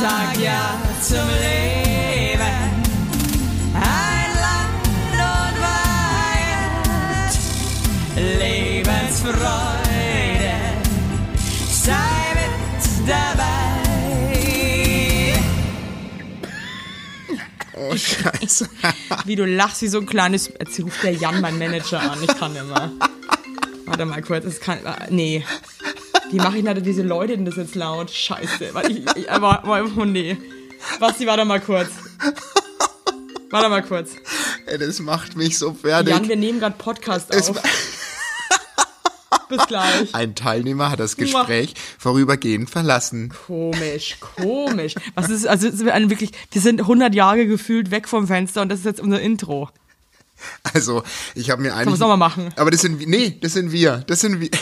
sag 0.00 0.36
ja 0.38 0.78
zum 1.00 1.28
Leben. 1.28 2.40
Ein 3.74 4.30
Land 4.44 4.86
und 5.12 5.60
Wahrheit, 5.60 7.34
Lebensfreude, 8.16 10.54
sei 11.70 12.34
mit 12.34 13.08
dabei. 13.08 13.52
Oh, 17.76 17.96
Scheiße. 17.96 18.68
Wie 19.26 19.34
du 19.36 19.44
lachst 19.44 19.82
wie 19.82 19.88
so 19.88 19.98
ein 19.98 20.06
kleines. 20.06 20.48
Jetzt 20.58 20.78
ruft 20.80 21.02
der 21.02 21.12
Jan, 21.12 21.40
mein 21.40 21.58
Manager, 21.58 22.00
an. 22.00 22.18
Ich 22.22 22.34
kann 22.38 22.54
immer. 22.56 22.92
Warte 23.86 24.04
mal 24.06 24.22
kurz. 24.22 24.44
Das 24.44 24.60
kann. 24.60 24.78
äh, 24.84 25.10
Nee. 25.10 25.44
Wie 26.30 26.36
mache 26.36 26.58
ich 26.58 26.64
da 26.64 26.74
diese 26.74 27.02
Leute 27.02 27.36
denn 27.36 27.44
das 27.44 27.56
jetzt 27.56 27.74
laut? 27.74 28.10
Scheiße. 28.10 28.70
Warte, 28.72 28.92
ich, 28.92 29.02
ich, 29.16 29.30
aber, 29.30 29.64
aber, 29.64 29.84
oh 29.96 30.04
nee. 30.04 30.36
Basti, 31.00 31.26
warte 31.26 31.44
mal 31.44 31.60
kurz. 31.60 31.90
Warte 33.50 33.68
mal 33.68 33.82
kurz. 33.82 34.12
Ey, 34.66 34.78
das 34.78 34.98
macht 35.00 35.36
mich 35.36 35.58
so 35.58 35.74
fertig. 35.74 36.12
Jan, 36.12 36.28
wir 36.28 36.36
nehmen 36.36 36.60
gerade 36.60 36.76
Podcast 36.76 37.32
Es 37.32 37.50
auf. 37.50 37.62
Bis 39.48 39.66
gleich. 39.66 40.14
Ein 40.14 40.34
Teilnehmer 40.34 40.90
hat 40.90 41.00
das 41.00 41.16
Gespräch 41.16 41.74
vorübergehend 41.98 42.70
verlassen. 42.70 43.32
Komisch, 43.46 44.16
komisch. 44.20 44.94
Was 45.14 45.28
ist, 45.28 45.46
also, 45.46 45.68
ist 45.68 45.84
wirklich, 45.84 46.30
wir 46.50 46.60
sind 46.60 46.80
100 46.80 47.14
Jahre 47.14 47.46
gefühlt 47.46 47.90
weg 47.90 48.08
vom 48.08 48.26
Fenster 48.26 48.62
und 48.62 48.70
das 48.70 48.80
ist 48.80 48.86
jetzt 48.86 49.00
unser 49.00 49.20
Intro. 49.20 49.68
Also, 50.74 51.02
ich 51.34 51.50
habe 51.50 51.62
mir 51.62 51.74
eigentlich. 51.74 51.94
Es 51.94 52.00
nochmal 52.00 52.16
machen? 52.16 52.52
Aber 52.56 52.70
das 52.70 52.80
sind 52.80 52.98
wir- 52.98 53.06
nee, 53.06 53.38
das 53.40 53.52
sind 53.52 53.70
wir. 53.72 54.04
Das 54.06 54.20
sind 54.20 54.40
wir. 54.40 54.50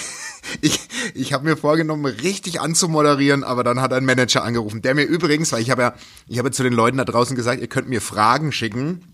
Ich, 0.61 0.81
ich 1.15 1.33
habe 1.33 1.45
mir 1.45 1.57
vorgenommen, 1.57 2.05
richtig 2.05 2.61
anzumoderieren, 2.61 3.45
aber 3.45 3.63
dann 3.63 3.81
hat 3.81 3.93
ein 3.93 4.05
Manager 4.05 4.43
angerufen, 4.43 4.83
der 4.83 4.95
mir 4.97 5.05
übrigens, 5.05 5.53
weil 5.53 5.63
ich 5.63 5.71
habe 5.71 5.83
ja, 5.83 5.95
ich 6.27 6.37
habe 6.39 6.51
zu 6.51 6.65
den 6.65 6.73
Leuten 6.73 6.99
da 6.99 7.05
draußen 7.05 7.37
gesagt, 7.37 7.61
ihr 7.63 7.69
könnt 7.69 7.89
mir 7.89 8.01
Fragen 8.01 8.51
schicken 8.51 9.05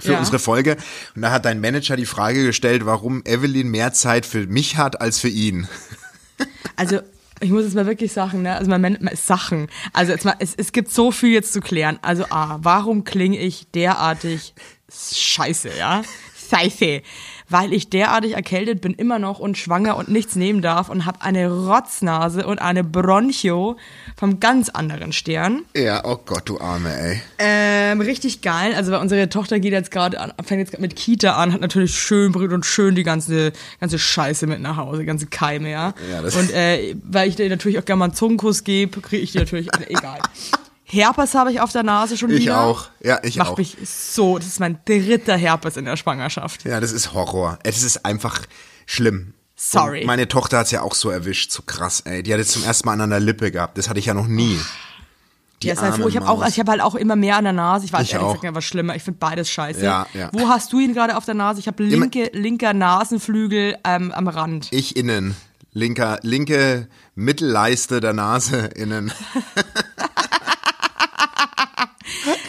für 0.00 0.12
Ja. 0.14 0.18
unsere 0.18 0.40
Folge. 0.40 0.76
Und 1.14 1.22
da 1.22 1.30
hat 1.30 1.44
dein 1.44 1.60
Manager 1.60 1.94
die 1.94 2.04
Frage 2.04 2.44
gestellt, 2.44 2.84
warum 2.84 3.22
Evelyn 3.24 3.68
mehr 3.68 3.92
Zeit 3.92 4.26
für 4.26 4.44
mich 4.48 4.76
hat 4.76 5.00
als 5.00 5.20
für 5.20 5.28
ihn. 5.28 5.68
Also, 6.76 7.00
ich 7.40 7.50
muss 7.50 7.64
jetzt 7.64 7.74
mal 7.74 7.86
wirklich 7.86 8.12
sagen, 8.12 8.42
ne? 8.42 8.56
Also, 8.56 8.68
man 8.70 8.98
Sachen. 9.14 9.68
Also, 9.92 10.12
jetzt 10.12 10.24
mal, 10.24 10.34
es, 10.40 10.54
es 10.56 10.72
gibt 10.72 10.90
so 10.90 11.12
viel 11.12 11.30
jetzt 11.30 11.52
zu 11.52 11.60
klären. 11.60 11.98
Also, 12.02 12.24
A, 12.30 12.58
warum 12.62 13.04
klinge 13.04 13.38
ich 13.38 13.68
derartig 13.72 14.54
scheiße, 14.92 15.70
ja? 15.78 16.02
Scheiße. 16.50 17.02
Weil 17.48 17.72
ich 17.74 17.90
derartig 17.90 18.32
erkältet 18.32 18.80
bin, 18.80 18.94
immer 18.94 19.18
noch 19.18 19.38
und 19.38 19.58
schwanger 19.58 19.96
und 19.96 20.08
nichts 20.08 20.36
nehmen 20.36 20.62
darf 20.62 20.88
und 20.88 21.04
habe 21.04 21.20
eine 21.22 21.50
Rotznase 21.50 22.46
und 22.46 22.60
eine 22.60 22.82
Bronchio 22.84 23.76
vom 24.16 24.40
ganz 24.40 24.68
anderen 24.70 25.12
Stern. 25.12 25.62
Ja, 25.76 26.02
oh 26.04 26.18
Gott, 26.24 26.48
du 26.48 26.60
Arme, 26.60 26.94
ey. 26.94 27.22
Ähm, 27.38 28.00
richtig 28.00 28.40
geil. 28.40 28.74
Also 28.74 28.92
weil 28.92 29.00
unsere 29.00 29.28
Tochter 29.28 29.60
geht 29.60 29.72
jetzt 29.72 29.90
gerade 29.90 30.18
an, 30.20 30.32
fängt 30.44 30.60
jetzt 30.60 30.70
grad 30.70 30.80
mit 30.80 30.96
Kita 30.96 31.34
an, 31.36 31.52
hat 31.52 31.60
natürlich 31.60 31.94
schön 31.94 32.32
brüht 32.32 32.52
und 32.52 32.64
schön 32.64 32.94
die 32.94 33.02
ganze 33.02 33.52
ganze 33.80 33.98
Scheiße 33.98 34.46
mit 34.46 34.60
nach 34.60 34.76
Hause, 34.76 35.04
ganze 35.04 35.26
Keime, 35.26 35.70
ja. 35.70 35.94
Ja, 36.10 36.22
das- 36.22 36.36
und 36.36 36.50
äh, 36.52 36.94
weil 37.02 37.28
ich 37.28 37.36
dir 37.36 37.48
natürlich 37.50 37.78
auch 37.78 37.84
gerne 37.84 37.98
mal 37.98 38.04
einen 38.06 38.14
Zungenkuss 38.14 38.64
gebe, 38.64 39.00
kriege 39.00 39.22
ich 39.22 39.32
die 39.32 39.38
natürlich 39.38 39.68
egal. 39.88 40.18
Herpes 40.92 41.34
habe 41.34 41.50
ich 41.50 41.60
auf 41.60 41.72
der 41.72 41.82
Nase 41.84 42.18
schon 42.18 42.28
Ich 42.30 42.40
wieder. 42.42 42.60
auch. 42.60 42.88
Ja, 43.02 43.18
ich 43.22 43.36
Macht 43.36 43.52
auch. 43.52 43.56
mich 43.58 43.76
so, 43.82 44.36
das 44.36 44.46
ist 44.46 44.60
mein 44.60 44.78
dritter 44.84 45.36
Herpes 45.36 45.78
in 45.78 45.86
der 45.86 45.96
Schwangerschaft. 45.96 46.64
Ja, 46.64 46.80
das 46.80 46.92
ist 46.92 47.14
Horror. 47.14 47.58
Es 47.64 47.82
ist 47.82 48.04
einfach 48.04 48.42
schlimm. 48.84 49.32
Sorry. 49.56 50.00
Und 50.00 50.06
meine 50.06 50.28
Tochter 50.28 50.58
hat's 50.58 50.70
ja 50.70 50.82
auch 50.82 50.94
so 50.94 51.08
erwischt, 51.08 51.50
so 51.50 51.62
krass, 51.62 52.00
ey. 52.00 52.22
Die 52.22 52.30
hat 52.32 52.40
jetzt 52.40 52.52
zum 52.52 52.64
ersten 52.64 52.86
Mal 52.86 53.00
an 53.00 53.08
der 53.08 53.20
Lippe 53.20 53.50
gehabt. 53.50 53.78
Das 53.78 53.88
hatte 53.88 54.00
ich 54.00 54.06
ja 54.06 54.12
noch 54.12 54.26
nie. 54.26 54.58
Die 55.62 55.68
ja, 55.68 55.76
sei 55.76 55.86
arme 55.88 56.02
froh. 56.02 56.08
Ich 56.08 56.16
habe 56.16 56.28
auch, 56.28 56.46
ich 56.46 56.58
habe 56.58 56.70
halt 56.70 56.82
auch 56.82 56.94
immer 56.94 57.16
mehr 57.16 57.36
an 57.36 57.44
der 57.44 57.52
Nase. 57.54 57.86
Ich 57.86 57.92
weiß 57.92 58.02
Ich 58.02 58.12
ehrlich 58.12 58.26
auch. 58.26 58.32
gesagt 58.32 58.42
nicht, 58.44 58.54
was 58.54 58.64
schlimmer. 58.64 58.94
Ich 58.94 59.02
finde 59.02 59.18
beides 59.18 59.48
scheiße. 59.48 59.82
Ja, 59.82 60.06
ja. 60.12 60.28
Wo 60.32 60.48
hast 60.48 60.72
du 60.74 60.80
ihn 60.80 60.92
gerade 60.92 61.16
auf 61.16 61.24
der 61.24 61.34
Nase? 61.34 61.60
Ich 61.60 61.68
habe 61.68 61.82
linke, 61.84 62.28
linker 62.34 62.74
Nasenflügel 62.74 63.76
ähm, 63.84 64.12
am 64.12 64.28
Rand. 64.28 64.68
Ich 64.72 64.96
innen. 64.96 65.36
Linker, 65.72 66.18
linke 66.22 66.86
Mittelleiste 67.14 68.00
der 68.00 68.12
Nase 68.12 68.66
innen. 68.74 69.10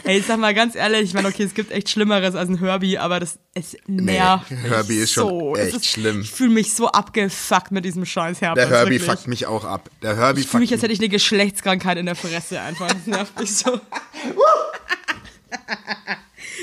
Ey, 0.05 0.19
ich 0.19 0.25
sag 0.25 0.37
mal 0.37 0.53
ganz 0.53 0.75
ehrlich, 0.75 1.01
ich 1.01 1.13
meine, 1.13 1.29
okay, 1.29 1.43
es 1.43 1.53
gibt 1.53 1.71
echt 1.71 1.89
Schlimmeres 1.89 2.35
als 2.35 2.49
ein 2.49 2.57
Herbie, 2.59 2.97
aber 2.97 3.19
das 3.21 3.39
es 3.53 3.77
nervt 3.87 4.51
mich 4.51 4.59
Herbie 4.61 4.97
ist 4.97 5.13
schon 5.13 5.29
so. 5.29 5.55
Echt 5.55 5.85
schlimm. 5.85 6.21
Ich 6.21 6.31
fühle 6.31 6.49
mich 6.49 6.73
so 6.73 6.87
abgefuckt 6.89 7.71
mit 7.71 7.85
diesem 7.85 8.05
scheiß 8.05 8.41
Herpes. 8.41 8.67
Der 8.67 8.77
Herbie 8.77 8.91
wirklich. 8.99 9.09
fuckt 9.09 9.27
mich 9.27 9.45
auch 9.45 9.63
ab. 9.63 9.89
Der 10.01 10.17
Herbie 10.17 10.41
Ich 10.41 10.47
fühle 10.47 10.61
mich, 10.61 10.73
als 10.73 10.81
hätte 10.81 10.91
ich 10.93 10.99
eine 10.99 11.09
Geschlechtskrankheit 11.09 11.97
in 11.97 12.05
der 12.05 12.15
Fresse 12.15 12.59
einfach. 12.59 12.87
Das 12.87 13.07
nervt 13.07 13.39
mich 13.39 13.55
so. 13.55 13.79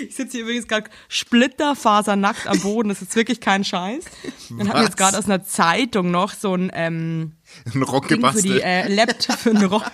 Ich 0.08 0.16
sitze 0.16 0.32
hier 0.32 0.42
übrigens 0.42 0.66
gerade 0.68 0.90
splitterfasernackt 1.08 2.46
am 2.46 2.60
Boden. 2.60 2.88
Das 2.88 3.02
ist 3.02 3.14
wirklich 3.16 3.40
kein 3.40 3.64
Scheiß. 3.64 4.04
Und 4.50 4.68
habe 4.68 4.78
mir 4.80 4.84
jetzt 4.84 4.96
gerade 4.96 5.16
aus 5.16 5.26
einer 5.26 5.44
Zeitung 5.44 6.10
noch 6.10 6.34
so 6.34 6.54
ein 6.54 6.70
ähm, 6.74 7.32
einen 7.72 7.82
Rock 7.82 8.08
Ding 8.08 8.20
für 8.20 8.42
die 8.42 8.48
gebastelt. 8.48 8.62
äh, 8.62 8.88
Laptop 8.88 9.38
für 9.38 9.50
einen 9.50 9.64
Rock. 9.64 9.84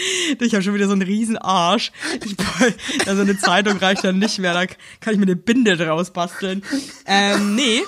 Ich 0.40 0.52
habe 0.54 0.62
schon 0.62 0.74
wieder 0.74 0.86
so 0.86 0.92
einen 0.92 1.02
riesen 1.02 1.36
Arsch. 1.38 1.92
Ich, 2.24 2.36
also 3.06 3.22
eine 3.22 3.38
Zeitung 3.38 3.78
reicht 3.78 4.04
dann 4.04 4.18
nicht 4.18 4.38
mehr, 4.38 4.54
da 4.54 4.66
kann 5.00 5.12
ich 5.14 5.16
mir 5.18 5.24
eine 5.26 5.36
Binde 5.36 5.76
draus 5.76 6.10
basteln. 6.10 6.62
Ähm, 7.06 7.54
nee. 7.56 7.82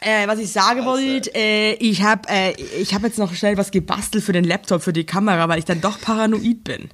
Äh, 0.00 0.28
was 0.28 0.38
ich 0.38 0.52
sagen 0.52 0.84
wollte, 0.84 1.34
äh, 1.34 1.72
ich 1.74 2.02
habe 2.02 2.28
äh, 2.28 2.52
ich 2.80 2.94
hab 2.94 3.02
jetzt 3.02 3.18
noch 3.18 3.34
schnell 3.34 3.56
was 3.56 3.72
gebastelt 3.72 4.22
für 4.22 4.32
den 4.32 4.44
Laptop, 4.44 4.80
für 4.82 4.92
die 4.92 5.02
Kamera, 5.04 5.48
weil 5.48 5.58
ich 5.58 5.64
dann 5.64 5.80
doch 5.80 6.00
paranoid 6.00 6.62
bin. 6.62 6.88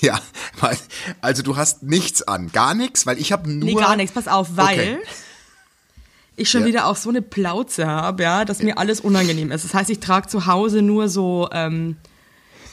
Ja, 0.00 0.18
weil, 0.60 0.76
also 1.20 1.42
du 1.42 1.56
hast 1.58 1.82
nichts 1.82 2.22
an. 2.22 2.50
Gar 2.50 2.74
nichts, 2.74 3.04
weil 3.04 3.18
ich 3.18 3.32
habe 3.32 3.50
nur. 3.50 3.68
Nee, 3.68 3.74
gar 3.74 3.96
nichts, 3.96 4.14
pass 4.14 4.28
auf, 4.28 4.56
weil 4.56 4.78
Okay. 4.78 4.98
ich 6.36 6.48
schon 6.50 6.62
Ja. 6.62 6.66
wieder 6.68 6.86
auch 6.86 6.96
so 6.96 7.10
eine 7.10 7.20
Plauze 7.20 7.86
habe, 7.86 8.22
ja, 8.22 8.46
dass 8.46 8.62
mir 8.62 8.78
alles 8.78 9.00
unangenehm 9.00 9.50
ist. 9.52 9.64
Das 9.64 9.74
heißt, 9.74 9.90
ich 9.90 10.00
trage 10.00 10.28
zu 10.28 10.46
Hause 10.46 10.80
nur 10.80 11.10
so, 11.10 11.50
ähm, 11.52 11.96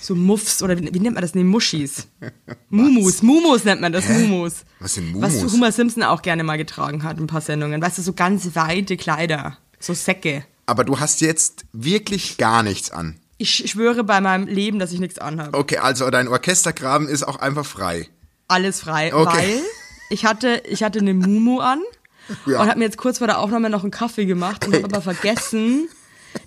so 0.05 0.16
Muffs 0.16 0.61
oder 0.61 0.77
wie, 0.79 0.93
wie 0.93 0.99
nennt 0.99 1.16
man 1.16 1.21
das? 1.21 1.33
Nee, 1.35 1.43
Muschis. 1.43 2.07
Mumus, 2.69 3.21
Mumus 3.21 3.63
nennt 3.63 3.81
man 3.81 3.91
das, 3.93 4.07
Mumus. 4.07 4.63
Was 4.79 4.93
sind 4.95 5.19
Was 5.21 5.33
Mumus? 5.33 5.53
Homer 5.53 5.71
Simpson 5.71 6.03
auch 6.03 6.21
gerne 6.21 6.43
mal 6.43 6.57
getragen 6.57 7.03
hat, 7.03 7.17
in 7.17 7.23
ein 7.23 7.27
paar 7.27 7.41
Sendungen. 7.41 7.81
Weißt 7.81 7.97
du, 7.97 8.01
so 8.01 8.13
ganz 8.13 8.55
weite 8.55 8.97
Kleider, 8.97 9.57
so 9.79 9.93
Säcke. 9.93 10.45
Aber 10.66 10.83
du 10.83 10.99
hast 10.99 11.21
jetzt 11.21 11.66
wirklich 11.73 12.38
gar 12.38 12.63
nichts 12.63 12.91
an. 12.91 13.16
Ich 13.38 13.69
schwöre 13.69 14.03
bei 14.03 14.21
meinem 14.21 14.47
Leben, 14.47 14.79
dass 14.79 14.91
ich 14.91 14.99
nichts 14.99 15.19
anhabe. 15.19 15.57
Okay, 15.57 15.77
also 15.77 16.09
dein 16.09 16.27
Orchestergraben 16.27 17.07
ist 17.07 17.23
auch 17.27 17.35
einfach 17.37 17.66
frei. 17.66 18.07
Alles 18.47 18.81
frei, 18.81 19.13
Okay. 19.13 19.37
weil 19.37 19.61
ich 20.09 20.25
hatte, 20.25 20.61
ich 20.69 20.83
hatte 20.83 20.99
eine 20.99 21.13
Mumu 21.13 21.59
an 21.59 21.81
Ja. 22.45 22.61
und 22.61 22.67
habe 22.69 22.79
mir 22.79 22.85
jetzt 22.85 22.97
kurz 22.97 23.17
vor 23.19 23.27
der 23.27 23.39
Aufnahme 23.39 23.69
noch 23.69 23.83
einen 23.83 23.91
Kaffee 23.91 24.25
gemacht 24.25 24.66
und 24.66 24.73
habe 24.73 24.85
aber 24.85 25.01
vergessen, 25.01 25.87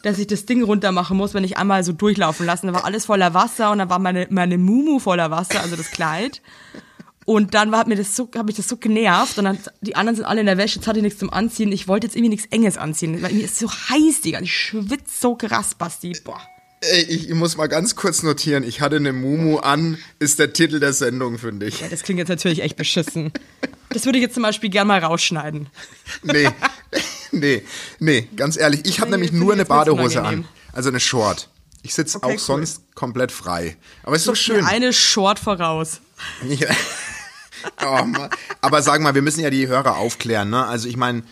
dass 0.02 0.18
ich 0.18 0.26
das 0.26 0.46
Ding 0.46 0.62
runter 0.62 0.92
machen 0.92 1.16
muss, 1.16 1.34
wenn 1.34 1.44
ich 1.44 1.56
einmal 1.56 1.84
so 1.84 1.92
durchlaufen 1.92 2.46
lassen. 2.46 2.68
Da 2.68 2.74
war 2.74 2.84
alles 2.84 3.06
voller 3.06 3.34
Wasser 3.34 3.70
und 3.70 3.78
dann 3.78 3.90
war 3.90 3.98
meine, 3.98 4.26
meine 4.30 4.58
Mumu 4.58 4.98
voller 4.98 5.30
Wasser, 5.30 5.60
also 5.60 5.76
das 5.76 5.90
Kleid. 5.90 6.42
Und 7.24 7.52
dann 7.52 7.70
war, 7.70 7.80
hat 7.80 7.88
mir 7.88 7.96
das 7.96 8.16
so, 8.16 8.30
habe 8.36 8.50
ich 8.50 8.56
das 8.56 8.68
so 8.68 8.78
genervt 8.78 9.36
und 9.36 9.44
dann, 9.44 9.58
die 9.82 9.96
anderen 9.96 10.16
sind 10.16 10.24
alle 10.24 10.40
in 10.40 10.46
der 10.46 10.56
Wäsche, 10.56 10.76
jetzt 10.76 10.88
hatte 10.88 11.00
ich 11.00 11.02
nichts 11.02 11.18
zum 11.18 11.30
Anziehen. 11.30 11.70
Ich 11.72 11.86
wollte 11.86 12.06
jetzt 12.06 12.16
irgendwie 12.16 12.30
nichts 12.30 12.46
Enges 12.50 12.78
anziehen, 12.78 13.20
weil 13.20 13.34
mir 13.34 13.44
ist 13.44 13.58
so 13.58 13.70
heiß, 13.70 14.22
Digga. 14.22 14.40
Ich 14.40 14.56
schwitze 14.56 15.20
so 15.20 15.34
krass, 15.34 15.74
Basti. 15.74 16.16
Boah. 16.24 16.40
Ey, 16.80 17.02
ich, 17.02 17.28
ich 17.28 17.34
muss 17.34 17.56
mal 17.56 17.66
ganz 17.66 17.96
kurz 17.96 18.22
notieren. 18.22 18.62
Ich 18.62 18.80
hatte 18.80 18.96
eine 18.96 19.12
Mumu 19.12 19.58
an, 19.58 19.98
ist 20.20 20.38
der 20.38 20.52
Titel 20.52 20.78
der 20.80 20.92
Sendung, 20.92 21.36
finde 21.36 21.66
ich. 21.66 21.80
Ja, 21.80 21.88
das 21.88 22.02
klingt 22.02 22.18
jetzt 22.18 22.28
natürlich 22.28 22.62
echt 22.62 22.76
beschissen. 22.76 23.32
Das 23.90 24.04
würde 24.04 24.18
ich 24.18 24.22
jetzt 24.22 24.34
zum 24.34 24.44
Beispiel 24.44 24.70
gern 24.70 24.86
mal 24.86 25.00
rausschneiden. 25.00 25.68
Nee, 26.22 26.48
nee, 27.32 27.62
nee, 27.98 28.28
ganz 28.36 28.56
ehrlich. 28.56 28.82
Ich 28.84 29.00
habe 29.00 29.10
Nee, 29.10 29.16
nämlich 29.16 29.32
nur 29.32 29.52
eine 29.52 29.64
Badehose 29.64 30.22
an. 30.22 30.46
Also 30.72 30.88
eine 30.90 31.00
Short. 31.00 31.48
Ich 31.82 31.94
sitze 31.94 32.18
Okay, 32.18 32.26
auch 32.26 32.30
cool. 32.32 32.38
sonst 32.38 32.94
komplett 32.94 33.32
frei. 33.32 33.76
Aber 34.02 34.16
es 34.16 34.22
ist 34.22 34.28
doch 34.28 34.32
Mir 34.32 34.36
schön. 34.36 34.64
Eine 34.64 34.92
Short 34.92 35.38
voraus. 35.38 36.00
Ja. 36.48 36.68
Oh, 37.84 37.98
aber 38.60 38.82
sag 38.82 39.00
mal, 39.00 39.16
wir 39.16 39.22
müssen 39.22 39.40
ja 39.40 39.50
die 39.50 39.66
Hörer 39.66 39.96
aufklären, 39.96 40.48
ne? 40.48 40.64
Also 40.66 40.88
ich 40.88 40.96
meine, 40.96 41.24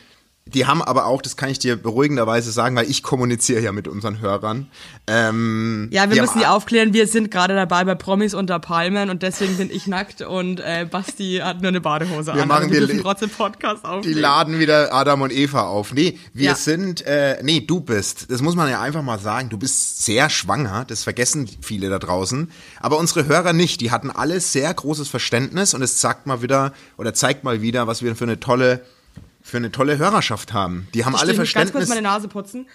die 0.48 0.64
haben 0.66 0.80
aber 0.80 1.06
auch, 1.06 1.22
das 1.22 1.36
kann 1.36 1.48
ich 1.50 1.58
dir 1.58 1.76
beruhigenderweise 1.76 2.52
sagen, 2.52 2.76
weil 2.76 2.88
ich 2.88 3.02
kommuniziere 3.02 3.60
ja 3.60 3.72
mit 3.72 3.88
unseren 3.88 4.20
Hörern. 4.20 4.68
Ähm, 5.08 5.88
Ja, 5.92 6.02
wir 6.08 6.14
die 6.14 6.20
müssen 6.20 6.38
die 6.38 6.46
aufklären. 6.46 6.92
Wir 6.92 7.06
sind 7.08 7.30
gerade 7.30 7.54
dabei 7.54 7.84
bei 7.84 7.94
Promis 7.94 8.32
unter 8.34 8.58
Palmen 8.60 9.10
und 9.10 9.22
deswegen 9.22 9.56
bin 9.56 9.70
ich 9.70 9.86
nackt 9.86 10.22
und 10.22 10.60
äh, 10.60 10.86
Basti 10.90 11.40
hat 11.42 11.60
nur 11.62 11.68
eine 11.68 11.80
Badehose 11.80 12.34
Wir 12.34 12.42
an. 12.42 12.48
machen 12.48 12.62
also 12.64 12.74
wir 12.74 12.80
die- 12.82 12.86
dürfen 12.86 13.02
trotzdem 13.02 13.30
Podcast 13.30 13.82
Die 13.84 13.88
aufnehmen. 13.88 14.20
laden 14.20 14.58
wieder 14.58 14.92
Adam 14.94 15.22
und 15.22 15.32
Eva 15.32 15.62
auf. 15.62 15.92
Nee, 15.92 16.18
wir 16.32 16.46
Ja. 16.50 16.54
sind, 16.54 17.04
äh, 17.06 17.38
nee, 17.42 17.60
du 17.60 17.80
bist, 17.80 18.30
das 18.30 18.40
muss 18.42 18.54
man 18.54 18.68
ja 18.70 18.80
einfach 18.80 19.02
mal 19.02 19.18
sagen, 19.18 19.48
du 19.48 19.58
bist 19.58 20.04
sehr 20.04 20.30
schwanger, 20.30 20.84
das 20.86 21.02
vergessen 21.04 21.48
viele 21.60 21.88
da 21.88 21.98
draußen, 21.98 22.50
aber 22.80 22.98
unsere 22.98 23.26
Hörer 23.26 23.52
nicht, 23.52 23.80
die 23.80 23.90
hatten 23.90 24.10
alle 24.10 24.40
sehr 24.40 24.72
großes 24.72 25.08
Verständnis 25.08 25.74
und 25.74 25.82
es 25.82 26.00
sagt 26.00 26.26
mal 26.26 26.42
wieder, 26.42 26.72
oder 26.98 27.14
zeigt 27.14 27.44
mal 27.44 27.62
wieder, 27.62 27.86
was 27.86 28.02
wir 28.02 28.14
für 28.16 28.24
eine 28.24 28.38
tolle, 28.40 28.84
für 29.46 29.58
eine 29.58 29.70
tolle 29.70 29.96
Hörerschaft 29.98 30.52
haben. 30.52 30.88
Die 30.92 31.04
haben 31.04 31.14
alle 31.14 31.32
ich 31.32 31.38
muss 31.38 31.52
ganz 31.54 31.70
kurz 31.70 31.84
Verständnis. 31.86 31.88
meine 31.88 32.02
Nase 32.02 32.26
putzen. 32.28 32.66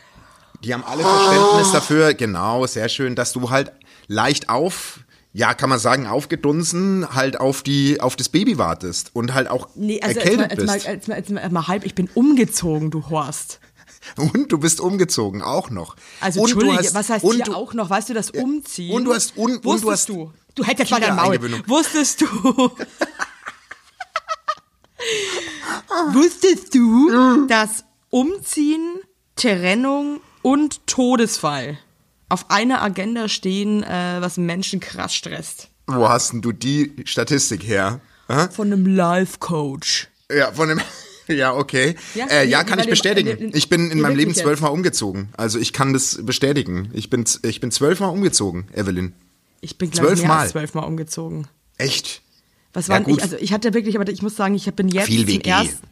Die 0.64 0.74
haben 0.74 0.84
alle 0.86 1.04
Verständnis 1.04 1.72
dafür, 1.74 2.14
genau, 2.14 2.66
sehr 2.66 2.88
schön, 2.88 3.16
dass 3.16 3.34
du 3.34 3.50
halt 3.50 3.72
leicht 4.08 4.48
auf, 4.50 5.00
ja, 5.34 5.54
kann 5.54 5.70
man 5.70 5.80
sagen, 5.80 6.08
aufgedunsen 6.08 7.14
halt 7.14 7.40
auf 7.40 7.62
die, 7.64 8.00
auf 8.00 8.16
das 8.16 8.30
Baby 8.30 8.58
wartest 8.58 9.10
und 9.14 9.34
halt 9.34 9.50
auch 9.50 9.68
Nee, 9.76 10.00
also 10.02 10.20
jetzt 10.20 10.26
mal, 10.38 10.44
erkältet 10.44 10.52
jetzt, 10.60 10.68
mal, 10.68 10.74
bist. 10.76 10.86
jetzt, 10.88 11.08
mal, 11.08 11.18
jetzt 11.18 11.30
mal, 11.32 11.50
mal 11.50 11.68
halb, 11.68 11.86
ich 11.86 11.96
bin 11.96 12.10
umgezogen, 12.14 12.90
du 12.92 13.10
Horst. 13.10 13.60
Und 14.16 14.52
du 14.52 14.58
bist 14.58 14.82
umgezogen, 14.82 15.44
auch 15.44 15.70
noch. 15.70 15.96
Also 16.22 16.42
und 16.42 16.48
Entschuldige, 16.50 16.78
du 16.78 16.84
hast, 16.88 16.96
was 16.96 17.10
heißt 17.10 17.24
und 17.24 17.36
hier 17.36 17.46
du, 17.46 17.54
auch 17.54 17.76
noch? 17.76 17.92
Weißt 17.92 18.10
du, 18.10 18.16
das 18.16 18.32
Umziehen? 18.32 18.96
und 18.96 19.06
du 19.06 19.14
hast- 19.14 19.38
und- 19.38 19.58
und 19.58 19.64
du 19.64 19.70
Wusstest 19.70 19.92
hast 19.92 20.10
du? 20.10 20.34
Du 20.56 20.64
hättest 20.64 20.90
mal 20.90 21.00
dein 21.00 21.16
Maul. 21.16 21.40
Wusstest 21.68 22.22
du? 22.22 22.28
Wusstest 26.14 26.74
du, 26.76 27.48
dass 27.48 27.84
Umziehen, 28.10 29.00
Trennung 29.36 30.20
und 30.42 30.86
Todesfall 30.88 31.78
auf 32.30 32.50
einer 32.50 32.82
Agenda 32.82 33.28
stehen, 33.28 33.84
äh, 33.84 34.18
was 34.20 34.38
Menschen 34.38 34.80
krass 34.80 35.14
stresst? 35.14 35.70
Wo 35.88 36.08
hast 36.08 36.34
denn 36.34 36.42
du 36.42 36.52
die 36.52 36.94
Statistik 37.06 37.64
her? 37.64 38.00
Hä? 38.28 38.48
Von 38.52 38.68
einem 38.72 38.86
Life-Coach. 38.86 40.08
Ja, 40.36 40.52
von 40.52 40.70
dem. 40.70 40.82
Ja, 41.28 41.54
okay. 41.56 41.96
Ja, 42.14 42.26
äh, 42.26 42.46
ja 42.46 42.66
kann 42.66 42.80
ich 42.80 42.90
bestätigen. 42.90 43.30
ihr- 43.40 43.56
Ich 43.56 43.70
bin 43.70 43.90
in 43.90 44.02
meinem 44.02 44.18
Leben 44.18 44.34
zwölfmal 44.36 44.72
umgezogen. 44.72 45.30
Also 45.38 45.60
ich 45.60 45.72
kann 45.72 45.94
das 45.94 46.20
bestätigen. 46.26 46.90
Ich 46.94 47.10
bin, 47.10 47.24
ich 47.44 47.62
bin 47.62 47.72
zwölfmal 47.72 48.10
umgezogen, 48.10 48.68
Evelyn. 48.74 49.14
Ich 49.62 49.78
bin, 49.78 49.92
glaube 49.92 50.08
ich, 50.14 50.20
mehr 50.20 50.28
Zwölfmal? 50.28 50.50
zwölfmal 50.50 50.86
umgezogen. 50.86 51.48
Echt? 51.78 52.21
Was 52.74 52.88
Ja, 52.88 52.94
waren 52.96 53.04
gut. 53.04 53.18
ich? 53.18 53.24
Also 53.24 53.38
ich 53.38 53.54
hatte 53.54 53.74
wirklich, 53.74 53.96
aber 54.00 54.10
ich 54.10 54.22
muss 54.22 54.36
sagen, 54.36 54.56
ich 54.56 54.66
bin 54.74 54.88
jetzt 54.90 55.08
Viel 55.08 55.28
WG. 55.28 55.50
ersten. 55.50 55.88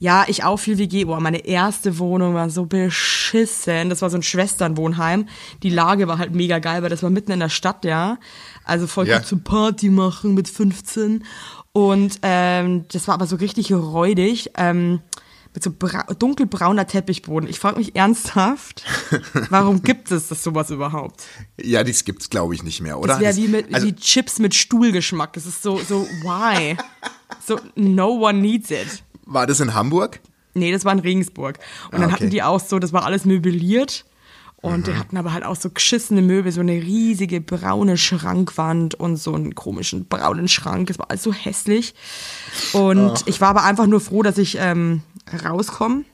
Ja, 0.00 0.24
ich 0.26 0.44
auch 0.44 0.56
viel 0.58 0.76
WG. 0.76 1.04
Boah, 1.04 1.20
meine 1.20 1.46
erste 1.46 1.98
Wohnung 1.98 2.34
war 2.34 2.50
so 2.50 2.66
beschissen. 2.66 3.88
Das 3.90 4.02
war 4.02 4.10
so 4.10 4.16
ein 4.18 4.22
Schwesternwohnheim. 4.22 5.28
Die 5.62 5.70
Lage 5.70 6.08
war 6.08 6.18
halt 6.18 6.34
mega 6.34 6.58
geil, 6.58 6.82
weil 6.82 6.90
das 6.90 7.02
war 7.02 7.10
mitten 7.10 7.30
in 7.32 7.40
der 7.40 7.48
Stadt, 7.48 7.84
ja. 7.84 8.18
Also 8.64 8.86
voll 8.86 9.06
Ja. 9.08 9.18
gut 9.18 9.26
zum 9.26 9.42
Party 9.44 9.88
machen 9.90 10.34
mit 10.34 10.48
15. 10.48 11.24
Und 11.72 12.18
ähm, 12.22 12.84
das 12.92 13.08
war 13.08 13.14
aber 13.14 13.26
so 13.26 13.36
richtig 13.36 13.72
räudig. 13.72 14.50
Ähm, 14.56 15.00
mit 15.54 15.62
so 15.62 15.70
bra 15.70 16.02
dunkelbrauner 16.18 16.86
Teppichboden. 16.86 17.48
Ich 17.48 17.58
frage 17.60 17.78
mich 17.78 17.94
ernsthaft, 17.96 18.84
warum 19.50 19.82
gibt 19.82 20.10
es 20.10 20.28
das 20.28 20.42
sowas 20.42 20.70
überhaupt? 20.70 21.22
Ja, 21.62 21.84
das 21.84 22.04
gibt's 22.04 22.28
glaube 22.28 22.54
ich 22.54 22.62
nicht 22.64 22.80
mehr, 22.80 22.98
oder? 22.98 23.14
Das 23.14 23.20
wäre 23.20 23.36
wie, 23.36 23.48
mit, 23.48 23.72
also, 23.74 23.86
wie 23.86 23.94
Chips 23.94 24.38
mit 24.40 24.54
Stuhlgeschmack. 24.54 25.32
Das 25.34 25.46
ist 25.46 25.62
so, 25.62 25.78
so, 25.78 26.02
why? 26.22 26.76
So, 27.46 27.60
no 27.76 28.08
one 28.26 28.40
needs 28.40 28.70
it. 28.70 29.02
war 29.26 29.46
das 29.46 29.60
in 29.60 29.74
Hamburg? 29.74 30.20
Nee, 30.54 30.72
das 30.72 30.84
war 30.84 30.92
in 30.92 30.98
Regensburg. 31.00 31.58
Und 31.90 31.94
Ah, 31.94 31.98
dann 31.98 32.04
okay. 32.04 32.12
hatten 32.14 32.30
die 32.30 32.42
auch 32.42 32.60
so, 32.60 32.78
das 32.78 32.92
war 32.92 33.04
alles 33.04 33.24
möbliert. 33.24 34.04
Und 34.56 34.86
die 34.86 34.94
hatten 34.94 35.18
aber 35.18 35.34
halt 35.34 35.44
auch 35.44 35.56
so 35.56 35.68
geschissene 35.68 36.22
Möbel, 36.22 36.50
so 36.50 36.60
eine 36.62 36.72
riesige 36.72 37.42
braune 37.42 37.98
Schrankwand 37.98 38.94
und 38.94 39.16
so 39.18 39.34
einen 39.34 39.54
komischen 39.54 40.06
braunen 40.06 40.48
Schrank. 40.48 40.86
Das 40.88 40.98
war 40.98 41.10
alles 41.10 41.22
so 41.22 41.34
hässlich. 41.34 41.94
Und 42.72 42.98
Ah. 42.98 43.14
ich 43.26 43.42
war 43.42 43.48
aber 43.50 43.64
einfach 43.64 43.86
nur 43.86 44.00
froh, 44.00 44.22
dass 44.22 44.38
ich 44.38 44.56
ähm, 44.58 45.02
rauskomme, 45.44 46.04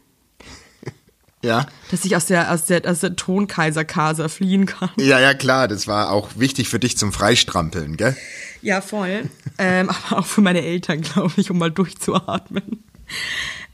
Ja. 1.42 1.66
dass 1.90 2.04
ich 2.04 2.14
aus 2.16 2.26
der, 2.26 2.52
aus 2.52 2.66
der, 2.66 2.82
aus 2.84 3.00
der 3.00 3.16
Tonkaiser-Casa 3.16 4.28
fliehen 4.28 4.66
kann. 4.66 4.90
Ja, 4.98 5.18
ja, 5.20 5.32
klar. 5.34 5.68
Das 5.68 5.86
war 5.86 6.10
auch 6.10 6.28
wichtig 6.36 6.68
für 6.68 6.78
dich 6.78 6.98
zum 6.98 7.12
Freistrampeln, 7.12 7.96
gell? 7.96 8.16
Ja, 8.62 8.80
voll. 8.82 9.22
ähm, 9.58 9.88
aber 10.10 10.20
auch 10.20 10.26
für 10.26 10.42
meine 10.42 10.62
Eltern, 10.62 11.00
glaube 11.00 11.32
ich, 11.38 11.50
um 11.50 11.58
mal 11.58 11.70
durchzuatmen. 11.70 12.84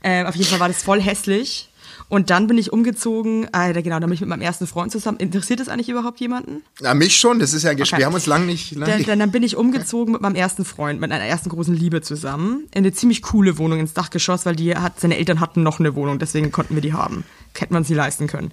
Ähm, 0.03 0.27
auf 0.27 0.37
jeden 0.37 0.49
Fall 0.49 0.61
war 0.61 0.69
das 0.69 0.83
voll 0.83 1.01
hässlich. 1.01 1.69
Und 2.09 2.31
dann 2.31 2.47
bin 2.47 2.57
ich 2.57 2.73
umgezogen, 2.73 3.49
äh, 3.53 3.73
genau, 3.83 3.99
dann 3.99 4.09
bin 4.09 4.13
ich 4.13 4.21
mit 4.21 4.29
meinem 4.29 4.43
ersten 4.43 4.67
Freund 4.67 4.93
zusammen. 4.93 5.19
Interessiert 5.19 5.59
das 5.59 5.69
eigentlich 5.69 5.89
überhaupt 5.89 6.21
jemanden? 6.21 6.63
Na, 6.81 6.95
mich 6.95 7.17
schon. 7.17 7.39
Das 7.41 7.53
ist 7.53 7.65
ja 7.65 7.71
ein 7.71 7.77
Gespräch. 7.77 7.95
Okay. 7.95 8.03
Wir 8.03 8.07
haben 8.07 8.15
uns 8.15 8.27
lange 8.27 8.47
nicht. 8.47 8.73
Lang 8.73 8.89
Dann, 8.89 8.99
nicht 8.99 9.09
dann, 9.09 9.19
dann 9.19 9.33
bin 9.33 9.43
ich 9.43 9.57
umgezogen 9.57 10.13
mit 10.13 10.23
meinem 10.23 10.37
ersten 10.37 10.65
Freund, 10.65 11.01
mit 11.01 11.11
einer 11.11 11.25
ersten 11.25 11.49
großen 11.49 11.75
Liebe 11.75 12.03
zusammen. 12.03 12.67
In 12.73 12.79
eine 12.79 12.93
ziemlich 12.93 13.23
coole 13.23 13.59
Wohnung 13.59 13.81
ins 13.81 13.93
Dachgeschoss, 13.93 14.47
weil 14.47 14.55
die 14.55 14.77
hat, 14.77 15.01
seine 15.01 15.17
Eltern 15.17 15.41
hatten 15.41 15.63
noch 15.63 15.81
eine 15.81 15.95
Wohnung, 15.97 16.19
deswegen 16.19 16.53
konnten 16.53 16.75
wir 16.75 16.83
die 16.83 16.93
haben. 16.93 17.25
Hätten 17.61 17.75
wir 17.75 17.79
uns 17.79 17.89
nie 17.89 17.95
leisten 17.95 18.27
können. 18.27 18.51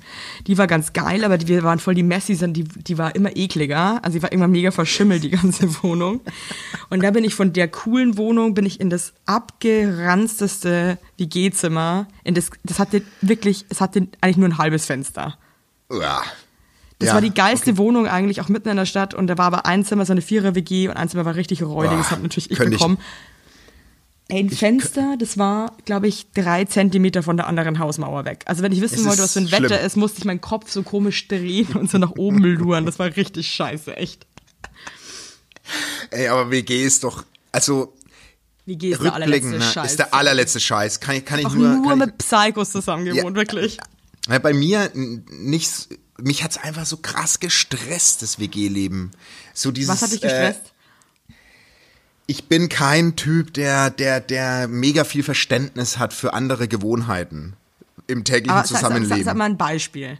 Die 0.47 0.57
war 0.57 0.67
ganz 0.67 0.93
geil, 0.93 1.23
aber 1.23 1.37
die, 1.37 1.47
wir 1.47 1.63
waren 1.63 1.79
voll 1.79 1.95
die 1.95 2.03
Messis 2.03 2.41
und 2.43 2.53
die, 2.53 2.63
die 2.63 2.97
war 2.97 3.15
immer 3.15 3.35
ekliger. 3.35 3.99
Also 4.03 4.17
die 4.17 4.23
war 4.23 4.31
immer 4.31 4.47
mega 4.47 4.71
verschimmelt, 4.71 5.23
die 5.23 5.29
ganze 5.31 5.67
Wohnung. 5.83 6.21
Und 6.89 7.03
da 7.03 7.11
bin 7.11 7.23
ich 7.23 7.35
von 7.35 7.53
der 7.53 7.67
coolen 7.67 8.17
Wohnung, 8.17 8.53
bin 8.53 8.65
ich 8.65 8.79
in 8.79 8.89
das 8.89 9.13
abgeranzteste 9.25 10.97
WG-Zimmer. 11.17 12.07
In 12.23 12.33
das, 12.35 12.49
das 12.63 12.79
hatte 12.79 13.01
wirklich, 13.21 13.65
es 13.69 13.81
hatte 13.81 14.07
eigentlich 14.21 14.37
nur 14.37 14.49
ein 14.49 14.57
halbes 14.57 14.85
Fenster. 14.85 15.37
Uah. 15.89 16.23
Das 16.99 17.07
Ja, 17.09 17.13
war 17.15 17.21
die 17.21 17.33
geilste 17.33 17.77
Wohnung 17.77 18.07
eigentlich, 18.07 18.39
auch 18.39 18.49
mitten 18.49 18.69
in 18.69 18.77
der 18.77 18.85
Stadt. 18.85 19.13
Und 19.13 19.27
da 19.27 19.37
war 19.37 19.45
aber 19.47 19.65
ein 19.65 19.83
Zimmer, 19.83 20.05
so 20.05 20.13
eine 20.13 20.21
Vierer-WG 20.21 20.87
und 20.89 20.95
ein 20.95 21.09
Zimmer 21.09 21.25
war 21.25 21.35
richtig 21.35 21.61
räudig. 21.63 21.97
Das 21.97 22.11
hat 22.11 22.21
natürlich 22.21 22.51
ich 22.51 22.57
könnte 22.57 22.75
ich- 22.75 22.81
ein 24.31 24.49
Fenster, 24.49 25.15
das 25.19 25.37
war, 25.37 25.75
glaube 25.85 26.07
ich, 26.07 26.27
drei 26.33 26.65
Zentimeter 26.65 27.23
von 27.23 27.37
der 27.37 27.47
anderen 27.47 27.77
Hausmauer 27.79 28.25
weg. 28.25 28.43
Also 28.45 28.63
wenn 28.63 28.71
ich 28.71 28.81
wissen 28.81 29.05
wollte, 29.05 29.21
was 29.21 29.33
für 29.33 29.39
ein 29.39 29.47
schlimm. 29.47 29.63
Wetter 29.63 29.81
ist, 29.81 29.95
musste 29.97 30.19
ich 30.19 30.25
meinen 30.25 30.41
Kopf 30.41 30.71
so 30.71 30.81
komisch 30.83 31.27
drehen 31.27 31.67
und 31.75 31.91
so 31.91 31.97
nach 31.97 32.11
oben 32.11 32.39
luren. 32.43 32.85
Das 32.85 32.99
war 32.99 33.15
richtig 33.15 33.47
scheiße, 33.49 33.95
echt. 33.97 34.25
Ey, 36.11 36.27
aber 36.27 36.51
WG 36.51 36.83
ist 36.83 37.03
doch. 37.03 37.23
Also, 37.51 37.93
WG 38.65 38.91
ist 38.91 39.03
der 39.03 39.13
allerletzte 39.13 39.49
ne, 39.57 39.61
Scheiß. 39.61 39.91
ist 39.91 39.99
der 39.99 40.13
allerletzte 40.13 40.59
Scheiß. 40.59 40.99
Kann 40.99 41.15
ich, 41.15 41.25
kann 41.25 41.39
ich 41.39 41.45
Auch 41.45 41.53
nur. 41.53 41.69
nur 41.69 41.83
kann 41.89 41.99
ich, 41.99 42.05
mit 42.07 42.17
Psychos 42.17 42.71
zusammen 42.71 43.05
gewohnt, 43.05 43.35
wirklich. 43.35 43.77
Ja, 44.29 44.39
bei 44.39 44.53
mir 44.53 44.91
n- 44.93 45.25
nicht. 45.29 45.67
s- 45.67 45.89
Mich 46.17 46.43
hat's 46.43 46.57
einfach 46.57 46.85
so 46.85 46.97
krass 46.97 47.39
gestresst, 47.39 48.21
das 48.21 48.39
WG-Leben. 48.39 49.11
So 49.53 49.71
dieses. 49.71 49.89
Was 49.93 50.01
hat 50.03 50.11
dich 50.11 50.23
Äh, 50.23 50.27
gestresst? 50.27 50.72
Ich 52.25 52.45
bin 52.45 52.69
kein 52.69 53.15
Typ, 53.15 53.53
der, 53.53 53.89
der, 53.89 54.19
der 54.19 54.67
mega 54.67 55.03
viel 55.03 55.23
Verständnis 55.23 55.97
hat 55.97 56.13
für 56.13 56.33
andere 56.33 56.67
Gewohnheiten 56.67 57.53
im 58.07 58.23
täglichen 58.23 58.51
aber 58.51 58.67
sag, 58.67 58.79
sag, 58.79 58.79
Zusammenleben. 58.89 59.17
sag, 59.17 59.25
sag 59.25 59.37
mal 59.37 59.45
ein 59.45 59.57
Beispiel. 59.57 60.17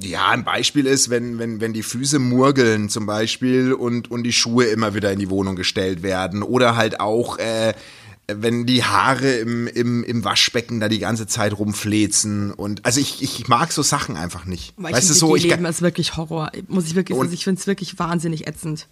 Ja, 0.00 0.28
ein 0.28 0.44
Beispiel 0.44 0.86
ist, 0.86 1.10
wenn, 1.10 1.38
wenn, 1.40 1.60
wenn 1.60 1.72
die 1.72 1.82
Füße 1.82 2.20
murgeln 2.20 2.88
zum 2.88 3.06
Beispiel 3.06 3.72
und, 3.72 4.10
und 4.10 4.22
die 4.22 4.32
Schuhe 4.32 4.66
immer 4.66 4.94
wieder 4.94 5.12
in 5.12 5.18
die 5.18 5.30
Wohnung 5.30 5.56
gestellt 5.56 6.04
werden. 6.04 6.44
Oder 6.44 6.76
halt 6.76 7.00
auch, 7.00 7.38
äh, 7.38 7.74
wenn 8.28 8.66
die 8.66 8.84
Haare 8.84 9.32
im, 9.32 9.66
im, 9.66 10.04
im 10.04 10.22
Waschbecken 10.24 10.78
da 10.78 10.88
die 10.88 11.00
ganze 11.00 11.26
Zeit 11.26 11.58
rumflezen. 11.58 12.52
Und 12.52 12.84
also 12.86 13.00
ich, 13.00 13.20
ich 13.20 13.48
mag 13.48 13.72
so 13.72 13.82
Sachen 13.82 14.16
einfach 14.16 14.44
nicht. 14.44 14.74
Weil 14.76 14.92
weißt 14.92 15.10
du 15.10 15.14
so, 15.14 15.34
ich, 15.34 15.42
Leben 15.42 15.64
ist 15.64 15.82
wirklich 15.82 16.16
Horror. 16.16 16.52
Muss 16.68 16.86
ich 16.86 16.94
wirklich, 16.94 17.18
Und- 17.18 17.24
also 17.24 17.34
ich 17.34 17.42
finde 17.42 17.60
es 17.60 17.66
wirklich 17.66 17.98
wahnsinnig 17.98 18.46
ätzend. 18.46 18.86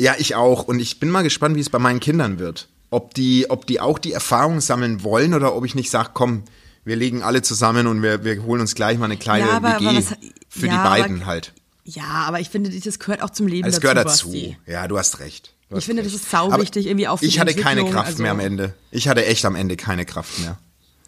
Ja, 0.00 0.14
ich 0.18 0.34
auch. 0.34 0.64
Und 0.64 0.80
ich 0.80 0.98
bin 1.00 1.10
mal 1.10 1.22
gespannt, 1.22 1.56
wie 1.56 1.60
es 1.60 1.70
bei 1.70 1.78
meinen 1.78 2.00
Kindern 2.00 2.38
wird. 2.38 2.68
Ob 2.90 3.14
die, 3.14 3.48
ob 3.50 3.66
die 3.66 3.80
auch 3.80 3.98
die 3.98 4.12
Erfahrung 4.12 4.60
sammeln 4.60 5.04
wollen 5.04 5.34
oder 5.34 5.54
ob 5.54 5.64
ich 5.64 5.74
nicht 5.74 5.90
sage, 5.90 6.10
komm, 6.12 6.42
wir 6.84 6.96
legen 6.96 7.22
alle 7.22 7.42
zusammen 7.42 7.86
und 7.86 8.02
wir, 8.02 8.24
wir 8.24 8.42
holen 8.42 8.60
uns 8.60 8.74
gleich 8.74 8.98
mal 8.98 9.04
eine 9.04 9.16
kleine 9.16 9.46
Ja, 9.46 9.52
aber- 9.56 9.74
WG 9.76 9.86
aber 9.86 9.98
was- 9.98 10.14
für 10.48 10.66
ja, 10.66 10.72
die 10.72 10.78
aber- 10.78 10.88
beiden 10.90 11.26
halt. 11.26 11.52
Ja, 11.84 12.04
aber 12.26 12.40
ich 12.40 12.50
finde, 12.50 12.70
das 12.70 12.98
gehört 12.98 13.22
auch 13.22 13.30
zum 13.30 13.46
Leben 13.46 13.68
Es 13.68 13.74
dazu. 13.76 13.80
gehört 13.82 13.98
dazu. 13.98 14.26
Basti. 14.28 14.56
Ja, 14.66 14.86
du 14.88 14.98
hast 14.98 15.20
recht. 15.20 15.54
Du 15.68 15.74
Ich 15.74 15.76
hast 15.78 15.84
finde, 15.86 16.02
recht. 16.02 16.14
das 16.14 16.20
ist 16.22 16.30
sau 16.30 16.50
Aber 16.50 16.62
wichtig, 16.62 16.86
irgendwie 16.86 17.06
für 17.06 17.24
Ich 17.24 17.38
hatte 17.40 17.54
keine 17.54 17.84
Kraft 17.84 18.08
also- 18.08 18.22
mehr 18.22 18.32
am 18.32 18.40
Ende. 18.40 18.74
Ich 18.90 19.06
hatte 19.08 19.24
echt 19.24 19.44
am 19.44 19.54
Ende 19.54 19.76
keine 19.76 20.04
Kraft 20.04 20.38
mehr. 20.40 20.58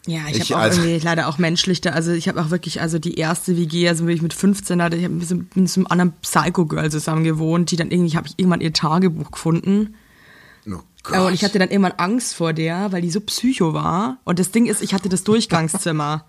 Ja, 0.07 0.23
ich, 0.29 0.39
Ich 0.39 0.51
habe 0.51 0.61
auch 0.61 0.65
also- 0.65 0.83
irgendwie 0.83 1.05
leider 1.05 1.29
auch 1.29 1.39
menschlich 1.39 1.81
da, 1.81 1.91
also 1.91 2.11
ich 2.13 2.29
habe 2.29 2.41
auch 2.43 2.51
wirklich, 2.51 2.81
also 2.81 2.99
die 2.99 3.15
erste 3.15 3.57
WG, 3.57 3.89
also 3.89 4.05
wirklich 4.05 4.23
mit 4.23 4.35
15 4.35 4.83
hatte, 4.83 4.97
ich 4.97 5.05
habe 5.05 5.15
mit 5.15 5.29
so 5.29 5.37
mit 5.55 5.69
so 5.69 5.81
einem 5.81 5.87
anderen 5.89 6.13
Psycho-Girl 6.23 6.91
zusammen 6.91 7.23
gewohnt, 7.25 7.71
die 7.71 7.77
dann 7.77 7.91
irgendwie, 7.91 8.17
habe 8.17 8.27
ich 8.27 8.35
irgendwann 8.37 8.61
ihr 8.61 8.73
Tagebuch 8.73 9.31
gefunden. 9.31 9.95
Oh 10.69 10.81
Äh, 11.13 11.19
Und 11.19 11.35
ich 11.35 11.45
hatte 11.45 11.59
dann 11.59 11.71
irgendwann 11.71 11.93
Angst 11.93 12.35
vor 12.35 12.53
der, 12.53 12.93
weil 12.93 13.03
die 13.03 13.11
so 13.11 13.21
psycho 13.21 13.75
war. 13.75 14.19
Und 14.25 14.39
das 14.39 14.51
Ding 14.53 14.67
ist, 14.67 14.83
ich 14.83 14.95
hatte 14.95 15.09
das 15.09 15.25
Durchgangszimmer. 15.25 16.25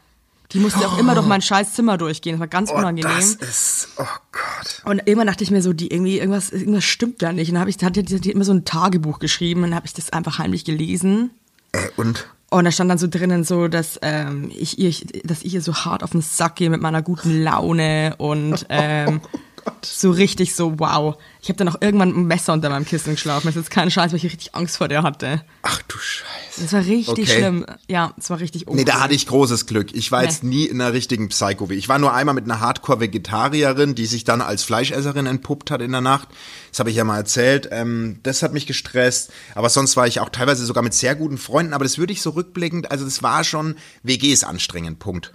Die 0.51 0.59
musste 0.59 0.87
auch 0.87 0.97
immer 0.99 1.15
durch 1.15 1.25
mein 1.25 1.41
scheiß 1.41 1.73
Zimmer 1.73 1.97
durchgehen. 1.97 2.33
Das 2.33 2.39
war 2.39 2.47
ganz 2.47 2.69
oh, 2.71 2.75
unangenehm. 2.75 3.11
das 3.15 3.35
ist, 3.35 3.87
oh 3.97 4.05
Gott. 4.31 4.81
Und 4.85 4.99
irgendwann 5.07 5.27
dachte 5.27 5.43
ich 5.43 5.51
mir 5.51 5.61
so, 5.63 5.73
die 5.73 5.91
irgendwie 5.91 6.19
irgendwas, 6.19 6.51
irgendwas 6.51 6.83
stimmt 6.83 7.21
da 7.23 7.31
nicht. 7.33 7.49
Und 7.49 7.55
dann 7.55 7.61
habe 7.61 7.69
ich, 7.71 7.77
hat 7.83 7.95
die, 7.95 8.03
die 8.03 8.31
immer 8.31 8.43
so 8.43 8.53
ein 8.53 8.65
Tagebuch 8.65 9.19
geschrieben 9.19 9.63
und 9.63 9.73
habe 9.73 9.87
ich 9.87 9.93
das 9.93 10.11
einfach 10.11 10.37
heimlich 10.39 10.65
gelesen. 10.65 11.31
Äh, 11.71 11.87
und? 11.97 12.27
Und 12.53 12.65
da 12.65 12.71
stand 12.71 12.91
dann 12.91 12.99
so 12.99 13.07
drinnen 13.07 13.43
so, 13.43 13.67
dass 13.67 13.99
ähm, 14.03 14.51
ich 14.55 14.77
ihr, 14.77 14.93
dass 15.23 15.41
ich 15.41 15.55
ihr 15.55 15.61
so 15.63 15.73
hart 15.73 16.03
auf 16.03 16.11
den 16.11 16.21
Sack 16.21 16.57
gehe 16.57 16.69
mit 16.69 16.81
meiner 16.81 17.01
guten 17.01 17.41
Laune 17.41 18.13
und 18.19 18.67
ähm, 18.69 19.21
so 19.83 20.11
richtig 20.11 20.55
so, 20.55 20.79
wow. 20.79 21.15
Ich 21.41 21.49
habe 21.49 21.57
dann 21.57 21.67
auch 21.69 21.81
irgendwann 21.81 22.09
ein 22.09 22.25
Messer 22.25 22.53
unter 22.53 22.69
meinem 22.69 22.85
Kissen 22.85 23.15
geschlafen. 23.15 23.47
Das 23.47 23.55
ist 23.55 23.63
jetzt 23.63 23.71
kein 23.71 23.91
Scheiß, 23.91 24.11
weil 24.11 24.17
ich 24.17 24.23
richtig 24.23 24.55
Angst 24.55 24.77
vor 24.77 24.87
der 24.87 25.03
hatte. 25.03 25.43
Ach 25.61 25.81
du 25.83 25.97
Scheiße. 25.97 26.61
Das 26.61 26.73
war 26.73 26.79
richtig 26.81 27.07
Okay. 27.09 27.25
schlimm. 27.25 27.65
Ja, 27.89 28.13
es 28.17 28.29
war 28.29 28.39
richtig 28.39 28.65
Nee, 28.67 28.83
da 28.85 28.99
hatte 29.01 29.13
ich 29.13 29.27
großes 29.27 29.65
Glück. 29.65 29.93
Ich 29.93 30.11
war 30.11 30.21
Nee. 30.21 30.27
jetzt 30.27 30.43
nie 30.43 30.65
in 30.65 30.79
einer 30.81 30.93
richtigen 30.93 31.29
psycho. 31.29 31.69
Ich 31.71 31.89
war 31.89 31.99
nur 31.99 32.13
einmal 32.13 32.35
mit 32.35 32.45
einer 32.45 32.59
Hardcore-Vegetarierin, 32.59 33.95
die 33.95 34.05
sich 34.05 34.23
dann 34.23 34.41
als 34.41 34.63
Fleischesserin 34.63 35.25
entpuppt 35.25 35.71
hat 35.71 35.81
in 35.81 35.91
der 35.91 36.01
Nacht. 36.01 36.29
Das 36.71 36.79
habe 36.79 36.89
ich 36.89 36.95
ja 36.95 37.03
mal 37.03 37.17
erzählt. 37.17 37.67
Ähm, 37.71 38.19
das 38.23 38.43
hat 38.43 38.53
mich 38.53 38.65
gestresst. 38.67 39.31
Aber 39.55 39.69
sonst 39.69 39.97
war 39.97 40.07
ich 40.07 40.19
auch 40.19 40.29
teilweise 40.29 40.65
sogar 40.65 40.83
mit 40.83 40.93
sehr 40.93 41.15
guten 41.15 41.37
Freunden. 41.37 41.73
Aber 41.73 41.83
das 41.83 41.97
würde 41.97 42.13
ich 42.13 42.21
so 42.21 42.31
rückblickend, 42.31 42.91
also 42.91 43.05
das 43.05 43.23
war 43.23 43.43
schon, 43.43 43.75
WG 44.03 44.31
ist 44.31 44.43
anstrengend, 44.43 44.99
Punkt. 44.99 45.33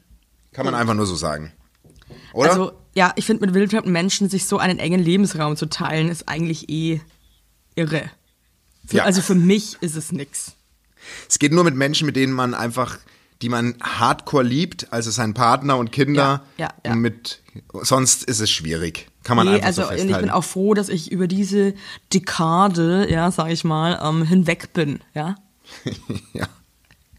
Kann 0.52 0.64
man 0.64 0.74
einfach 0.74 0.94
nur 0.94 1.06
so 1.06 1.14
sagen. 1.16 1.52
Oder? 2.32 2.50
Also, 2.50 2.72
ja, 2.98 3.12
ich 3.14 3.26
finde, 3.26 3.46
mit 3.46 3.54
wildfremden 3.54 3.92
Menschen 3.92 4.28
sich 4.28 4.46
so 4.46 4.58
einen 4.58 4.80
engen 4.80 5.00
Lebensraum 5.00 5.56
zu 5.56 5.66
teilen, 5.66 6.08
ist 6.08 6.28
eigentlich 6.28 6.68
eh 6.68 7.00
irre. 7.76 8.10
Für, 8.84 8.96
Ja. 8.96 9.04
Also 9.04 9.22
für 9.22 9.36
mich 9.36 9.76
ist 9.80 9.94
es 9.94 10.10
nix. 10.10 10.56
es 11.28 11.38
geht 11.38 11.52
nur 11.52 11.62
mit 11.62 11.76
Menschen, 11.76 12.06
mit 12.06 12.16
denen 12.16 12.32
man 12.32 12.54
einfach, 12.54 12.98
die 13.40 13.50
man 13.50 13.76
hardcore 13.80 14.42
liebt, 14.42 14.92
also 14.92 15.12
sein 15.12 15.32
Partner 15.32 15.76
und 15.76 15.92
Kinder. 15.92 16.42
Ja, 16.56 16.70
ja. 16.84 16.90
Und 16.90 16.98
mit, 16.98 17.40
sonst 17.82 18.24
ist 18.24 18.40
es 18.40 18.50
schwierig. 18.50 19.06
Kann 19.22 19.36
man 19.36 19.46
Nee, 19.46 19.54
einfach 19.54 19.66
also 19.68 19.82
so 19.82 19.88
festhalten. 19.90 20.14
ich 20.14 20.20
bin 20.20 20.30
auch 20.30 20.42
froh, 20.42 20.74
dass 20.74 20.88
ich 20.88 21.12
über 21.12 21.28
diese 21.28 21.74
Dekade, 22.12 23.08
ja, 23.08 23.30
sag 23.30 23.52
ich 23.52 23.62
mal, 23.62 24.00
ähm, 24.02 24.24
hinweg 24.24 24.72
bin, 24.72 24.98
ja. 25.14 25.36
ja. 26.32 26.48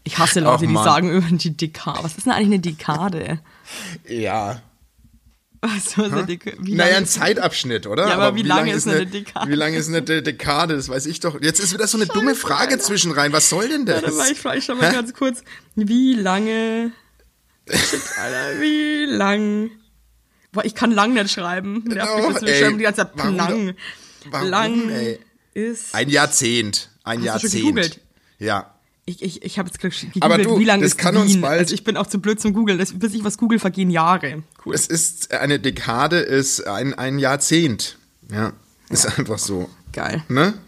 Ich 0.04 0.18
hasse 0.18 0.40
Leute, 0.40 0.66
die 0.66 0.74
sagen 0.74 1.08
über 1.08 1.26
die 1.30 1.56
Dekade. 1.56 2.00
Was 2.02 2.18
ist 2.18 2.26
denn 2.26 2.34
eigentlich 2.34 2.46
eine 2.48 2.60
Dekade? 2.60 3.40
ja. 4.06 4.60
Was 5.62 5.88
ist 5.88 5.98
eine? 5.98 6.26
Wie 6.26 6.74
naja, 6.74 6.96
ein 6.96 7.06
Zeitabschnitt, 7.06 7.86
oder? 7.86 8.08
Ja, 8.08 8.14
aber 8.14 8.34
wie 8.34 8.42
lange 8.42 8.72
ist 8.72 8.88
eine 8.88 9.04
Dekade? 9.06 9.50
Wie 9.50 9.54
lange 9.54 9.76
ist 9.76 9.88
eine 9.88 10.00
De 10.00 10.22
Dekade? 10.22 10.74
Das 10.74 10.88
weiß 10.88 11.04
ich 11.04 11.20
doch. 11.20 11.40
Jetzt 11.42 11.60
ist 11.60 11.74
wieder 11.74 11.86
so 11.86 11.98
eine 11.98 12.06
dumme 12.06 12.34
Frage 12.34 12.78
zwischen 12.78 13.12
rein. 13.12 13.32
Was 13.34 13.50
soll 13.50 13.68
denn 13.68 13.84
das? 13.84 14.02
Warte 14.02 14.16
mal, 14.16 14.32
ich 14.32 14.40
frage 14.40 14.62
schau 14.62 14.74
mal 14.74 14.90
ganz 14.90 15.12
kurz. 15.12 15.42
Wie 15.74 16.14
lange. 16.14 16.92
Shit, 17.68 18.00
Alter, 18.18 18.60
wie 18.60 19.04
lang. 19.04 19.70
Boah, 20.52 20.64
ich 20.64 20.74
kann 20.74 20.92
lang 20.92 21.12
nicht 21.12 21.30
schreiben. 21.30 21.84
Oh, 21.90 22.32
die 22.40 22.82
ganze 22.82 23.02
Zeit 23.02 23.10
warum 23.14 23.36
lang. 23.36 23.74
Warum, 24.30 24.48
lang 24.48 24.90
ey? 24.90 25.18
ist. 25.52 25.94
Ein 25.94 26.08
Jahrzehnt. 26.08 26.90
Ein 27.04 27.18
Hast 27.28 27.44
du 27.44 27.48
schon 27.48 27.58
Jahrzehnt. 27.58 27.62
gegoogelt? 27.64 28.00
Ja. 28.38 28.69
Ich, 29.10 29.22
ich, 29.22 29.42
ich 29.42 29.58
habe 29.58 29.68
jetzt 29.68 29.80
gegoogelt, 29.80 30.22
Aber 30.22 30.38
du, 30.38 30.58
wie 30.58 30.64
lange 30.64 30.82
das 30.82 30.92
ist 30.92 30.98
kann 30.98 31.14
Wien? 31.14 31.22
uns 31.22 31.40
bald- 31.40 31.58
Also 31.60 31.74
ich 31.74 31.84
bin 31.84 31.96
auch 31.96 32.06
zu 32.06 32.20
blöd 32.20 32.40
zum 32.40 32.52
Googeln. 32.52 32.78
Das, 32.78 32.92
bis 32.98 33.12
ich 33.14 33.24
was 33.24 33.38
google, 33.38 33.58
vergehen 33.58 33.90
Jahre. 33.90 34.42
Cool. 34.64 34.74
Es 34.74 34.86
ist 34.86 35.32
eine 35.32 35.58
Dekade, 35.58 36.18
ist 36.18 36.66
ein, 36.66 36.94
ein 36.94 37.18
Jahrzehnt. 37.18 37.98
Ja. 38.32 38.52
Ist 38.88 39.18
einfach 39.18 39.38
so. 39.38 39.68
Geil. 39.92 40.22
Ne? 40.28 40.54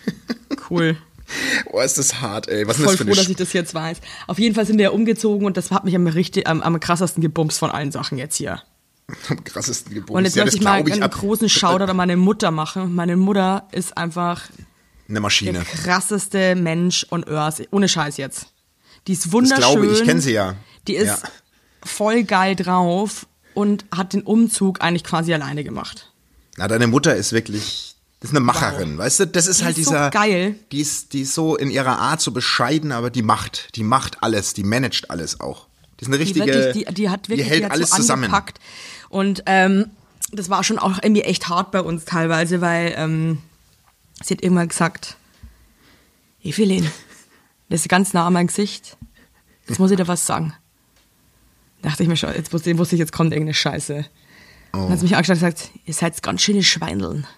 Cool. 0.68 0.96
Oh, 1.66 1.80
ist 1.80 1.96
das 1.98 2.20
hart, 2.20 2.48
ey. 2.48 2.66
Was 2.66 2.76
ist 2.78 2.84
Voll 2.84 2.92
das 2.94 2.98
für 2.98 3.04
froh, 3.06 3.14
dass 3.14 3.28
ich 3.28 3.36
das 3.36 3.52
jetzt 3.52 3.72
weiß. 3.74 3.98
Auf 4.26 4.38
jeden 4.38 4.54
Fall 4.54 4.66
sind 4.66 4.78
wir 4.78 4.84
ja 4.84 4.90
umgezogen 4.90 5.46
und 5.46 5.56
das 5.56 5.70
hat 5.70 5.84
mich 5.84 5.94
am, 5.94 6.06
richtig, 6.06 6.46
am, 6.48 6.60
am 6.60 6.78
krassesten 6.80 7.22
gebumst 7.22 7.58
von 7.58 7.70
allen 7.70 7.92
Sachen 7.92 8.18
jetzt 8.18 8.36
hier. 8.36 8.62
am 9.28 9.42
krassesten 9.44 9.94
Geburt? 9.94 10.16
Und 10.18 10.24
jetzt 10.24 10.36
ja, 10.36 10.44
möchte 10.44 10.58
ich 10.58 10.62
mal 10.64 10.82
glaub 10.82 10.92
einen 10.94 11.02
ab- 11.04 11.12
großen 11.14 11.48
Shoutout 11.48 11.84
an 11.84 11.96
meine 11.96 12.16
Mutter 12.16 12.50
machen. 12.50 12.94
Meine 12.94 13.16
Mutter 13.16 13.68
ist 13.72 13.96
einfach 13.96 14.42
Eine 15.10 15.16
der 15.16 15.22
Maschine. 15.22 15.64
krasseste 15.82 16.54
Mensch 16.54 17.06
on 17.10 17.24
Earth. 17.24 17.62
Ohne 17.72 17.88
Scheiß 17.88 18.16
jetzt. 18.16 18.46
Die 19.06 19.12
ist 19.12 19.26
Das 19.26 19.32
wunderschön. 19.32 19.58
glaube 19.58 19.86
ich, 19.86 20.00
ich 20.00 20.04
kenne 20.04 20.20
sie 20.20 20.32
ja. 20.32 20.54
Die 20.86 20.94
ist 20.94 21.06
Ja. 21.08 21.18
voll 21.84 22.22
geil 22.24 22.54
drauf 22.56 23.26
und 23.54 23.84
hat 23.94 24.12
den 24.12 24.22
Umzug 24.22 24.80
eigentlich 24.82 25.04
quasi 25.04 25.34
alleine 25.34 25.64
gemacht. 25.64 26.12
Na, 26.56 26.68
deine 26.68 26.86
Mutter 26.86 27.16
ist 27.16 27.32
wirklich, 27.32 27.94
das 28.20 28.30
ist 28.30 28.36
eine 28.36 28.44
Macherin, 28.44 28.98
weißt 28.98 29.20
du? 29.20 29.26
Das 29.26 29.46
ist 29.46 29.60
Die 29.60 29.64
halt 29.64 29.78
ist 29.78 29.84
so 29.86 29.90
dieser, 29.92 30.10
geil. 30.10 30.54
Die 30.72 30.80
ist, 30.80 31.12
die 31.12 31.22
ist 31.22 31.34
so 31.34 31.56
in 31.56 31.70
ihrer 31.70 31.98
Art 31.98 32.20
so 32.20 32.30
bescheiden, 32.32 32.92
aber 32.92 33.10
die 33.10 33.22
macht, 33.22 33.74
die 33.76 33.82
macht 33.82 34.22
alles, 34.22 34.54
die 34.54 34.62
managt 34.62 35.10
alles 35.10 35.40
auch. 35.40 35.66
Die 35.98 36.02
ist 36.02 36.08
eine 36.08 36.18
Die, 36.18 36.22
richtige, 36.22 36.46
wirklich, 36.46 36.86
die, 36.86 36.94
die 36.94 37.08
hat 37.10 37.28
wirklich 37.28 37.46
die 37.46 37.50
hält 37.52 37.64
die 37.64 37.70
alles 37.70 37.90
so 37.90 37.96
zusammen. 37.96 38.32
Und 39.08 39.42
ähm, 39.46 39.86
das 40.32 40.48
war 40.50 40.62
schon 40.62 40.78
auch 40.78 40.98
irgendwie 41.02 41.22
echt 41.22 41.48
hart 41.48 41.72
bei 41.72 41.80
uns 41.80 42.04
teilweise, 42.04 42.60
weil 42.60 42.94
ähm, 42.96 43.38
sie 44.22 44.34
hat 44.34 44.42
irgendwann 44.42 44.68
gesagt, 44.68 45.16
Evelyn, 46.42 46.90
das 47.68 47.80
ist 47.82 47.88
ganz 47.88 48.12
nah 48.12 48.26
an 48.26 48.32
mein 48.32 48.46
Gesicht. 48.46 48.96
Jetzt 49.68 49.78
muss 49.78 49.90
ich 49.90 49.96
dir 49.96 50.08
was 50.08 50.26
sagen. 50.26 50.54
Dachte 51.82 52.02
ich 52.02 52.08
mir 52.08 52.16
schon, 52.16 52.34
jetzt 52.34 52.52
wusste, 52.52 52.70
ich, 52.70 52.98
jetzt 52.98 53.12
kommt 53.12 53.32
irgendeine 53.32 53.54
Scheiße. 53.54 54.04
Dann 54.72 54.88
hat 54.90 54.98
sie 54.98 55.04
mich 55.04 55.16
angeschaut 55.16 55.36
und 55.36 55.40
gesagt, 55.42 55.70
ihr 55.84 55.94
seid 55.94 56.22
ganz 56.22 56.42
schöne 56.42 56.62
Schweineln. 56.62 57.26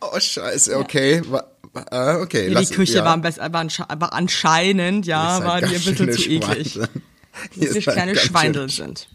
Oh, 0.00 0.18
scheiße, 0.18 0.76
okay. 0.76 1.22
Wa- 1.28 1.44
wa- 1.72 1.86
ah, 1.90 2.20
okay, 2.20 2.48
Ja, 2.48 2.54
lass- 2.54 2.68
die 2.68 2.74
Küche 2.74 2.94
ja. 2.98 3.04
war, 3.04 3.22
war, 3.22 3.30
ansche- 3.62 4.00
war 4.00 4.12
anscheinend, 4.12 5.06
ja, 5.06 5.42
war 5.44 5.60
die 5.60 5.66
ein 5.66 5.72
bisschen 5.82 6.12
zu 6.12 6.28
eklig. 6.28 6.74
Dass 6.74 7.74
wir 7.74 7.80
kleine 7.82 8.16
Schweindel 8.16 8.68
sind. 8.68 9.08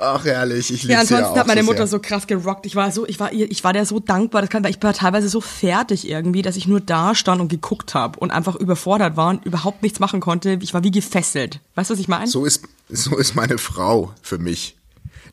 Ach, 0.00 0.24
herrlich, 0.24 0.72
ich 0.72 0.82
liebe 0.82 0.92
Ja, 0.94 1.04
sie 1.04 1.14
ja 1.14 1.18
ansonsten 1.18 1.34
auch 1.34 1.40
hat 1.40 1.46
meine 1.48 1.60
so 1.62 1.66
Mutter 1.66 1.86
sehr. 1.86 1.98
so 1.98 1.98
krass 2.00 2.26
gerockt. 2.26 2.66
Ich 2.66 2.76
war 2.76 2.90
so, 2.92 3.06
ich 3.06 3.20
war 3.20 3.32
ich 3.32 3.64
war 3.64 3.72
der 3.72 3.84
so 3.84 4.00
dankbar, 4.00 4.40
das 4.42 4.50
kann, 4.50 4.64
ich 4.64 4.82
war 4.82 4.92
teilweise 4.94 5.28
so 5.28 5.40
fertig 5.40 6.08
irgendwie, 6.08 6.42
dass 6.42 6.56
ich 6.56 6.66
nur 6.66 6.80
da 6.80 7.14
stand 7.14 7.40
und 7.40 7.48
geguckt 7.48 7.94
habe 7.94 8.18
und 8.20 8.30
einfach 8.30 8.56
überfordert 8.56 9.16
war 9.16 9.28
und 9.30 9.44
überhaupt 9.44 9.82
nichts 9.82 10.00
machen 10.00 10.20
konnte. 10.20 10.58
Ich 10.62 10.72
war 10.74 10.84
wie 10.84 10.90
gefesselt. 10.90 11.60
Weißt 11.74 11.90
du, 11.90 11.94
was 11.94 12.00
ich 12.00 12.08
meine? 12.08 12.26
So 12.26 12.44
ist, 12.44 12.64
so 12.88 13.16
ist 13.16 13.34
meine 13.34 13.58
Frau 13.58 14.12
für 14.22 14.38
mich. 14.38 14.77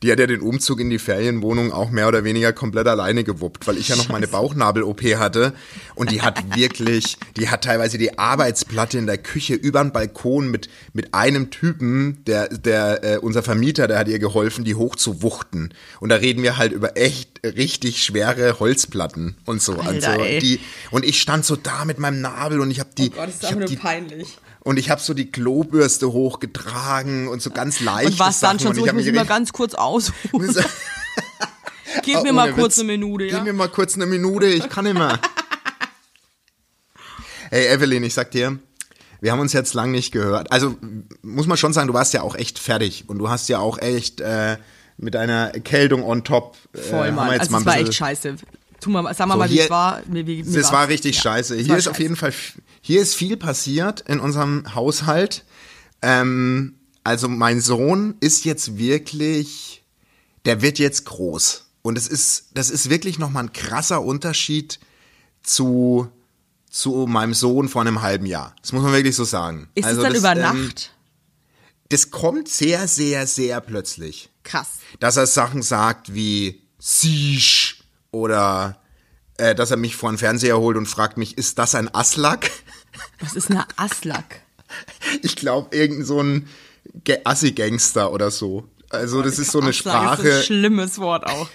Die 0.05 0.11
hat 0.11 0.19
ja 0.19 0.27
den 0.27 0.41
Umzug 0.41 0.79
in 0.79 0.91
die 0.91 0.99
Ferienwohnung 0.99 1.71
auch 1.71 1.89
mehr 1.89 2.07
oder 2.07 2.23
weniger 2.23 2.53
komplett 2.53 2.85
alleine 2.85 3.23
gewuppt, 3.23 3.65
weil 3.65 3.79
ich 3.79 3.87
ja 3.87 3.95
noch 3.95 4.07
meine 4.09 4.27
Bauchnabel-OP 4.27 5.01
hatte. 5.17 5.53
Und 5.95 6.11
die 6.11 6.21
hat 6.21 6.43
wirklich, 6.55 7.17
die 7.37 7.49
hat 7.49 7.63
teilweise 7.63 7.97
die 7.97 8.19
Arbeitsplatte 8.19 8.99
in 8.99 9.07
der 9.07 9.17
Küche 9.17 9.55
über 9.55 9.81
den 9.81 9.91
Balkon 9.91 10.51
mit, 10.51 10.69
mit 10.93 11.15
einem 11.15 11.49
Typen, 11.49 12.23
der, 12.27 12.49
der, 12.49 13.03
äh, 13.03 13.17
unser 13.17 13.41
Vermieter, 13.41 13.87
der 13.87 13.97
hat 13.97 14.07
ihr 14.07 14.19
geholfen, 14.19 14.63
die 14.63 14.75
hochzuwuchten. 14.75 15.73
Und 15.99 16.09
da 16.09 16.17
reden 16.17 16.43
wir 16.43 16.57
halt 16.57 16.71
über 16.71 16.95
echt 16.97 17.41
richtig 17.43 18.03
schwere 18.03 18.59
Holzplatten 18.59 19.35
und 19.45 19.59
so. 19.59 19.73
Alter, 19.73 20.11
also 20.11 20.23
ey. 20.23 20.37
die, 20.37 20.59
und 20.91 21.03
ich 21.03 21.19
stand 21.19 21.45
so 21.45 21.55
da 21.55 21.83
mit 21.83 21.97
meinem 21.97 22.21
Nabel 22.21 22.59
und 22.59 22.69
ich 22.69 22.79
habe 22.79 22.91
die, 22.95 23.09
oh 23.09 23.15
Gott, 23.15 23.27
das 23.29 23.35
ist 23.35 23.43
ich 23.43 23.51
hab 23.53 23.65
die 23.65 23.73
nur 23.73 23.81
peinlich. 23.81 24.37
Und 24.65 24.77
ich 24.77 24.89
habe 24.89 24.99
so 24.99 25.13
die 25.13 25.31
Klobürste 25.31 26.11
hochgetragen 26.11 27.27
und 27.27 27.41
so 27.41 27.51
ganz 27.51 27.79
leicht. 27.79 28.09
Und 28.09 28.19
was 28.19 28.39
dann 28.39 28.59
schon 28.59 28.75
so, 28.75 28.85
ich 28.85 28.91
muss 28.91 29.05
immer 29.05 29.23
ganz 29.23 29.53
kurz 29.53 29.75
ausruhen. 29.75 30.53
Gib 32.03 32.23
mir 32.23 32.33
mal 32.33 32.51
kurz 32.51 32.79
eine 32.79 32.87
Minute, 32.87 33.25
ja? 33.25 33.35
Gib 33.37 33.45
mir 33.45 33.53
mal 33.53 33.69
kurz 33.69 33.93
eine 33.95 34.07
Minute, 34.07 34.47
ich 34.47 34.67
kann 34.67 34.87
immer. 34.87 35.19
hey 37.51 37.67
Evelyn, 37.67 38.03
ich 38.03 38.15
sag 38.15 38.31
dir, 38.31 38.57
wir 39.21 39.31
haben 39.31 39.39
uns 39.39 39.53
jetzt 39.53 39.75
lang 39.75 39.91
nicht 39.91 40.11
gehört. 40.11 40.51
Also 40.51 40.75
muss 41.21 41.45
man 41.45 41.57
schon 41.57 41.71
sagen, 41.71 41.87
du 41.87 41.93
warst 41.93 42.13
ja 42.13 42.23
auch 42.23 42.35
echt 42.35 42.57
fertig 42.57 43.05
und 43.07 43.19
du 43.19 43.29
hast 43.29 43.47
ja 43.49 43.59
auch 43.59 43.77
echt 43.77 44.19
äh, 44.19 44.57
mit 44.97 45.15
einer 45.15 45.53
Erkältung 45.53 46.03
on 46.03 46.23
top. 46.23 46.57
äh, 46.73 46.79
Voll, 46.79 47.11
Mann. 47.11 47.31
jetzt 47.31 47.41
Also 47.41 47.51
mal 47.51 47.57
das 47.59 47.65
war 47.67 47.77
echt 47.79 47.93
scheiße. 47.93 48.35
Tu 48.81 48.89
mal, 48.89 49.13
sag 49.13 49.27
mal, 49.27 49.35
So, 49.35 49.39
mal, 49.39 49.49
wie 49.49 49.59
es 49.59 49.69
war. 49.69 50.01
Wie, 50.07 50.27
wie, 50.27 50.45
wie 50.45 50.53
das 50.53 50.71
war 50.71 50.87
richtig 50.87 51.15
Ja, 51.17 51.21
scheiße. 51.21 51.55
Hier 51.55 51.77
ist 51.77 51.87
auf 51.87 51.93
scheiße. 51.95 52.01
jeden 52.01 52.15
Fall, 52.15 52.33
hier 52.85 53.01
ist 53.01 53.15
viel 53.15 53.35
passiert 53.35 54.01
in 54.01 54.19
unserem 54.19 54.75
Haushalt. 54.75 55.43
Ähm, 56.03 56.75
also 57.03 57.27
mein 57.27 57.59
Sohn 57.59 58.13
ist 58.19 58.45
jetzt 58.45 58.77
wirklich, 58.77 59.83
der 60.45 60.61
wird 60.61 60.77
jetzt 60.77 61.03
groß. 61.05 61.65
Und 61.81 61.97
es 61.97 62.07
ist, 62.07 62.49
das 62.53 62.69
ist 62.69 62.91
wirklich 62.91 63.17
nochmal 63.17 63.45
ein 63.45 63.53
krasser 63.53 64.03
Unterschied 64.03 64.79
zu, 65.41 66.11
zu 66.69 67.07
meinem 67.07 67.33
Sohn 67.33 67.69
vor 67.69 67.81
einem 67.81 68.03
halben 68.03 68.27
Jahr. 68.27 68.55
Das 68.61 68.71
muss 68.71 68.83
man 68.83 68.93
wirklich 68.93 69.15
so 69.15 69.23
sagen. 69.23 69.67
Ist 69.73 69.85
also 69.85 70.03
es 70.03 70.07
dann 70.07 70.15
über 70.15 70.31
ähm, 70.33 70.67
Nacht? 70.67 70.93
das 71.89 72.11
kommt 72.11 72.47
sehr, 72.49 72.87
sehr, 72.87 73.25
sehr 73.25 73.61
plötzlich 73.61 74.29
Krass. 74.43 74.67
dass 74.99 75.17
er 75.17 75.25
Sachen 75.25 75.63
sagt 75.63 76.13
wie 76.13 76.61
Sisch 76.77 77.79
oder 78.11 78.79
äh, 79.37 79.55
dass 79.55 79.71
er 79.71 79.77
mich 79.77 79.95
vor 79.95 80.11
den 80.11 80.19
Fernseher 80.19 80.59
holt 80.59 80.77
und 80.77 80.85
fragt 80.85 81.17
mich, 81.17 81.37
ist 81.37 81.59
das 81.59 81.73
ein 81.73 81.93
Aslak? 81.93 82.51
Was 83.19 83.35
ist 83.35 83.49
eine 83.49 83.65
Aslak? 83.77 84.41
Ich 85.21 85.35
glaube, 85.35 85.75
irgendein 85.75 86.05
so 86.05 86.21
ein 86.21 86.47
Assi-Gangster 87.23 88.11
oder 88.11 88.31
so. 88.31 88.67
Also 88.89 89.21
das 89.21 89.39
ist 89.39 89.51
so 89.51 89.59
eine 89.59 89.69
Aslak 89.69 90.19
ist 90.19 90.23
Sprache. 90.23 90.35
ein 90.37 90.43
schlimmes 90.43 90.99
Wort 90.99 91.25
auch. 91.27 91.49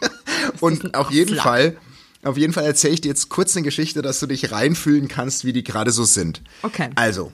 Und 0.60 0.94
auf 0.94 1.10
jeden 1.10 1.38
Aslak? 1.38 1.44
Fall, 1.44 1.76
auf 2.22 2.36
jeden 2.36 2.52
Fall 2.52 2.64
erzähle 2.64 2.94
ich 2.94 3.00
dir 3.00 3.08
jetzt 3.08 3.28
kurz 3.28 3.56
eine 3.56 3.64
Geschichte, 3.64 4.02
dass 4.02 4.20
du 4.20 4.26
dich 4.26 4.52
reinfühlen 4.52 5.08
kannst, 5.08 5.44
wie 5.44 5.52
die 5.52 5.64
gerade 5.64 5.90
so 5.90 6.04
sind. 6.04 6.42
Okay. 6.62 6.90
Also, 6.94 7.32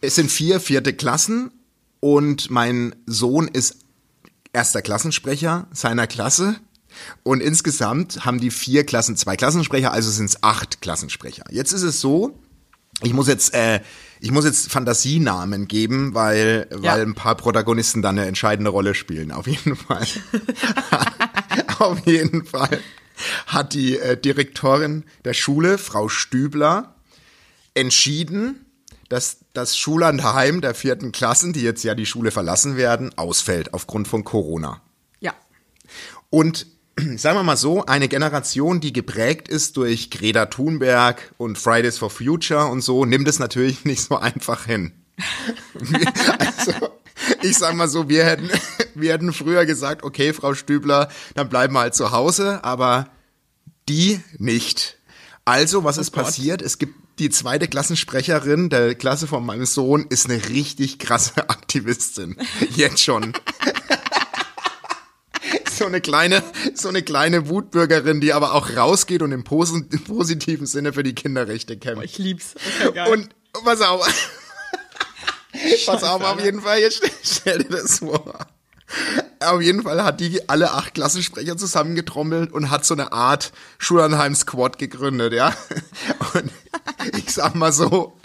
es 0.00 0.14
sind 0.14 0.30
vier 0.30 0.60
vierte 0.60 0.92
Klassen 0.94 1.50
und 2.00 2.50
mein 2.50 2.94
Sohn 3.06 3.48
ist 3.48 3.78
erster 4.52 4.82
Klassensprecher 4.82 5.66
seiner 5.72 6.06
Klasse. 6.06 6.56
Und 7.22 7.40
insgesamt 7.40 8.24
haben 8.24 8.40
die 8.40 8.50
vier 8.50 8.84
Klassen 8.84 9.16
zwei 9.16 9.36
Klassensprecher, 9.36 9.92
also 9.92 10.10
sind 10.10 10.26
es 10.26 10.42
acht 10.42 10.80
Klassensprecher. 10.80 11.44
Jetzt 11.50 11.72
ist 11.72 11.82
es 11.82 12.00
so, 12.00 12.38
ich 13.02 13.12
muss 13.12 13.28
jetzt, 13.28 13.54
äh, 13.54 13.80
ich 14.20 14.30
muss 14.30 14.44
jetzt 14.44 14.70
Fantasienamen 14.70 15.66
geben, 15.68 16.14
weil, 16.14 16.68
Ja. 16.80 16.92
weil 16.94 17.02
ein 17.02 17.14
paar 17.14 17.34
Protagonisten 17.36 18.02
dann 18.02 18.18
eine 18.18 18.28
entscheidende 18.28 18.70
Rolle 18.70 18.94
spielen. 18.94 19.32
Auf 19.32 19.46
jeden 19.46 19.76
Fall. 19.76 20.06
Auf 21.78 22.06
jeden 22.06 22.44
Fall 22.46 22.80
hat 23.46 23.74
die 23.74 23.98
äh, 23.98 24.16
Direktorin 24.20 25.04
der 25.24 25.34
Schule, 25.34 25.78
Frau 25.78 26.08
Stübler, 26.08 26.94
entschieden, 27.74 28.64
dass 29.08 29.38
das 29.52 29.76
Schullandheim 29.76 30.60
der 30.60 30.74
vierten 30.74 31.12
Klassen, 31.12 31.52
die 31.52 31.60
jetzt 31.62 31.84
ja 31.84 31.94
die 31.94 32.06
Schule 32.06 32.30
verlassen 32.30 32.76
werden, 32.76 33.16
ausfällt 33.16 33.74
aufgrund 33.74 34.08
von 34.08 34.24
Corona. 34.24 34.80
Ja. 35.20 35.34
Und 36.30 36.66
sagen 37.16 37.38
wir 37.38 37.42
mal 37.42 37.56
so, 37.56 37.84
eine 37.86 38.08
Generation, 38.08 38.80
die 38.80 38.92
geprägt 38.92 39.48
ist 39.48 39.76
durch 39.76 40.10
Greta 40.10 40.46
Thunberg 40.46 41.34
und 41.38 41.58
Fridays 41.58 41.98
for 41.98 42.10
Future 42.10 42.66
und 42.66 42.82
so, 42.82 43.04
nimmt 43.04 43.28
es 43.28 43.38
natürlich 43.38 43.84
nicht 43.84 44.02
so 44.02 44.18
einfach 44.18 44.66
hin. 44.66 44.92
also, 46.38 46.72
ich 47.42 47.56
sag 47.56 47.74
mal 47.74 47.88
so, 47.88 48.08
wir 48.08 48.24
hätten, 48.24 48.50
wir 48.94 49.12
hätten 49.12 49.32
früher 49.32 49.66
gesagt, 49.66 50.02
okay, 50.02 50.32
Frau 50.32 50.54
Stübler, 50.54 51.08
dann 51.34 51.48
bleiben 51.48 51.74
wir 51.74 51.80
halt 51.80 51.94
zu 51.94 52.10
Hause, 52.10 52.62
aber 52.64 53.08
die 53.88 54.20
nicht. 54.38 54.98
Also, 55.44 55.84
was 55.84 55.98
ist 55.98 56.12
Gott. 56.12 56.24
passiert? 56.24 56.62
Es 56.62 56.78
gibt 56.78 56.94
die 57.18 57.30
zweite 57.30 57.68
Klassensprecherin 57.68 58.70
der 58.70 58.94
Klasse 58.96 59.28
von 59.28 59.46
meinem 59.46 59.66
Sohn 59.66 60.06
ist 60.08 60.28
eine 60.28 60.48
richtig 60.48 60.98
krasse 60.98 61.48
Aktivistin. 61.48 62.36
Jetzt 62.74 63.02
schon. 63.02 63.34
so 65.78 65.86
eine 65.86 66.00
kleine, 66.00 66.42
so 66.74 66.88
eine 66.88 67.02
kleine 67.02 67.48
Wutbürgerin, 67.48 68.20
die 68.20 68.32
aber 68.32 68.54
auch 68.54 68.76
rausgeht 68.76 69.22
und 69.22 69.32
im, 69.32 69.44
posi 69.44 69.84
im 69.90 70.04
positiven 70.04 70.66
Sinne 70.66 70.92
für 70.92 71.02
die 71.02 71.14
Kinderrechte 71.14 71.76
kämpft. 71.76 72.04
Ich 72.04 72.18
lieb's. 72.18 72.54
Okay. 72.86 73.10
Und 73.10 73.30
pass 73.64 73.80
auf. 73.80 74.06
pass 75.86 76.02
auf, 76.02 76.22
auf 76.22 76.42
jeden 76.42 76.60
Fall, 76.60 76.80
jetzt 76.80 76.98
stell, 76.98 77.10
stell 77.22 77.58
dir 77.58 77.76
das 77.76 77.98
vor. 77.98 78.46
Auf 79.40 79.60
jeden 79.60 79.82
Fall 79.82 80.04
hat 80.04 80.20
die 80.20 80.48
alle 80.48 80.72
acht 80.72 80.94
Klassensprecher 80.94 81.56
zusammengetrommelt 81.56 82.52
und 82.52 82.70
hat 82.70 82.84
so 82.84 82.94
eine 82.94 83.12
Art 83.12 83.52
Schulanheim 83.78 84.34
Squad 84.34 84.78
gegründet, 84.78 85.32
ja. 85.32 85.54
Und 86.34 86.52
ich 87.16 87.32
sag 87.32 87.54
mal 87.54 87.72
so, 87.72 88.16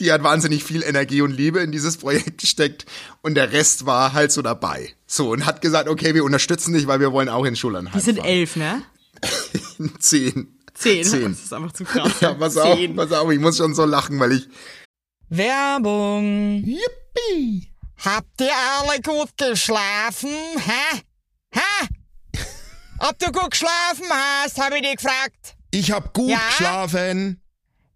die 0.00 0.12
hat 0.12 0.22
wahnsinnig 0.22 0.64
viel 0.64 0.82
Energie 0.82 1.20
und 1.22 1.30
Liebe 1.30 1.60
in 1.60 1.72
dieses 1.72 1.96
Projekt 1.96 2.38
gesteckt 2.40 2.86
und 3.22 3.34
der 3.34 3.52
Rest 3.52 3.86
war 3.86 4.12
halt 4.12 4.32
so 4.32 4.42
dabei. 4.42 4.94
So, 5.06 5.30
und 5.30 5.46
hat 5.46 5.60
gesagt, 5.62 5.88
okay, 5.88 6.14
wir 6.14 6.24
unterstützen 6.24 6.74
dich, 6.74 6.86
weil 6.86 7.00
wir 7.00 7.12
wollen 7.12 7.28
auch 7.28 7.44
in 7.44 7.56
Schulanheim 7.56 7.92
die 7.94 8.00
sind 8.04 8.16
fahren. 8.18 8.28
elf, 8.28 8.56
ne? 8.56 8.82
Zehn. 9.98 10.54
Zehn. 10.74 11.04
Zehn. 11.04 11.32
Das 11.32 11.42
ist 11.44 11.52
einfach 11.52 11.72
zu 11.72 11.84
krass. 11.84 12.12
Ja, 12.20 12.34
pass 12.34 12.56
auf, 12.56 12.78
pass 12.94 13.12
auf, 13.12 13.30
ich 13.32 13.40
muss 13.40 13.56
schon 13.56 13.74
so 13.74 13.84
lachen, 13.84 14.18
weil 14.20 14.32
ich, 14.32 14.48
Werbung. 15.28 16.62
Yippie! 16.64 17.68
Habt 18.04 18.40
ihr 18.40 18.50
alle 18.78 19.00
gut 19.02 19.30
geschlafen? 19.36 20.30
Hä? 20.56 21.00
Hä? 21.52 21.88
Ob 23.00 23.18
du 23.18 23.26
gut 23.32 23.50
geschlafen 23.50 24.06
hast, 24.10 24.58
habe 24.60 24.76
ich 24.76 24.82
dich 24.82 24.96
gefragt. 24.96 25.56
Ich 25.70 25.90
hab 25.92 26.12
gut 26.14 26.30
Ja? 26.30 26.40
geschlafen. 26.48 27.40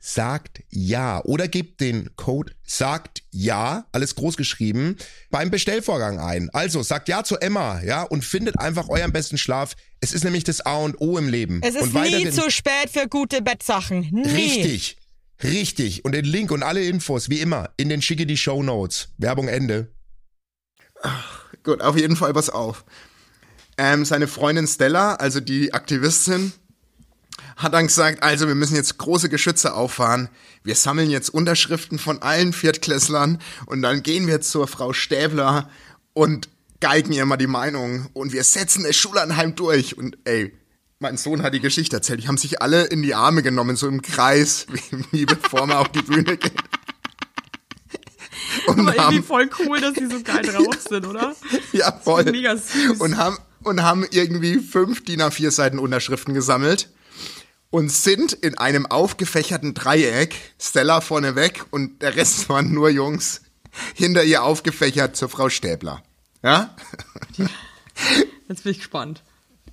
sagt 0.00 0.62
ja 0.70 1.22
oder 1.24 1.46
gebt 1.46 1.80
den 1.80 2.16
Code 2.16 2.52
sagt 2.64 3.22
ja, 3.30 3.86
alles 3.92 4.14
groß 4.14 4.36
geschrieben, 4.36 4.96
beim 5.30 5.50
Bestellvorgang 5.50 6.18
ein. 6.18 6.50
Also 6.50 6.82
sagt 6.82 7.08
ja 7.08 7.22
zu 7.22 7.36
Emma, 7.36 7.80
ja, 7.82 8.02
und 8.02 8.24
findet 8.24 8.58
einfach 8.58 8.88
euren 8.88 9.12
besten 9.12 9.38
Schlaf. 9.38 9.76
Es 10.00 10.12
ist 10.12 10.24
nämlich 10.24 10.44
das 10.44 10.62
A 10.62 10.78
und 10.78 11.00
O 11.00 11.18
im 11.18 11.28
Leben. 11.28 11.60
Es 11.62 11.74
ist 11.74 11.94
und 11.94 11.94
nie 11.94 12.30
zu 12.30 12.50
spät 12.50 12.90
für 12.90 13.06
gute 13.08 13.42
Bettsachen. 13.42 14.08
Nie. 14.10 14.28
Richtig. 14.28 14.96
Richtig. 15.42 16.04
Und 16.04 16.12
den 16.12 16.24
Link 16.24 16.50
und 16.50 16.62
alle 16.62 16.84
Infos, 16.84 17.28
wie 17.28 17.40
immer, 17.40 17.70
in 17.76 17.88
den 17.88 18.02
schicke 18.02 18.26
die 18.26 18.36
Show 18.36 18.62
Notes. 18.62 19.08
Werbung 19.18 19.48
Ende. 19.48 19.92
Gut, 21.62 21.80
auf 21.80 21.96
jeden 21.96 22.16
Fall 22.16 22.32
pass 22.32 22.50
auf. 22.50 22.84
Ähm, 23.78 24.04
seine 24.04 24.28
Freundin 24.28 24.66
Stella, 24.66 25.14
also 25.14 25.40
die 25.40 25.72
Aktivistin, 25.72 26.52
hat 27.60 27.74
dann 27.74 27.86
gesagt, 27.86 28.22
also 28.22 28.48
wir 28.48 28.54
müssen 28.54 28.74
jetzt 28.74 28.96
große 28.98 29.28
Geschütze 29.28 29.74
auffahren. 29.74 30.30
Wir 30.64 30.74
sammeln 30.74 31.10
jetzt 31.10 31.28
Unterschriften 31.28 31.98
von 31.98 32.22
allen 32.22 32.52
Viertklässlern 32.52 33.38
und 33.66 33.82
dann 33.82 34.02
gehen 34.02 34.26
wir 34.26 34.40
zur 34.40 34.66
Frau 34.66 34.92
Stäbler 34.94 35.68
und 36.14 36.48
geigen 36.80 37.12
ihr 37.12 37.26
mal 37.26 37.36
die 37.36 37.46
Meinung 37.46 38.08
und 38.14 38.32
wir 38.32 38.44
setzen 38.44 38.84
das 38.84 38.96
Schulanheim 38.96 39.54
durch. 39.56 39.98
Und 39.98 40.16
ey, 40.24 40.54
mein 40.98 41.18
Sohn 41.18 41.42
hat 41.42 41.52
die 41.52 41.60
Geschichte 41.60 41.96
erzählt. 41.96 42.22
Die 42.22 42.28
haben 42.28 42.38
sich 42.38 42.62
alle 42.62 42.84
in 42.84 43.02
die 43.02 43.14
Arme 43.14 43.42
genommen, 43.42 43.76
so 43.76 43.88
im 43.88 44.00
Kreis, 44.00 44.66
wie, 44.90 45.04
wie 45.10 45.26
bevor 45.26 45.66
man 45.66 45.76
auf 45.76 45.88
die 45.88 46.02
Bühne 46.02 46.38
geht. 46.38 46.52
Und 48.66 48.80
Aber 48.80 48.96
irgendwie 48.96 49.18
haben, 49.18 49.22
voll 49.22 49.50
cool, 49.60 49.80
dass 49.80 49.94
die 49.94 50.06
so 50.06 50.22
geil 50.22 50.42
drauf 50.46 50.76
sind, 50.88 51.06
oder? 51.06 51.36
ja, 51.72 51.92
voll. 51.92 52.24
Mega 52.24 52.56
süß. 52.56 53.00
und 53.00 53.16
haben 53.16 53.38
und 53.62 53.82
haben 53.82 54.06
irgendwie 54.10 54.58
fünf 54.58 55.04
DIN 55.04 55.20
A4 55.20 55.50
Seiten 55.50 55.78
Unterschriften 55.78 56.34
gesammelt 56.34 56.88
und 57.70 57.90
sind 57.90 58.32
in 58.32 58.58
einem 58.58 58.86
aufgefächerten 58.86 59.74
Dreieck, 59.74 60.34
Stella 60.60 61.00
vorneweg 61.00 61.64
und 61.70 62.02
der 62.02 62.16
Rest 62.16 62.48
waren 62.48 62.72
nur 62.72 62.90
Jungs, 62.90 63.42
hinter 63.94 64.24
ihr 64.24 64.42
aufgefächert 64.42 65.16
zur 65.16 65.28
Frau 65.28 65.48
Stäbler. 65.48 66.02
Ja? 66.42 66.74
Jetzt 68.48 68.64
bin 68.64 68.72
ich 68.72 68.78
gespannt. 68.78 69.22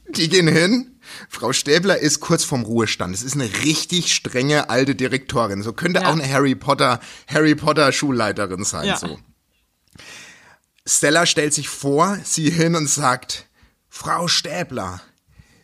Die 0.09 0.29
gehen 0.29 0.47
hin. 0.47 0.99
Frau 1.29 1.51
Stäbler 1.51 1.97
ist 1.97 2.19
kurz 2.21 2.43
vorm 2.43 2.63
Ruhestand. 2.63 3.13
Es 3.15 3.23
ist 3.23 3.33
eine 3.35 3.49
richtig 3.63 4.13
strenge 4.13 4.69
alte 4.69 4.95
Direktorin. 4.95 5.63
So 5.63 5.73
könnte 5.73 6.01
Ja. 6.01 6.07
auch 6.07 6.13
eine 6.13 6.29
Harry 6.29 6.55
Potter, 6.55 6.99
Harry 7.27 7.55
Potter 7.55 7.91
Schulleiterin 7.91 8.63
sein, 8.63 8.87
Ja. 8.87 8.97
so. 8.97 9.19
Stella 10.85 11.25
stellt 11.25 11.53
sich 11.53 11.67
vor, 11.67 12.17
sie 12.23 12.49
hin 12.49 12.75
und 12.75 12.87
sagt, 12.89 13.47
Frau 13.89 14.27
Stäbler, 14.29 15.01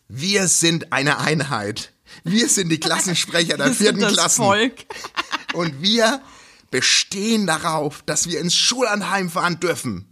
wir 0.10 0.48
sind 0.48 0.92
eine 0.92 1.20
Einheit. 1.20 1.93
Wir 2.24 2.50
sind 2.50 2.70
die 2.70 2.80
Klassensprecher 2.80 3.58
der 3.58 3.68
Wir 3.68 3.74
vierten 3.74 4.00
sind 4.00 4.10
das 4.10 4.14
Klassen. 4.14 4.44
Volk. 4.44 4.86
Und 5.54 5.82
wir 5.82 6.22
bestehen 6.72 7.46
darauf, 7.46 8.02
dass 8.06 8.28
wir 8.28 8.40
ins 8.40 8.56
Schulanheim 8.56 9.30
fahren 9.30 9.60
dürfen. 9.60 10.08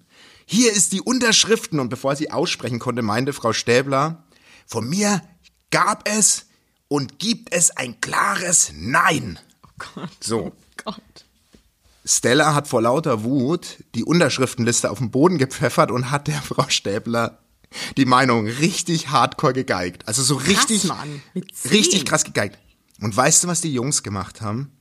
Hier 0.45 0.71
ist 0.71 0.91
die 0.91 1.01
Unterschriften. 1.01 1.79
Und 1.79 1.89
bevor 1.89 2.15
sie 2.15 2.31
aussprechen 2.31 2.79
konnte, 2.79 3.01
meinte 3.01 3.33
Frau 3.33 3.53
Stäbler, 3.53 4.23
von 4.67 4.87
mir 4.87 5.21
gab 5.71 6.07
es 6.07 6.45
und 6.87 7.19
gibt 7.19 7.53
es 7.53 7.71
ein 7.71 7.99
klares 8.01 8.71
Nein. 8.75 9.39
So. 10.19 10.51
Gott. 10.83 11.01
Stella 12.03 12.53
hat 12.53 12.67
vor 12.67 12.81
lauter 12.81 13.23
Wut 13.23 13.83
die 13.95 14.03
Unterschriftenliste 14.03 14.89
auf 14.89 14.97
den 14.97 15.11
Boden 15.11 15.37
gepfeffert 15.37 15.91
und 15.91 16.11
hat 16.11 16.27
der 16.27 16.41
Frau 16.41 16.65
Stäbler 16.67 17.39
die 17.97 18.05
Meinung 18.05 18.47
richtig 18.47 19.09
hardcore 19.09 19.53
gegeigt. 19.53 20.07
Also 20.07 20.23
so 20.23 20.35
richtig, 20.35 20.81
zehn. 20.81 21.21
richtig 21.71 22.05
krass 22.05 22.23
gegeigt. 22.23 22.57
Und 22.99 23.15
weißt 23.15 23.43
du, 23.43 23.47
was 23.47 23.61
die 23.61 23.73
Jungs 23.73 24.03
gemacht 24.03 24.41
haben? 24.41 24.71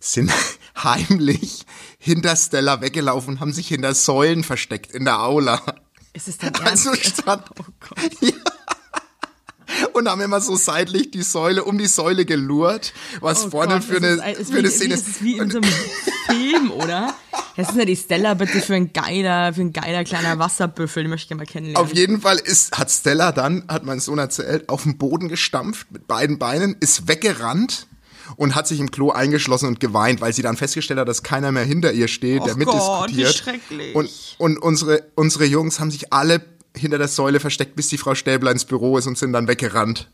Sind 0.00 0.32
heimlich 0.82 1.64
hinter 1.98 2.36
Stella 2.36 2.80
weggelaufen 2.80 3.34
und 3.34 3.40
haben 3.40 3.52
sich 3.52 3.68
hinter 3.68 3.94
Säulen 3.94 4.44
versteckt 4.44 4.92
in 4.92 5.04
der 5.04 5.20
Aula. 5.22 5.62
Ist 6.12 6.28
es 6.28 6.38
dein 6.38 6.54
Ernst? 6.54 6.88
Also 6.88 6.94
stand, 6.94 7.44
Oh 7.58 7.64
Gott. 7.80 8.10
und 9.92 10.08
haben 10.08 10.20
immer 10.20 10.40
so 10.40 10.56
seitlich 10.56 11.10
die 11.10 11.22
Säule, 11.22 11.64
um 11.64 11.78
die 11.78 11.86
Säule 11.86 12.24
gelurrt, 12.24 12.92
was 13.20 13.46
Oh 13.46 13.50
vorne 13.50 13.74
Gott, 13.74 13.84
für 13.84 13.96
eine, 13.96 14.32
ist, 14.32 14.40
ist 14.40 14.50
für 14.52 14.58
eine 14.58 14.68
wie, 14.68 14.72
Szene 14.72 14.90
wie, 14.94 14.98
Das 14.98 15.08
ist 15.08 15.24
wie 15.24 15.38
in 15.38 15.50
so 15.50 15.58
einem 15.58 15.70
Film, 16.28 16.70
oder? 16.70 17.14
Das 17.56 17.70
ist 17.70 17.76
ja 17.76 17.84
die 17.84 17.96
Stella 17.96 18.34
bitte 18.34 18.60
für 18.60 18.74
ein 18.74 18.92
geiler, 18.92 19.52
für 19.52 19.60
ein 19.62 19.72
geiler 19.72 20.04
kleiner 20.04 20.38
Wasserbüffel, 20.38 21.02
den 21.04 21.10
möchte 21.10 21.24
ich 21.24 21.28
gerne 21.28 21.42
mal 21.42 21.46
kennenlernen. 21.46 21.84
Auf 21.84 21.94
jeden 21.94 22.20
Fall 22.20 22.38
ist, 22.38 22.78
hat 22.78 22.90
Stella 22.90 23.32
dann, 23.32 23.64
hat 23.68 23.84
mein 23.84 24.00
Sohn 24.00 24.18
erzählt, 24.18 24.68
auf 24.68 24.84
den 24.84 24.96
Boden 24.98 25.28
gestampft 25.28 25.90
mit 25.90 26.06
beiden 26.06 26.38
Beinen, 26.38 26.76
ist 26.80 27.08
weggerannt 27.08 27.86
und 28.36 28.54
hat 28.54 28.68
sich 28.68 28.80
im 28.80 28.90
Klo 28.90 29.10
eingeschlossen 29.10 29.66
und 29.66 29.80
geweint, 29.80 30.20
weil 30.20 30.32
sie 30.32 30.42
dann 30.42 30.56
festgestellt 30.56 31.00
hat, 31.00 31.08
dass 31.08 31.22
keiner 31.22 31.52
mehr 31.52 31.64
hinter 31.64 31.92
ihr 31.92 32.08
steht, 32.08 32.40
Och 32.42 32.46
der 32.46 32.54
Gott, 32.54 32.66
wie 33.10 33.16
mitdiskutiert. 33.16 33.34
schrecklich. 33.34 33.94
Und, 33.94 34.10
und 34.38 34.58
unsere, 34.58 35.04
unsere 35.16 35.44
Jungs 35.44 35.80
haben 35.80 35.90
sich 35.90 36.12
alle 36.12 36.40
hinter 36.76 36.98
der 36.98 37.08
Säule 37.08 37.40
versteckt, 37.40 37.76
bis 37.76 37.88
die 37.88 37.98
Frau 37.98 38.14
Stäbler 38.14 38.50
ins 38.52 38.64
Büro 38.64 38.96
ist 38.98 39.06
und 39.06 39.18
sind 39.18 39.32
dann 39.32 39.48
weggerannt. 39.48 40.08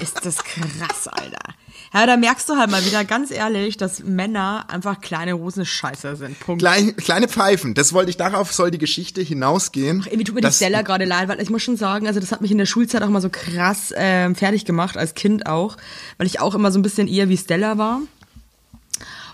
Ist 0.00 0.24
das 0.24 0.36
krass, 0.42 1.08
Alter. 1.08 1.54
Ja, 1.92 2.06
da 2.06 2.16
merkst 2.16 2.48
du 2.48 2.56
halt 2.56 2.70
mal 2.70 2.82
wieder 2.86 3.04
ganz 3.04 3.30
ehrlich, 3.30 3.76
dass 3.76 4.02
Männer 4.02 4.64
einfach 4.68 5.02
kleine 5.02 5.36
Hosen 5.36 5.66
Scheiße 5.66 6.16
sind. 6.16 6.40
Punkt. 6.40 6.62
Klein, 6.62 6.96
kleine 6.96 7.28
Pfeifen, 7.28 7.74
das 7.74 7.92
wollte 7.92 8.08
ich, 8.08 8.16
darauf 8.16 8.50
soll 8.50 8.70
die 8.70 8.78
Geschichte 8.78 9.20
hinausgehen. 9.20 10.02
Irgendwie 10.06 10.24
tut 10.24 10.34
mir 10.36 10.40
die 10.40 10.50
Stella 10.52 10.80
gerade 10.80 11.04
leid, 11.04 11.28
weil 11.28 11.38
ich 11.42 11.50
muss 11.50 11.62
schon 11.62 11.76
sagen, 11.76 12.06
also 12.06 12.18
das 12.18 12.32
hat 12.32 12.40
mich 12.40 12.50
in 12.50 12.56
der 12.56 12.64
Schulzeit 12.64 13.02
auch 13.02 13.08
mal 13.10 13.20
so 13.20 13.28
krass 13.28 13.92
ähm, 13.94 14.34
fertig 14.34 14.64
gemacht, 14.64 14.96
als 14.96 15.12
Kind 15.14 15.44
auch, 15.46 15.76
weil 16.16 16.26
ich 16.26 16.40
auch 16.40 16.54
immer 16.54 16.72
so 16.72 16.78
ein 16.78 16.82
bisschen 16.82 17.06
eher 17.08 17.28
wie 17.28 17.36
Stella 17.36 17.76
war. 17.76 18.00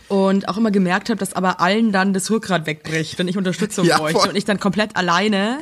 Und 0.09 0.49
auch 0.49 0.57
immer 0.57 0.71
gemerkt 0.71 1.11
habe, 1.11 1.19
dass 1.19 1.35
aber 1.35 1.61
allen 1.61 1.93
dann 1.93 2.15
das 2.15 2.31
Rückgrat 2.31 2.67
wegbricht, 2.67 3.19
wenn 3.19 3.29
ich 3.29 3.37
Unterstützung 3.37 3.85
Ja, 3.85 3.99
bräuchte 3.99 4.19
voll. 4.21 4.29
und 4.31 4.37
ich 4.37 4.47
dann 4.47 4.59
komplett 4.59 4.97
alleine 4.97 5.59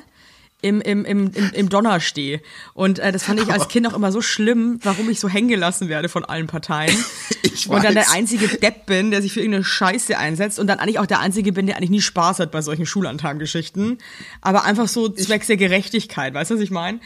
im, 0.66 0.80
im, 0.80 1.04
im, 1.04 1.30
im, 1.52 1.68
Donner 1.68 2.00
stehe. 2.00 2.40
Und 2.74 2.98
äh, 2.98 3.12
das 3.12 3.22
fand 3.22 3.40
ich 3.40 3.52
als 3.52 3.68
Kind 3.68 3.86
auch 3.86 3.94
immer 3.94 4.10
so 4.10 4.20
schlimm, 4.20 4.80
warum 4.82 5.08
ich 5.08 5.20
so 5.20 5.28
hängen 5.28 5.48
gelassen 5.48 5.88
werde 5.88 6.08
von 6.08 6.24
allen 6.24 6.46
Parteien. 6.46 6.96
Ich 7.42 7.70
und 7.70 7.82
dann 7.82 7.94
der 7.94 8.10
einzige 8.10 8.48
Depp 8.48 8.84
bin, 8.84 9.10
der 9.10 9.22
sich 9.22 9.32
für 9.32 9.40
irgendeine 9.40 9.64
Scheiße 9.64 10.18
einsetzt 10.18 10.58
und 10.58 10.66
dann 10.66 10.78
eigentlich 10.78 10.98
auch 10.98 11.06
der 11.06 11.20
einzige 11.20 11.52
bin, 11.52 11.66
der 11.66 11.76
eigentlich 11.76 11.90
nie 11.90 12.02
Spaß 12.02 12.40
hat 12.40 12.50
bei 12.50 12.60
solchen 12.60 12.84
Schullandheimgeschichten. 12.84 13.98
Aber 14.42 14.64
einfach 14.64 14.88
so 14.88 15.08
zwecks 15.08 15.46
der 15.46 15.56
Gerechtigkeit, 15.56 16.34
weißt 16.34 16.50
du, 16.50 16.56
was 16.56 16.60
ich 16.60 16.70
meine? 16.70 17.00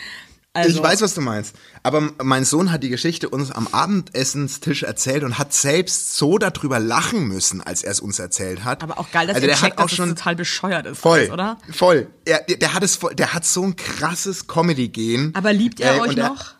Also, 0.52 0.76
ich 0.76 0.82
weiß, 0.82 1.00
was 1.00 1.14
du 1.14 1.20
meinst. 1.20 1.54
Aber 1.84 2.10
mein 2.22 2.44
Sohn 2.44 2.72
hat 2.72 2.82
die 2.82 2.88
Geschichte 2.88 3.28
uns 3.28 3.52
am 3.52 3.68
Abendessenstisch 3.68 4.82
erzählt 4.82 5.22
und 5.22 5.38
hat 5.38 5.52
selbst 5.52 6.16
so 6.16 6.38
darüber 6.38 6.80
lachen 6.80 7.28
müssen, 7.28 7.60
als 7.60 7.84
er 7.84 7.92
es 7.92 8.00
uns 8.00 8.18
erzählt 8.18 8.64
hat. 8.64 8.82
aber 8.82 8.98
auch 8.98 9.10
geil, 9.12 9.28
dass 9.28 9.36
also 9.36 9.46
er 9.46 9.54
der 9.54 9.56
checkt, 9.60 9.78
auch 9.78 9.82
dass 9.84 9.92
schon 9.94 10.08
das 10.10 10.18
total 10.18 10.34
bescheuert 10.34 10.86
ist, 10.86 10.98
voll, 10.98 11.18
alles, 11.20 11.30
oder? 11.30 11.58
voll. 11.72 12.08
Er, 12.24 12.40
der, 12.42 12.74
hat 12.74 12.82
es, 12.82 12.98
der 13.12 13.32
hat 13.32 13.44
so 13.46 13.62
ein 13.62 13.76
krasses 13.76 14.48
Comedy-Gen. 14.48 15.34
Aber 15.36 15.52
liebt 15.52 15.78
er 15.78 15.96
Äh, 15.96 16.00
euch 16.00 16.16
er- 16.16 16.28
noch? 16.30 16.54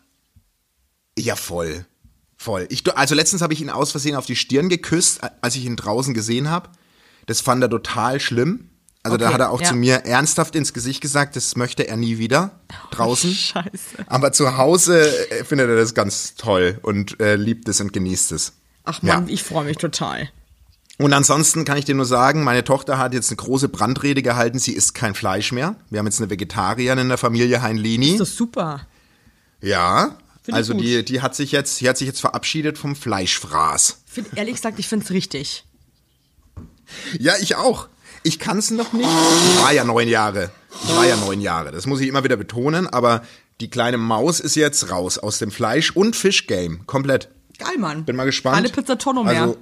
Ja, 1.18 1.35
voll. 1.35 1.85
Voll. 2.37 2.66
Ich, 2.70 2.85
also 2.96 3.14
letztens 3.14 3.42
habe 3.42 3.53
ich 3.53 3.61
ihn 3.61 3.70
aus 3.70 3.90
Versehen 3.90 4.14
auf 4.16 4.24
die 4.24 4.37
Stirn 4.37 4.68
geküsst, 4.68 5.20
als 5.42 5.57
ich 5.57 5.64
ihn 5.64 5.76
draußen 5.76 6.14
gesehen 6.14 6.48
habe. 6.48 6.70
Das 7.26 7.40
fand 7.42 7.62
er 7.62 7.68
total 7.68 8.18
schlimm. 8.20 8.69
Also 9.02 9.16
da 9.16 9.26
Okay, 9.26 9.34
hat 9.34 9.40
er 9.40 9.50
auch 9.50 9.60
ja. 9.62 9.68
zu 9.68 9.74
mir 9.76 10.04
ernsthaft 10.04 10.54
ins 10.54 10.72
Gesicht 10.74 11.00
gesagt, 11.00 11.34
das 11.36 11.56
möchte 11.56 11.88
er 11.88 11.96
nie 11.96 12.18
wieder 12.18 12.60
draußen. 12.90 13.32
Scheiße. 13.32 13.70
Aber 14.06 14.32
zu 14.32 14.58
Hause 14.58 15.00
äh, 15.30 15.44
findet 15.44 15.70
er 15.70 15.76
das 15.76 15.94
ganz 15.94 16.34
toll 16.34 16.78
und 16.82 17.18
äh, 17.20 17.36
liebt 17.36 17.66
es 17.68 17.80
und 17.80 17.92
genießt 17.94 18.32
es. 18.32 18.52
Ach 18.84 19.00
man, 19.02 19.26
Ja. 19.26 19.32
ich 19.32 19.42
freue 19.42 19.64
mich 19.64 19.78
total. 19.78 20.28
Und 20.98 21.14
ansonsten 21.14 21.64
kann 21.64 21.78
ich 21.78 21.86
dir 21.86 21.94
nur 21.94 22.04
sagen, 22.04 22.44
meine 22.44 22.62
Tochter 22.62 22.98
hat 22.98 23.14
jetzt 23.14 23.30
eine 23.30 23.36
große 23.36 23.70
Brandrede 23.70 24.20
gehalten, 24.20 24.58
sie 24.58 24.72
isst 24.72 24.94
kein 24.94 25.14
Fleisch 25.14 25.50
mehr. 25.50 25.76
Wir 25.88 25.98
haben 25.98 26.06
jetzt 26.06 26.20
eine 26.20 26.28
Vegetarierin 26.28 26.98
in 26.98 27.08
der 27.08 27.16
Familie 27.16 27.62
Heinlini. 27.62 28.18
Das 28.18 28.28
ist 28.28 28.36
super. 28.36 28.86
Ja. 29.62 30.18
Find 30.42 30.56
Also 30.56 30.74
die, 30.74 31.02
die 31.04 31.22
hat 31.22 31.34
sich 31.34 31.52
jetzt, 31.52 31.80
die 31.80 31.88
hat 31.88 31.96
sich 31.96 32.06
jetzt 32.06 32.20
verabschiedet 32.20 32.76
vom 32.76 32.94
Fleischfraß. 32.96 34.02
Find, 34.04 34.28
ehrlich 34.36 34.56
gesagt, 34.56 34.78
ich 34.78 34.88
find's 34.88 35.08
richtig. 35.10 35.64
Ja, 37.18 37.34
ich 37.40 37.56
auch. 37.56 37.88
Ich 38.22 38.38
kann's 38.38 38.70
noch 38.70 38.92
nicht. 38.92 39.09
Ich 39.09 39.62
war 39.62 39.72
ja 39.72 39.85
neun 39.85 40.09
Jahre. 40.09 40.50
Ich 40.85 40.94
war 40.96 41.06
ja 41.06 41.16
neun 41.16 41.40
Jahre. 41.40 41.70
Das 41.72 41.87
muss 41.87 42.00
ich 42.00 42.09
immer 42.09 42.22
wieder 42.24 42.37
betonen. 42.37 42.87
Aber 42.87 43.22
die 43.61 43.70
kleine 43.70 43.98
Maus 43.98 44.40
ist 44.40 44.56
jetzt 44.56 44.90
raus 44.90 45.18
aus 45.18 45.38
dem 45.38 45.50
Fleisch- 45.50 45.90
und 45.96 46.16
Fischgame. 46.16 46.80
Komplett. 46.87 47.28
Geil, 47.59 47.78
Mann. 47.78 48.04
Bin 48.04 48.16
mal 48.16 48.24
gespannt. 48.24 48.56
Keine 48.56 48.68
Pizza 48.70 48.96
Tonno 48.98 49.24
mehr. 49.24 49.42
Also, 49.42 49.59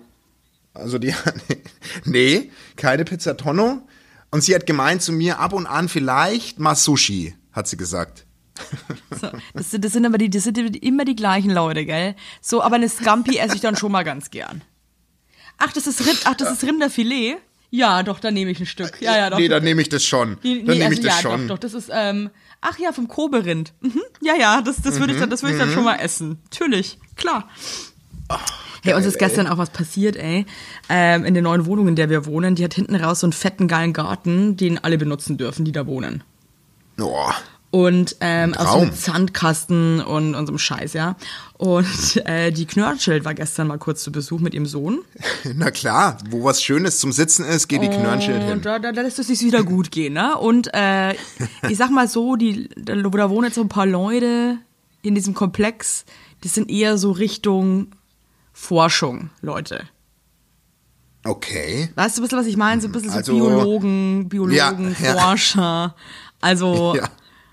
also 0.75 0.99
die, 0.99 1.15
nee, 2.05 2.51
keine 2.77 3.05
Pizza 3.05 3.37
Tonno. 3.37 3.83
Und 4.31 4.43
sie 4.43 4.55
hat 4.55 4.67
gemeint 4.67 5.03
zu 5.03 5.13
mir, 5.13 5.39
ab 5.39 5.53
und 5.53 5.67
an 5.67 5.89
vielleicht 5.89 6.59
mal 6.59 6.75
Sushi, 6.75 7.35
hat 7.53 7.67
sie 7.67 7.77
gesagt. 7.77 8.27
So, 9.21 9.29
das, 9.55 9.71
sind- 9.71 9.85
das 9.85 9.93
sind 9.93 10.05
aber 10.05 10.19
die, 10.19 10.29
das 10.31 10.43
sind 10.45 10.59
immer 10.59 11.05
die 11.05 11.17
gleichen 11.17 11.51
Leute, 11.51 11.87
gell? 11.87 12.15
So, 12.43 12.63
aber 12.63 12.75
eine 12.77 12.89
Scampi 12.89 13.39
esse 13.39 13.55
ich 13.55 13.61
dann 13.63 13.77
schon 13.77 13.91
mal 13.93 14.03
ganz 14.03 14.31
gern. 14.31 14.63
Ach, 15.59 15.73
das 15.73 15.87
ist 15.87 16.05
Rind, 16.07 16.21
ach, 16.25 16.35
das 16.35 16.53
ist 16.53 16.63
Rinderfilet? 16.65 17.37
Ja, 17.71 18.03
doch, 18.03 18.19
dann 18.21 18.35
nehme 18.35 18.51
ich 18.51 18.61
ein 18.61 18.67
Stück. 18.67 19.01
Ja, 19.01 19.17
ja, 19.17 19.31
doch. 19.31 19.39
Nee, 19.39 19.49
dann 19.49 19.63
nehme 19.63 19.83
ich 19.83 19.89
das 19.91 20.03
schon. 20.05 20.39
Nee, 20.43 20.63
Dann 20.65 20.65
nee, 20.65 20.73
nehme 20.73 20.85
also 20.87 20.93
ich 21.01 21.07
das 21.07 21.17
ja, 21.17 21.21
schon. 21.31 21.49
Doch, 21.49 21.55
doch, 21.57 21.59
das 21.59 21.75
ist, 21.75 21.91
ähm, 21.93 22.31
ach 22.63 22.79
ja, 22.79 22.93
vom 22.93 23.09
Kobe-Rind. 23.09 23.73
Mhm. 23.81 24.01
Ja, 24.23 24.35
ja, 24.37 24.63
das, 24.63 24.81
das 24.81 24.99
würde 24.99 25.13
ich 25.13 25.19
dann, 25.21 25.29
das 25.29 25.43
würde 25.43 25.55
ich 25.55 25.61
Mhm. 25.61 25.67
dann 25.67 25.75
schon 25.75 25.85
mal 25.85 25.97
essen. 25.97 26.39
Natürlich, 26.45 26.99
klar. 27.17 27.49
Hey, 28.83 28.95
uns 28.95 29.07
ist 29.07 29.19
gestern 29.19 29.47
auch 29.49 29.59
was 29.59 29.71
passiert, 29.71 30.17
ey. 30.17 30.47
Ähm, 30.89 31.25
in 31.25 31.35
der 31.35 31.43
neuen 31.43 31.67
Wohnung, 31.67 31.89
in 31.89 31.97
der 31.97 32.09
wir 32.11 32.27
wohnen, 32.27 32.55
die 32.55 32.65
hat 32.65 32.75
hinten 32.75 32.95
raus 32.95 33.21
so 33.21 33.27
einen 33.27 33.33
fetten, 33.33 33.69
geilen 33.69 33.93
Garten, 33.93 34.57
den 34.57 34.83
alle 34.83 34.97
benutzen 34.99 35.37
dürfen, 35.37 35.65
die 35.65 35.73
da 35.73 35.87
wohnen. 35.87 36.23
Oh, 37.01 37.31
Und 37.71 38.17
ähm, 38.21 38.55
auch 38.55 38.79
so 38.79 38.85
mit 38.85 38.97
Sandkasten 38.97 40.01
und, 40.01 40.35
und 40.35 40.47
so 40.47 40.53
einem 40.53 40.59
Scheiß, 40.59 40.93
ja. 40.95 41.17
Und 41.59 42.23
äh, 42.25 42.53
die 42.53 42.67
Knörnschild 42.67 43.25
war 43.25 43.35
gestern 43.35 43.67
mal 43.67 43.79
kurz 43.79 44.05
zu 44.05 44.13
Besuch 44.13 44.39
mit 44.39 44.55
ihrem 44.55 44.67
Sohn. 44.67 45.01
na 45.57 45.73
klar, 45.73 46.17
wo 46.31 46.45
was 46.45 46.63
Schönes 46.63 47.01
zum 47.01 47.11
Sitzen 47.11 47.45
ist, 47.45 47.67
geht 47.67 47.83
die 47.83 47.89
Knörnschild 47.89 48.43
hin. 48.45 48.53
Und 48.53 48.65
da, 48.65 48.79
da, 48.79 48.93
da 48.93 49.03
lässt 49.03 49.19
es 49.19 49.27
sich 49.27 49.41
wieder 49.43 49.65
gut 49.65 49.91
gehen, 49.91 50.13
ne? 50.15 50.39
Und 50.39 50.71
äh, 50.73 51.13
ich 51.69 51.77
sag 51.77 51.91
mal 51.91 52.07
so, 52.07 52.37
die, 52.37 52.69
da, 52.77 52.95
da 52.95 53.31
wohnen 53.31 53.47
jetzt 53.47 53.57
so 53.57 53.63
ein 53.63 53.69
paar 53.69 53.87
Leute 53.87 54.59
in 55.03 55.17
diesem 55.17 55.35
Komplex, 55.35 56.05
die 56.45 56.49
sind 56.49 56.71
eher 56.71 56.97
so 56.97 57.11
Richtung 57.11 57.89
Forschung, 58.53 59.31
Leute. 59.41 59.83
Okay. 61.25 61.91
Weißt 61.97 62.17
du 62.17 62.21
ein 62.21 62.25
bisschen, 62.25 62.39
was 62.39 62.47
ich 62.47 62.57
meine? 62.57 62.81
So 62.81 62.87
ein 62.89 62.93
bisschen 62.93 63.11
so 63.11 63.17
Also- 63.17 63.33
Biologen, 63.35 64.29
Biologen, 64.29 64.97
Ja, 65.01 65.05
ja. 65.05 65.13
Forscher. 65.21 65.95
Also 66.41 66.95
Ja. 66.97 67.09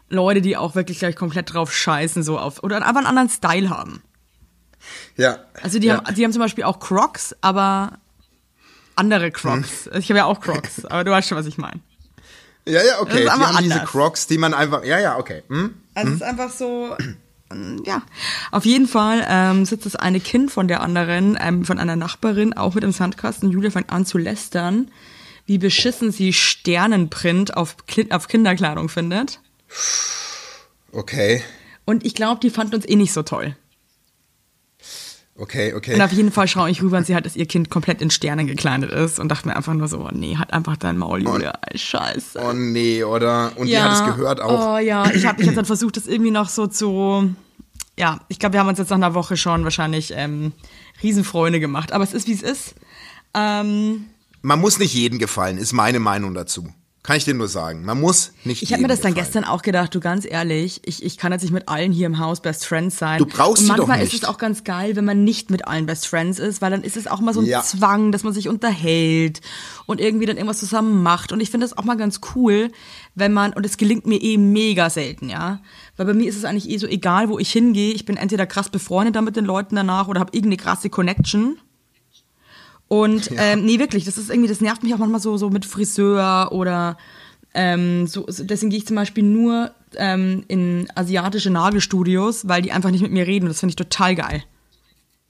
Leute, 0.10 0.42
die 0.42 0.56
auch 0.58 0.76
wirklich 0.76 1.00
gleich 1.00 1.16
komplett 1.16 1.54
drauf 1.54 1.74
scheißen, 1.74 2.24
so 2.24 2.38
auf, 2.38 2.64
oder 2.64 2.78
einfach 2.78 2.98
einen 2.98 3.08
anderen 3.08 3.30
Style 3.30 3.70
haben. 3.70 4.02
Ja. 5.18 5.40
Also 5.62 5.80
die, 5.80 5.88
ja. 5.88 5.98
haben, 5.98 6.16
die 6.16 6.24
haben 6.24 6.32
zum 6.32 6.42
Beispiel 6.42 6.64
auch 6.64 6.80
Crocs, 6.80 7.36
aber 7.42 7.98
andere 8.96 9.32
Crocs. 9.32 9.90
Hm. 9.92 10.00
Ich 10.00 10.10
habe 10.10 10.20
ja 10.20 10.26
auch 10.26 10.40
Crocs, 10.40 10.86
aber 10.90 11.04
du 11.04 11.12
weißt 11.12 11.28
schon, 11.28 11.38
was 11.38 11.46
ich 11.46 11.58
meine. 11.58 11.80
Ja, 12.68 12.84
ja, 12.84 13.00
okay. 13.00 13.24
Die 13.24 13.30
haben 13.30 13.58
diese 13.64 13.76
anders. 13.76 13.90
Crocs, 13.90 14.28
die 14.28 14.38
man 14.38 14.54
einfach. 14.54 14.84
Ja, 14.84 15.00
ja, 15.00 15.18
okay. 15.18 15.44
Hm? 15.50 15.76
Also 15.94 16.10
es 16.10 16.16
ist 16.16 16.24
einfach 16.24 16.50
so, 16.50 16.96
ja. 17.86 18.02
Auf 18.52 18.66
jeden 18.66 18.88
Fall 18.88 19.26
ähm, 19.28 19.66
sitzt 19.66 19.86
das 19.86 19.96
eine 19.96 20.20
Kind 20.20 20.52
von 20.52 20.68
der 20.68 20.82
anderen, 20.82 21.38
ähm, 21.40 21.64
von 21.64 21.78
einer 21.78 21.96
Nachbarin, 21.96 22.54
auch 22.54 22.74
mit 22.74 22.84
im 22.84 22.92
Sandkasten. 22.92 23.52
Julia 23.52 23.70
fängt 23.70 23.92
an 23.92 24.06
zu 24.06 24.18
lästern, 24.18 24.90
wie 25.46 25.60
beschissen 25.60 26.12
sie 26.12 26.34
Sternenprint 26.34 27.56
auf, 27.56 27.78
Kli- 27.88 28.12
auf 28.12 28.28
Kinderkleidung 28.28 28.90
findet. 28.90 29.42
Okay. 30.92 31.44
Und 31.86 32.06
ich 32.06 32.16
glaube, 32.16 32.40
die 32.42 32.50
fand 32.50 32.74
uns 32.74 32.88
eh 32.88 32.96
nicht 32.96 33.14
so 33.14 33.24
toll. 33.24 33.56
Okay, 35.38 35.74
okay. 35.74 35.96
Und 35.96 36.02
auf 36.02 36.14
jeden 36.14 36.32
Fall 36.32 36.48
schaue 36.48 36.70
ich 36.70 36.82
rüber 36.82 36.98
und 36.98 37.06
sie 37.06 37.14
hat, 37.14 37.26
dass 37.26 37.36
ihr 37.36 37.46
Kind 37.46 37.70
komplett 37.70 38.02
in 38.02 38.10
Sternen 38.10 38.48
gekleidet 38.48 38.90
ist 38.92 39.20
und 39.20 39.28
dachte 39.28 39.50
mir 39.50 39.58
einfach 39.58 39.74
nur 39.74 39.90
so, 39.90 40.00
oh 40.00 40.10
nee, 40.14 40.38
hat 40.38 40.54
einfach 40.54 40.78
dein 40.78 40.98
Maul, 40.98 41.24
Julia. 41.24 41.52
Ey, 41.68 41.78
Scheiße. 41.78 42.40
Oh 42.42 42.54
nee, 42.54 43.04
oder? 43.04 43.52
Und 43.58 43.68
die 43.68 43.78
hat 43.78 44.00
es 44.00 44.16
gehört 44.16 44.40
auch. 44.40 44.76
Oh 44.76 44.78
ja, 44.78 45.12
ich 45.12 45.26
habe 45.26 45.42
ich 45.42 45.48
hab 45.50 45.56
dann 45.56 45.66
versucht, 45.66 45.98
das 45.98 46.08
irgendwie 46.08 46.32
noch 46.32 46.48
so 46.48 46.68
zu. 46.68 47.36
Ja, 48.00 48.22
ich 48.30 48.40
glaube, 48.40 48.54
wir 48.54 48.62
haben 48.62 48.70
uns 48.70 48.80
jetzt 48.80 48.90
nach 48.90 48.96
einer 48.96 49.14
Woche 49.14 49.36
schon 49.36 49.66
wahrscheinlich 49.66 50.14
ähm, 50.16 50.54
Riesenfreunde 51.04 51.60
gemacht. 51.60 51.92
Aber 51.92 52.06
es 52.06 52.14
ist, 52.14 52.28
wie 52.30 52.34
es 52.34 52.42
ist. 52.42 52.76
Ähm, 53.34 54.06
Man 54.42 54.62
muss 54.62 54.80
nicht 54.80 54.94
jedem 54.94 55.20
gefallen, 55.20 55.58
ist 55.58 55.74
meine 55.74 56.00
Meinung 56.00 56.34
dazu. 56.34 56.70
Kann 57.06 57.18
ich 57.18 57.24
dir 57.24 57.36
nur 57.36 57.48
sagen. 57.48 57.86
Man 57.86 58.02
muss 58.02 58.32
nicht 58.46 58.64
ich 58.64 58.74
habe 58.74 58.82
mir 58.82 58.88
das 58.88 59.00
dann 59.00 59.14
gefallen. 59.14 59.26
gestern 59.28 59.44
auch 59.44 59.62
gedacht, 59.62 59.94
du 59.94 60.00
ganz 60.00 60.26
ehrlich, 60.26 60.82
ich, 60.86 61.04
ich 61.04 61.20
kann 61.20 61.32
jetzt 61.32 61.44
nicht 61.44 61.52
mit 61.52 61.70
allen 61.70 61.92
hier 61.92 62.08
im 62.08 62.18
Haus 62.18 62.42
Best 62.42 62.66
Friends 62.66 62.98
sein. 62.98 63.20
Du 63.20 63.28
brauchst 63.28 63.62
Und 63.62 63.68
manchmal 63.68 64.02
ist 64.02 64.16
es 64.16 64.24
auch 64.24 64.40
ganz 64.40 64.64
geil, 64.64 64.96
wenn 64.96 65.06
man 65.06 65.24
nicht 65.24 65.52
mit 65.52 65.68
allen 65.68 65.86
Best 65.86 66.08
Friends 66.08 66.40
ist, 66.40 66.64
weil 66.64 66.72
dann 66.72 66.82
ist 66.82 66.98
es 66.98 67.06
auch 67.06 67.20
mal 67.20 67.32
so 67.32 67.42
ein 67.42 67.46
Ja. 67.46 67.62
Zwang, 67.62 68.12
dass 68.12 68.24
man 68.24 68.34
sich 68.34 68.50
unterhält 68.50 69.42
und 69.86 70.02
irgendwie 70.02 70.26
dann 70.26 70.38
irgendwas 70.38 70.58
zusammen 70.58 71.04
macht. 71.04 71.32
Und 71.32 71.42
ich 71.42 71.52
finde 71.52 71.68
das 71.68 71.78
auch 71.78 71.84
mal 71.84 71.96
ganz 71.96 72.22
cool, 72.34 72.72
wenn 73.14 73.34
man, 73.34 73.54
und 73.54 73.68
es 73.68 73.78
gelingt 73.78 74.08
mir 74.08 74.20
eh 74.20 74.38
mega 74.38 74.90
selten, 74.90 75.30
ja. 75.30 75.60
Weil 75.98 76.08
bei 76.08 76.16
mir 76.16 76.28
ist 76.28 76.38
es 76.38 76.44
eigentlich 76.44 76.72
eh 76.72 76.80
so 76.80 76.88
egal, 76.88 77.30
wo 77.30 77.38
ich 77.38 77.52
hingehe. 77.52 77.94
Ich 77.94 78.06
bin 78.06 78.18
entweder 78.18 78.48
krass 78.48 78.70
befreundet 78.70 79.16
dann 79.16 79.26
mit 79.26 79.36
den 79.36 79.46
Leuten 79.46 79.76
danach 79.76 80.08
oder 80.08 80.22
habe 80.22 80.36
irgendeine 80.36 80.58
krasse 80.58 80.90
Connection. 80.90 81.60
Und 82.88 83.30
ähm, 83.38 83.66
nee, 83.66 83.80
wirklich, 83.80 84.06
das 84.06 84.18
ist 84.18 84.30
irgendwie, 84.30 84.50
das 84.50 84.62
nervt 84.62 84.84
mich 84.84 84.94
auch 84.94 85.00
manchmal 85.00 85.20
so, 85.22 85.38
so 85.38 85.50
mit 85.50 85.66
Friseur 85.66 86.52
oder 86.52 86.98
ähm, 87.54 88.06
so, 88.06 88.26
deswegen 88.30 88.70
gehe 88.70 88.80
ich 88.80 88.86
zum 88.88 88.96
Beispiel 88.96 89.24
nur 89.24 89.72
ähm, 89.96 90.44
in 90.48 90.88
asiatische 90.94 91.50
Nagelstudios, 91.50 92.48
weil 92.48 92.62
die 92.62 92.72
einfach 92.72 92.92
nicht 92.92 93.02
mit 93.02 93.12
mir 93.12 93.26
reden. 93.26 93.46
Und 93.46 93.50
das 93.50 93.60
finde 93.60 93.72
ich 93.72 93.76
total 93.78 94.14
geil. 94.16 94.44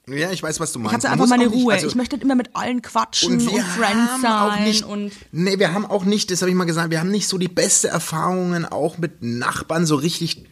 Ja, 0.08 0.32
ich 0.32 0.44
weiß, 0.44 0.60
was 0.60 0.72
du 0.74 0.80
Ich 0.80 0.84
meinst. 0.84 1.08
habe 1.08 1.16
Man 1.18 1.22
einfach 1.24 1.30
meine 1.38 1.50
auch 1.50 1.54
nicht- 1.56 1.64
Ruhe. 1.66 1.74
also- 1.74 1.88
ich 1.88 1.96
möchte 1.96 2.16
immer 2.18 2.36
mit 2.36 2.56
allen 2.56 2.82
quatschen 2.82 3.34
und, 3.34 3.42
wir 3.52 3.64
Friends 3.64 4.22
sein 4.22 4.32
auch 4.32 4.60
nicht, 4.60 4.84
und 4.86 5.12
nee, 5.32 5.58
wir 5.58 5.74
haben 5.74 5.86
auch 5.86 6.06
nicht, 6.06 6.30
das 6.30 6.42
habe 6.42 6.52
ich 6.52 6.56
mal 6.56 6.66
gesagt, 6.66 6.92
wir 6.92 7.00
haben 7.00 7.10
nicht 7.10 7.28
so 7.28 7.38
die 7.40 7.48
beste 7.48 7.88
Erfahrungen 7.88 8.66
auch 8.66 8.98
mit 9.00 9.24
Nachbarn 9.24 9.86
so 9.88 9.96
richtig 9.96 10.44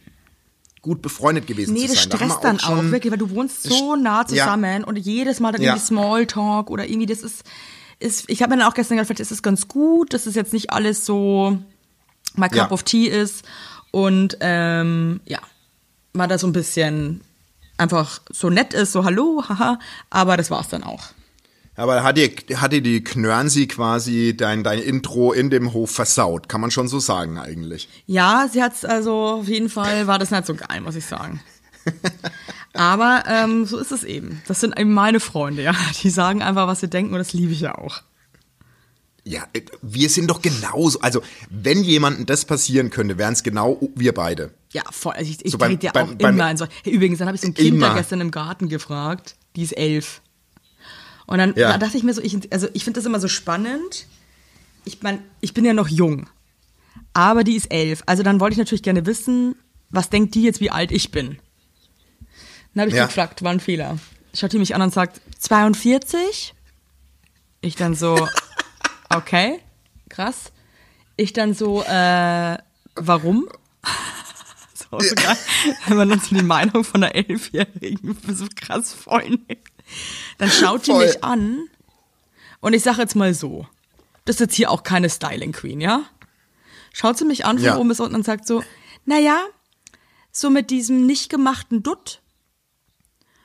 gut 0.84 1.02
befreundet 1.02 1.46
gewesen 1.46 1.72
Nee, 1.74 1.88
zu 1.88 1.94
das 1.94 2.02
sein. 2.02 2.10
Da 2.10 2.20
haben 2.20 2.28
stresst 2.30 2.42
wir 2.44 2.48
dann 2.50 2.58
auch, 2.60 2.76
schon- 2.78 2.92
wirklich, 2.92 3.10
weil 3.10 3.18
du 3.18 3.30
wohnst 3.30 3.62
so 3.64 3.96
nah 3.96 4.20
ja. 4.20 4.26
zusammen 4.26 4.84
und 4.84 4.96
jedes 4.96 5.40
Mal 5.40 5.50
dann 5.52 5.62
Ja. 5.62 5.70
irgendwie 5.72 5.86
Smalltalk 5.86 6.70
oder 6.70 6.86
irgendwie, 6.88 7.06
das 7.06 7.20
ist, 7.22 7.42
ist 7.98 8.28
ich 8.28 8.42
habe 8.42 8.54
mir 8.54 8.60
dann 8.60 8.68
auch 8.70 8.74
gestern 8.74 8.96
gedacht, 8.96 9.08
vielleicht 9.08 9.20
ist 9.20 9.32
es 9.32 9.42
ganz 9.42 9.66
gut, 9.66 10.12
dass 10.14 10.26
es 10.26 10.34
jetzt 10.34 10.52
nicht 10.52 10.70
alles 10.70 11.04
so 11.04 11.58
my 12.36 12.48
cup 12.48 12.54
Ja. 12.56 12.70
of 12.70 12.82
tea 12.84 13.06
ist 13.08 13.44
und 13.90 14.36
ähm, 14.40 15.20
ja, 15.26 15.38
mal 16.12 16.28
da 16.28 16.38
so 16.38 16.46
ein 16.46 16.52
bisschen 16.52 17.22
einfach 17.78 18.20
so 18.30 18.50
nett 18.50 18.72
ist, 18.74 18.92
so 18.92 19.04
hallo, 19.04 19.42
haha, 19.48 19.78
aber 20.10 20.36
das 20.36 20.50
war's 20.50 20.68
dann 20.68 20.84
auch. 20.84 21.06
Aber 21.76 22.02
hat 22.04 22.16
dir, 22.16 22.30
hat 22.60 22.72
dir 22.72 22.80
die 22.82 23.02
Knörnsi 23.02 23.66
quasi 23.66 24.36
dein, 24.36 24.62
dein 24.62 24.78
Intro 24.78 25.32
in 25.32 25.50
dem 25.50 25.72
Hof 25.72 25.90
versaut, 25.90 26.48
kann 26.48 26.60
man 26.60 26.70
schon 26.70 26.86
so 26.86 27.00
sagen 27.00 27.36
eigentlich. 27.38 27.88
Ja, 28.06 28.48
sie 28.52 28.62
hat's 28.62 28.84
also 28.84 29.12
auf 29.40 29.48
jeden 29.48 29.68
Fall 29.68 30.06
war 30.06 30.18
das 30.20 30.30
nicht 30.30 30.46
so 30.46 30.54
geil, 30.54 30.80
muss 30.82 30.94
ich 30.94 31.04
sagen. 31.04 31.40
Aber 32.72 33.24
ähm, 33.28 33.66
so 33.66 33.78
ist 33.78 33.92
es 33.92 34.04
eben. 34.04 34.42
Das 34.46 34.60
sind 34.60 34.78
eben 34.78 34.92
meine 34.92 35.20
Freunde, 35.20 35.62
ja. 35.62 35.74
Die 36.02 36.10
sagen 36.10 36.42
einfach, 36.42 36.66
was 36.66 36.80
sie 36.80 36.88
denken 36.88 37.12
und 37.12 37.18
das 37.18 37.32
liebe 37.32 37.52
ich 37.52 37.60
ja 37.60 37.76
auch. 37.76 38.02
Ja, 39.24 39.42
äh, 39.52 39.62
wir 39.82 40.08
sind 40.10 40.28
doch 40.28 40.42
genauso. 40.42 41.00
Also, 41.00 41.22
wenn 41.50 41.82
jemandem 41.82 42.26
das 42.26 42.44
passieren 42.44 42.90
könnte, 42.90 43.16
wären 43.16 43.32
es 43.32 43.42
genau 43.42 43.78
wir 43.94 44.12
beide. 44.12 44.52
Ja, 44.72 44.82
voll. 44.90 45.14
Also 45.14 45.30
ich 45.30 45.44
ich 45.44 45.52
So 45.52 45.58
beim- 45.58 45.78
ja 45.80 45.92
beim- 45.92 46.10
auch 46.10 46.14
beim- 46.14 46.34
immer 46.34 46.50
in 46.50 46.56
so. 46.56 46.66
Hey, 46.82 46.92
übrigens, 46.92 47.18
dann 47.18 47.28
habe 47.28 47.36
ich 47.36 47.40
so 47.42 47.48
ein 47.48 47.54
Kind 47.54 47.80
da 47.80 47.94
gestern 47.94 48.20
im 48.20 48.30
Garten 48.30 48.68
gefragt. 48.68 49.36
Die 49.56 49.62
ist 49.62 49.72
elf. 49.76 50.20
Und 51.26 51.38
dann 51.38 51.54
Ja. 51.56 51.72
da 51.72 51.78
dachte 51.78 51.96
ich 51.96 52.02
mir 52.02 52.12
so, 52.14 52.20
ich, 52.22 52.52
also 52.52 52.68
ich 52.74 52.84
finde 52.84 52.98
das 52.98 53.06
immer 53.06 53.20
so 53.20 53.28
spannend. 53.28 54.06
Ich 54.84 55.02
meine, 55.02 55.20
ich 55.40 55.54
bin 55.54 55.64
ja 55.64 55.72
noch 55.72 55.88
jung. 55.88 56.28
Aber 57.14 57.44
die 57.44 57.54
ist 57.56 57.70
elf. 57.72 58.02
Also 58.06 58.22
dann 58.22 58.40
wollte 58.40 58.54
ich 58.54 58.58
natürlich 58.58 58.82
gerne 58.82 59.06
wissen, 59.06 59.54
was 59.90 60.10
denkt 60.10 60.34
die 60.34 60.42
jetzt, 60.42 60.60
wie 60.60 60.70
alt 60.70 60.92
ich 60.92 61.10
bin? 61.10 61.38
Dann 62.74 62.82
habe 62.82 62.90
ich 62.90 62.96
Ja. 62.96 63.06
gefragt, 63.06 63.42
war 63.42 63.52
ein 63.52 63.60
Fehler. 63.60 63.98
Schaut 64.34 64.52
die 64.52 64.58
mich 64.58 64.74
an 64.74 64.82
und 64.82 64.92
sagt, 64.92 65.20
42? 65.38 66.54
Ich 67.60 67.76
dann 67.76 67.94
so, 67.94 68.28
okay, 69.10 69.60
krass. 70.08 70.52
Ich 71.16 71.32
dann 71.32 71.54
so, 71.54 71.82
äh, 71.84 72.58
warum? 72.96 73.48
So, 74.90 74.98
so 75.00 75.14
geil, 75.14 75.36
wenn 75.86 75.96
man 75.96 76.08
dann 76.08 76.20
so 76.20 76.34
die 76.34 76.42
Meinung 76.42 76.84
von 76.84 77.02
einer 77.02 77.14
Elfjährigen 77.14 78.16
so 78.32 78.46
krass 78.54 78.92
voll 78.92 79.22
nimmt. 79.28 79.48
Dann 80.38 80.50
schaut 80.50 80.86
die 80.86 80.90
Voll. 80.92 81.06
mich 81.06 81.22
an 81.24 81.68
und 82.60 82.72
ich 82.72 82.82
sage 82.82 83.00
jetzt 83.02 83.14
mal 83.16 83.34
so, 83.34 83.66
das 84.24 84.36
ist 84.36 84.40
jetzt 84.40 84.54
hier 84.54 84.70
auch 84.70 84.82
keine 84.82 85.10
Styling 85.10 85.52
Queen, 85.52 85.80
ja? 85.80 86.02
Schaut 86.92 87.18
sie 87.18 87.24
mich 87.24 87.44
an 87.44 87.58
von 87.58 87.64
Ja. 87.66 87.76
oben 87.76 87.88
bis 87.88 88.00
unten 88.00 88.14
und 88.14 88.24
sagt 88.24 88.46
so, 88.46 88.62
naja, 89.04 89.38
so 90.32 90.50
mit 90.50 90.70
diesem 90.70 91.06
nicht 91.06 91.28
gemachten 91.30 91.82
Dutt 91.82 92.20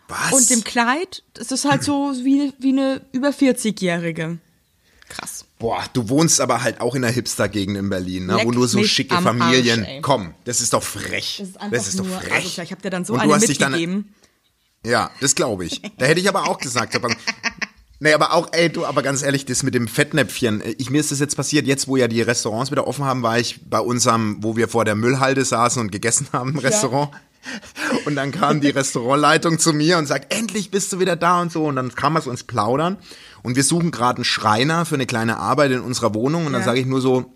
Was? 0.08 0.32
und 0.34 0.50
dem 0.50 0.64
Kleid, 0.64 1.24
das 1.34 1.52
ist 1.52 1.66
halt 1.66 1.84
so 1.84 2.14
wie, 2.24 2.54
wie 2.60 2.70
eine 2.70 3.02
über 3.12 3.30
40-Jährige. 3.30 4.40
Krass. 5.10 5.46
Boah, 5.58 5.84
du 5.94 6.08
wohnst 6.10 6.40
aber 6.40 6.62
halt 6.62 6.80
auch 6.82 6.94
in 6.96 7.02
der 7.02 7.12
Hipster-Gegend 7.12 7.76
in 7.78 7.90
Berlin, 7.90 8.28
ne? 8.28 8.40
wo 8.44 8.52
nur 8.52 8.68
so 8.68 8.84
schicke 8.84 9.16
am 9.18 9.24
Familien. 9.24 9.84
Arsch. 9.84 10.02
Komm, 10.04 10.34
das 10.46 10.62
ist 10.62 10.74
doch 10.74 10.84
frech. 10.84 11.38
Das 11.40 11.50
ist 11.50 11.60
einfach 11.60 11.84
doch 11.98 12.06
nur 12.06 12.20
frech. 12.20 12.34
asozial. 12.46 12.66
Ich 12.66 12.72
habe 12.72 12.82
dir 12.82 12.90
dann 12.92 13.06
so 13.06 13.14
Und 13.14 13.20
eine 13.22 13.36
mitgegeben. 13.38 14.14
Ja, 14.86 15.12
das 15.20 15.36
glaube 15.36 15.66
ich. 15.66 15.82
Da 15.98 16.06
hätte 16.06 16.20
ich 16.22 16.30
aber 16.30 16.48
auch 16.48 16.58
gesagt. 16.58 16.96
Aber, 16.96 17.10
nee, 18.00 18.14
aber 18.14 18.34
auch, 18.34 18.48
ey, 18.54 18.70
du, 18.70 18.86
aber 18.86 19.02
ganz 19.04 19.22
ehrlich, 19.24 19.46
das 19.46 19.64
mit 19.64 19.74
dem 19.76 19.88
Fettnäpfchen. 19.88 20.64
Ich, 20.78 20.90
mir 20.90 21.00
ist 21.02 21.12
das 21.12 21.20
jetzt 21.20 21.36
passiert, 21.36 21.68
jetzt 21.68 21.88
wo 21.88 21.98
ja 21.98 22.08
die 22.08 22.22
Restaurants 22.22 22.72
wieder 22.72 22.88
offen 22.88 23.04
haben, 23.06 23.22
war 23.24 23.38
ich 23.40 23.60
bei 23.70 23.80
unserem, 23.80 24.38
wo 24.42 24.56
wir 24.56 24.68
vor 24.68 24.86
der 24.86 24.96
Müllhalde 24.96 25.44
saßen 25.44 25.82
und 25.82 25.92
gegessen 25.92 26.28
haben 26.34 26.52
im 26.52 26.60
Restaurant. 26.60 27.12
Und 28.06 28.16
dann 28.16 28.32
kam 28.32 28.60
die 28.62 28.70
Restaurantleitung 28.70 29.60
zu 29.60 29.72
mir 29.74 29.98
und 29.98 30.06
sagt, 30.08 30.34
endlich 30.34 30.72
bist 30.72 30.92
du 30.94 31.00
wieder 31.00 31.16
da 31.16 31.42
und 31.42 31.52
so. 31.52 31.66
Und 31.66 31.76
dann 31.78 31.94
kam 31.96 32.16
es 32.18 32.28
uns 32.28 32.44
plaudern. 32.44 32.98
Und 33.44 33.56
wir 33.56 33.64
suchen 33.64 33.92
gerade 33.92 34.18
einen 34.18 34.26
Schreiner 34.26 34.86
für 34.86 34.96
eine 34.96 35.06
kleine 35.06 35.38
Arbeit 35.38 35.72
in 35.72 35.80
unserer 35.80 36.14
Wohnung. 36.14 36.46
Und 36.46 36.54
dann 36.54 36.62
Ja. 36.62 36.66
sage 36.68 36.80
ich 36.82 36.86
nur 36.86 37.00
so, 37.02 37.32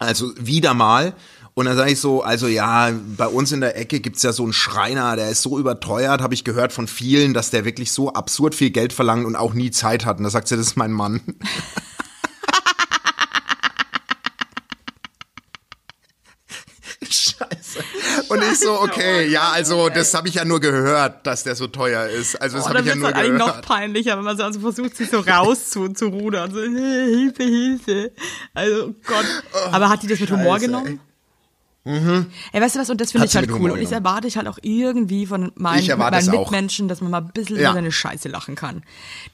also 0.00 0.32
wieder 0.36 0.74
mal. 0.74 1.14
Und 1.54 1.66
dann 1.66 1.76
sage 1.76 1.90
ich 1.92 2.00
so, 2.00 2.22
also 2.22 2.46
ja, 2.46 2.90
bei 3.16 3.26
uns 3.26 3.52
in 3.52 3.60
der 3.60 3.76
Ecke 3.76 4.00
gibt's 4.00 4.22
ja 4.22 4.32
so 4.32 4.44
einen 4.44 4.52
Schreiner, 4.52 5.16
der 5.16 5.30
ist 5.30 5.42
so 5.42 5.58
überteuert, 5.58 6.20
habe 6.22 6.32
ich 6.34 6.44
gehört 6.44 6.72
von 6.72 6.86
vielen, 6.86 7.34
dass 7.34 7.50
der 7.50 7.64
wirklich 7.64 7.92
so 7.92 8.12
absurd 8.12 8.54
viel 8.54 8.70
Geld 8.70 8.92
verlangt 8.92 9.26
und 9.26 9.36
auch 9.36 9.52
nie 9.52 9.70
Zeit 9.70 10.04
hat. 10.06 10.18
Und 10.18 10.24
da 10.24 10.30
sagt 10.30 10.48
sie, 10.48 10.56
das 10.56 10.66
ist 10.68 10.76
mein 10.76 10.92
Mann. 10.92 11.20
Scheiße. 17.02 17.80
Und 18.28 18.42
ich 18.42 18.60
so, 18.60 18.80
okay, 18.80 19.28
ja, 19.28 19.50
also 19.50 19.88
das 19.88 20.12
habe 20.14 20.28
ich 20.28 20.34
ja 20.34 20.44
nur 20.44 20.60
gehört, 20.60 21.26
dass 21.26 21.42
der 21.44 21.54
so 21.56 21.66
teuer 21.66 22.06
ist. 22.06 22.40
Also 22.40 22.58
das 22.58 22.66
Oh, 22.66 22.68
habe 22.68 22.80
ich 22.80 22.86
ja 22.86 22.92
wird 22.92 22.98
nur 22.98 23.06
halt 23.08 23.16
eigentlich 23.16 23.38
noch 23.38 23.46
gehört. 23.48 23.66
peinlicher, 23.66 24.16
wenn 24.16 24.24
man 24.24 24.36
so 24.36 24.44
also 24.44 24.60
versucht, 24.60 24.96
sich 24.96 25.10
so 25.10 25.20
rauszurudern. 25.20 26.52
So, 26.52 26.60
Hilfe, 26.60 27.42
Hilfe. 27.42 28.12
Also, 28.54 28.86
oh 28.88 28.94
Gott. 29.06 29.26
Aber 29.72 29.88
hat 29.88 30.02
die 30.02 30.06
das 30.06 30.20
mit 30.20 30.30
Humor 30.30 30.54
Scheiße, 30.56 30.66
genommen? 30.66 30.86
Ey, 30.86 30.98
weißt 31.84 32.76
du 32.76 32.78
was, 32.80 32.90
und 32.90 33.00
das 33.00 33.12
finde 33.12 33.26
ich 33.26 33.36
halt 33.36 33.48
cool. 33.50 33.56
Humor 33.56 33.72
Und 33.72 33.80
ich 33.80 33.90
erwarte 33.90 34.28
ich 34.28 34.36
halt 34.36 34.46
auch 34.48 34.58
irgendwie 34.62 35.26
von 35.26 35.52
meinen, 35.54 35.98
meinen. 35.98 36.30
Mitmenschen, 36.30 36.88
dass 36.88 37.00
man 37.00 37.10
mal 37.10 37.22
ein 37.22 37.30
bisschen 37.32 37.56
Ja. 37.56 37.70
über 37.70 37.74
seine 37.74 37.92
Scheiße 37.92 38.28
lachen 38.28 38.54
kann. 38.54 38.82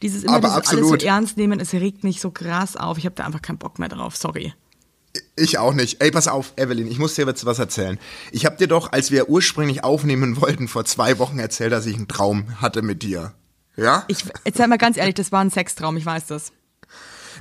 Dieses 0.03 0.25
immer 0.25 0.41
dieses 0.41 0.69
alles 0.69 0.89
so 0.89 0.95
ernst 0.95 1.37
nehmen, 1.37 1.59
es 1.61 1.73
regt 1.73 2.05
mich 2.05 2.21
so 2.21 2.31
krass 2.31 2.77
auf. 2.77 2.99
Ich 2.99 3.05
habe 3.05 3.15
da 3.17 3.25
einfach 3.25 3.43
keinen 3.43 3.59
Bock 3.59 3.79
mehr 3.79 3.89
drauf, 3.89 4.17
sorry. 4.17 4.53
Ich 5.35 5.59
auch 5.59 5.73
nicht. 5.73 6.03
Ey, 6.03 6.11
pass 6.11 6.29
auf, 6.29 6.53
Evelyn, 6.57 6.87
ich 6.87 6.99
muss 6.99 7.15
dir 7.15 7.27
jetzt 7.27 7.45
was 7.47 7.59
erzählen. 7.59 7.99
Ich 8.33 8.45
habe 8.47 8.57
dir 8.57 8.69
doch, 8.69 8.93
als 8.93 9.11
wir 9.11 9.29
ursprünglich 9.29 9.83
aufnehmen 9.83 10.41
wollten, 10.41 10.69
vor 10.69 10.85
zwei 10.85 11.19
Wochen 11.19 11.39
erzählt, 11.39 11.73
dass 11.73 11.87
ich 11.87 11.97
einen 11.97 12.09
Traum 12.09 12.61
hatte 12.61 12.83
mit 12.83 13.03
dir. 13.03 13.33
Ja? 13.77 14.05
Ich, 14.09 14.25
jetzt 14.45 14.59
sei 14.59 14.67
mal 14.67 14.79
ganz 14.79 14.97
ehrlich, 14.97 15.15
das 15.15 15.33
war 15.33 15.41
ein 15.41 15.51
Sextraum, 15.51 15.97
ich 15.97 16.07
weiß 16.07 16.27
das. 16.27 16.53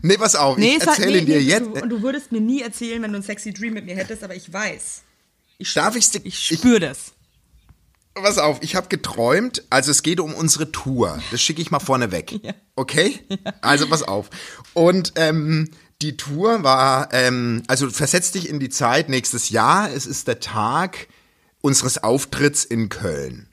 Nee, 0.01 0.17
pass 0.17 0.35
auf, 0.35 0.57
ich 0.57 0.75
es 0.75 0.81
hat- 0.87 0.99
erzähle 0.99 1.19
nee, 1.19 1.25
dir 1.25 1.35
nee, 1.37 1.41
jetzt. 1.43 1.67
Und 1.81 1.89
du 1.89 2.01
würdest 2.01 2.31
mir 2.31 2.41
nie 2.41 2.61
erzählen, 2.61 3.01
wenn 3.01 3.11
du 3.11 3.15
einen 3.17 3.23
sexy 3.23 3.53
Dream 3.53 3.73
mit 3.73 3.85
mir 3.85 3.95
hättest, 3.95 4.23
aber 4.23 4.35
ich 4.35 4.51
weiß. 4.51 5.03
Ich, 5.57 5.73
Darf 5.73 5.95
ich's 5.95 6.11
dir- 6.11 6.21
ich 6.23 6.51
ich- 6.51 6.59
spür 6.59 6.79
das. 6.79 7.13
Pass 8.13 8.37
auf, 8.37 8.59
ich 8.61 8.75
habe 8.77 8.87
geträumt, 8.87 9.63
also 9.69 9.91
es 9.91 10.01
geht 10.01 10.21
um 10.21 10.33
unsere 10.33 10.71
Tour. 10.71 11.21
Das 11.31 11.41
schicke 11.41 11.61
ich 11.61 11.69
mal 11.71 11.79
vorne 11.81 12.11
weg. 12.11 12.31
Ja. 12.43 12.53
Okay? 12.77 13.19
Also 13.61 13.87
pass 13.87 14.03
auf. 14.03 14.29
Und 14.73 15.13
ähm, 15.17 15.69
die 16.01 16.15
Tour 16.15 16.63
war, 16.63 17.11
ähm, 17.13 17.63
also 17.67 17.89
versetz 17.89 18.31
dich 18.31 18.47
in 18.49 18.59
die 18.59 18.69
Zeit 18.69 19.09
nächstes 19.09 19.49
Jahr. 19.49 19.91
Es 19.91 20.05
ist 20.05 20.27
der 20.27 20.39
Tag 20.39 21.07
unseres 21.61 22.03
Auftritts 22.03 22.63
in 22.63 22.87
Köln. 22.89 23.47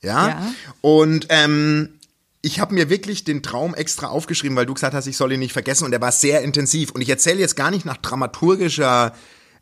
Ja. 0.00 0.28
Ja. 0.28 0.54
Und 0.80 1.26
ähm, 1.30 1.97
ich 2.40 2.60
habe 2.60 2.74
mir 2.74 2.88
wirklich 2.88 3.24
den 3.24 3.42
Traum 3.42 3.74
extra 3.74 4.08
aufgeschrieben, 4.08 4.56
weil 4.56 4.66
du 4.66 4.74
gesagt 4.74 4.94
hast, 4.94 5.06
ich 5.06 5.16
soll 5.16 5.32
ihn 5.32 5.40
nicht 5.40 5.52
vergessen. 5.52 5.84
Und 5.84 5.90
der 5.90 6.00
war 6.00 6.12
sehr 6.12 6.42
intensiv. 6.42 6.92
Und 6.92 7.00
ich 7.00 7.08
erzähle 7.08 7.40
jetzt 7.40 7.56
gar 7.56 7.70
nicht 7.70 7.84
nach 7.84 7.96
dramaturgischer 7.96 9.12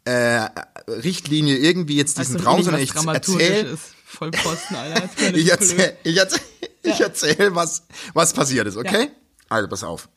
äh, 0.05 0.49
Richtlinie 0.89 1.57
irgendwie 1.57 1.97
jetzt 1.97 2.19
diesen 2.19 2.35
Weißt 2.35 2.41
du 2.41 2.45
Traum, 2.45 2.63
sondern 2.63 2.83
ich 2.83 2.95
erzähle. 2.95 3.79
Vollposten, 4.05 4.77
Alter. 4.77 5.35
Ich 5.35 5.51
erzähle, 5.51 5.97
ich 6.05 6.17
erzähl, 6.17 6.41
ich 6.83 7.01
erzähl, 7.01 7.55
was, 7.55 7.83
was 8.15 8.33
passiert 8.33 8.67
ist, 8.67 8.77
okay? 8.77 9.05
Ja. 9.05 9.11
Also, 9.49 9.69
pass 9.69 9.83
auf. 9.83 10.09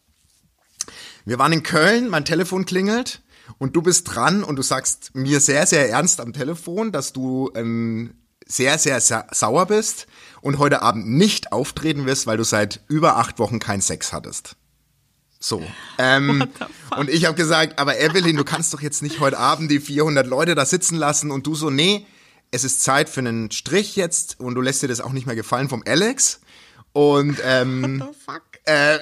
Wir 1.26 1.40
waren 1.40 1.52
in 1.52 1.64
Köln, 1.64 2.10
mein 2.10 2.26
Telefon 2.26 2.66
klingelt 2.66 3.22
und 3.58 3.76
du 3.76 3.82
bist 3.82 4.14
dran 4.14 4.44
und 4.44 4.56
du 4.56 4.62
sagst 4.62 5.12
mir 5.14 5.40
sehr, 5.40 5.66
sehr 5.66 5.90
ernst 5.90 6.20
am 6.22 6.34
Telefon, 6.34 6.92
dass 6.92 7.14
du 7.14 7.52
ähm, 7.56 8.16
sehr, 8.46 8.78
sehr, 8.78 9.00
sehr 9.02 9.28
sauer 9.32 9.66
bist 9.66 10.08
und 10.42 10.58
heute 10.58 10.82
Abend 10.82 11.08
nicht 11.08 11.52
auftreten 11.52 12.06
wirst, 12.06 12.28
weil 12.28 12.38
du 12.38 12.44
seit 12.44 12.82
über 12.88 13.18
acht 13.18 13.40
Wochen 13.40 13.60
keinen 13.60 13.82
Sex 13.82 14.14
hattest. 14.14 14.56
So. 15.40 15.64
Ähm, 15.98 16.40
What 16.42 16.50
the 16.60 16.96
und 17.00 17.10
ich 17.10 17.26
habe 17.26 17.36
gesagt, 17.36 17.80
aber 17.80 18.00
Evelyn, 18.00 18.36
du 18.36 18.44
kannst 18.44 18.74
doch 18.74 18.82
jetzt 18.82 19.02
nicht 19.02 19.20
heute 19.20 19.38
Abend 19.38 19.72
die 19.72 19.80
400 19.80 20.28
Leute 20.28 20.54
da 20.56 20.66
sitzen 20.66 20.98
lassen 20.98 21.32
und 21.32 21.48
du 21.48 21.56
so, 21.56 21.70
nee, 21.70 22.06
es 22.52 22.64
ist 22.64 22.84
Zeit 22.84 23.10
für 23.10 23.22
einen 23.22 23.52
Strich 23.52 23.96
jetzt 23.96 24.40
und 24.40 24.56
du 24.56 24.62
lässt 24.62 24.82
dir 24.82 24.88
das 24.88 25.02
auch 25.02 25.12
nicht 25.12 25.28
mehr 25.28 25.36
gefallen 25.36 25.70
vom 25.70 25.84
Alex. 25.86 26.42
Und 26.92 27.38
ähm, 27.44 28.04
Fuck. 28.26 28.42
äh, 28.66 29.00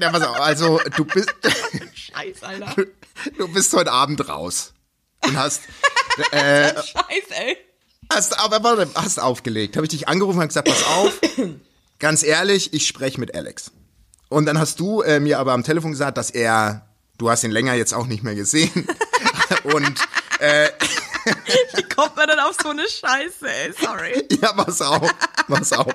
ja, 0.00 0.10
pass 0.10 0.22
auf, 0.22 0.40
also 0.40 0.80
du 0.96 1.04
bist, 1.04 1.32
Scheiß, 1.94 2.42
Alter. 2.42 2.84
du 3.38 3.48
bist 3.48 3.72
heute 3.74 3.92
Abend 3.92 4.28
raus 4.28 4.72
und 5.24 5.36
hast, 5.36 5.62
äh, 6.30 6.72
Scheiß, 6.74 7.24
ey. 7.30 7.56
Hast, 8.14 8.38
aber 8.38 8.62
warte, 8.62 8.88
hast 8.94 9.20
aufgelegt. 9.20 9.76
Habe 9.76 9.86
ich 9.86 9.90
dich 9.90 10.08
angerufen 10.08 10.40
und 10.40 10.48
gesagt, 10.48 10.68
pass 10.68 10.84
auf, 10.86 11.20
ganz 11.98 12.22
ehrlich, 12.22 12.72
ich 12.72 12.86
spreche 12.86 13.20
mit 13.20 13.34
Alex. 13.34 13.72
Und 14.28 14.46
dann 14.46 14.58
hast 14.58 14.80
du 14.80 15.02
äh, 15.02 15.20
mir 15.20 15.38
aber 15.38 15.52
am 15.52 15.64
Telefon 15.64 15.92
gesagt, 15.92 16.18
dass 16.18 16.30
er, 16.30 16.88
du 17.18 17.30
hast 17.30 17.44
ihn 17.44 17.50
länger 17.50 17.74
jetzt 17.74 17.94
auch 17.94 18.06
nicht 18.06 18.22
mehr 18.22 18.34
gesehen 18.34 18.70
und 19.64 19.94
Wie 21.74 21.82
kommt 21.82 22.16
man 22.16 22.28
denn 22.28 22.38
auf 22.38 22.56
so 22.62 22.70
eine 22.70 22.82
Scheiße, 22.88 23.48
ey? 23.48 23.72
Sorry. 23.80 24.24
Ja, 24.42 24.52
pass 24.52 24.82
auf, 24.82 25.10
pass 25.48 25.72
auf. 25.72 25.94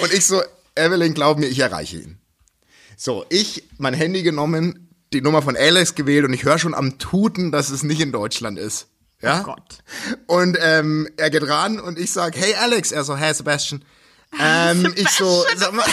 Und 0.00 0.12
ich 0.12 0.26
so, 0.26 0.42
Evelyn, 0.74 1.14
glaub 1.14 1.38
mir, 1.38 1.46
ich 1.46 1.58
erreiche 1.58 1.98
ihn. 1.98 2.18
So, 2.96 3.24
ich 3.28 3.64
mein 3.78 3.94
Handy 3.94 4.22
genommen, 4.22 4.88
die 5.12 5.20
Nummer 5.20 5.42
von 5.42 5.56
Alex 5.56 5.94
gewählt 5.94 6.24
und 6.24 6.32
ich 6.32 6.44
höre 6.44 6.58
schon 6.58 6.74
am 6.74 6.98
Tuten, 6.98 7.52
dass 7.52 7.70
es 7.70 7.82
nicht 7.82 8.00
in 8.00 8.12
Deutschland 8.12 8.58
ist. 8.58 8.88
Ja? 9.22 9.40
Oh 9.40 9.44
Gott. 9.44 9.78
Und 10.26 10.58
ähm, 10.60 11.08
er 11.16 11.30
geht 11.30 11.46
ran 11.48 11.80
und 11.80 11.98
ich 11.98 12.12
sag, 12.12 12.36
hey 12.36 12.54
Alex, 12.54 12.92
er 12.92 13.04
so, 13.04 13.16
hey 13.16 13.32
Sebastian. 13.34 13.84
Ähm, 14.40 14.92
ich 14.94 15.08
so, 15.10 15.44
sag 15.56 15.72
mal, 15.72 15.84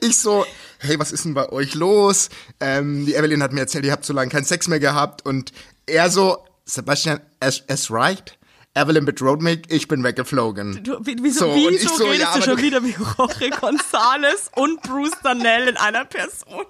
ich 0.00 0.16
so, 0.16 0.46
hey, 0.78 0.98
was 0.98 1.12
ist 1.12 1.24
denn 1.26 1.34
bei 1.34 1.48
euch 1.50 1.74
los? 1.74 2.28
Ähm, 2.60 3.04
die 3.06 3.14
Evelyn 3.14 3.42
hat 3.42 3.52
mir 3.52 3.60
erzählt, 3.60 3.84
ihr 3.84 3.92
habt 3.92 4.04
so 4.04 4.12
lange 4.12 4.30
keinen 4.30 4.44
Sex 4.44 4.68
mehr 4.68 4.80
gehabt 4.80 5.24
und 5.26 5.52
er 5.86 6.10
so, 6.10 6.44
Sebastian, 6.64 7.20
as, 7.40 7.62
as 7.68 7.90
right? 7.90 8.36
Evelyn 8.74 9.04
bedroht 9.04 9.42
mich, 9.42 9.60
ich 9.68 9.86
bin 9.88 10.02
weggeflogen. 10.02 10.82
Du, 10.82 10.98
wie- 11.04 11.16
wieso, 11.20 11.50
So, 11.50 11.54
wieso 11.54 11.68
ich 11.70 11.82
so, 11.88 12.04
redest 12.06 12.20
ja, 12.22 12.34
du 12.36 12.42
schon 12.42 12.56
du- 12.56 12.62
wieder 12.62 12.82
wie 12.82 12.94
Jorge 13.18 13.48
González 13.56 14.50
und 14.56 14.80
Bruce 14.82 15.12
Darnell 15.22 15.68
in 15.68 15.76
einer 15.76 16.04
Person? 16.06 16.64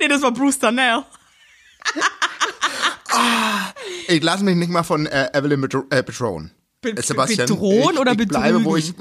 Nee, 0.00 0.08
das 0.08 0.22
war 0.22 0.32
Bruce 0.32 0.58
Darnell. 1.94 3.74
Ich 4.08 4.22
lasse 4.22 4.44
mich 4.44 4.56
nicht 4.56 4.70
mal 4.70 4.82
von 4.82 5.06
äh, 5.06 5.30
Evelyn 5.32 5.60
bedro 5.60 5.84
äh, 5.90 6.02
bedrohen. 6.02 6.50
Be- 6.80 6.90
Äh, 6.96 7.02
Sebastian, 7.02 7.48
bedrohen 7.48 7.94
ich, 7.94 7.98
oder 8.00 8.12
ich 8.12 8.28
bleibe, 8.28 8.64
wo 8.64 8.76
ich 8.76 8.94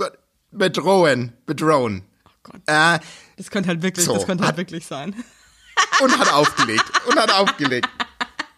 bedrohen, 0.52 1.34
bedrohen. 1.46 2.04
Gott. 2.44 2.62
Äh, 2.66 3.00
Das 3.38 3.50
könnte 3.52 3.70
halt 3.70 3.82
wirklich, 3.82 4.06
So, 4.06 4.14
das 4.16 4.26
könnte 4.26 4.44
halt 4.44 4.54
hat- 4.54 4.58
wirklich 4.58 4.86
sein. 4.86 5.16
und 6.02 6.18
hat 6.18 6.32
aufgelegt 6.34 6.86
und 7.08 7.20
hat 7.20 7.32
aufgelegt 7.32 7.88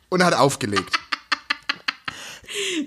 und 0.10 0.24
hat 0.24 0.34
aufgelegt. 0.34 0.98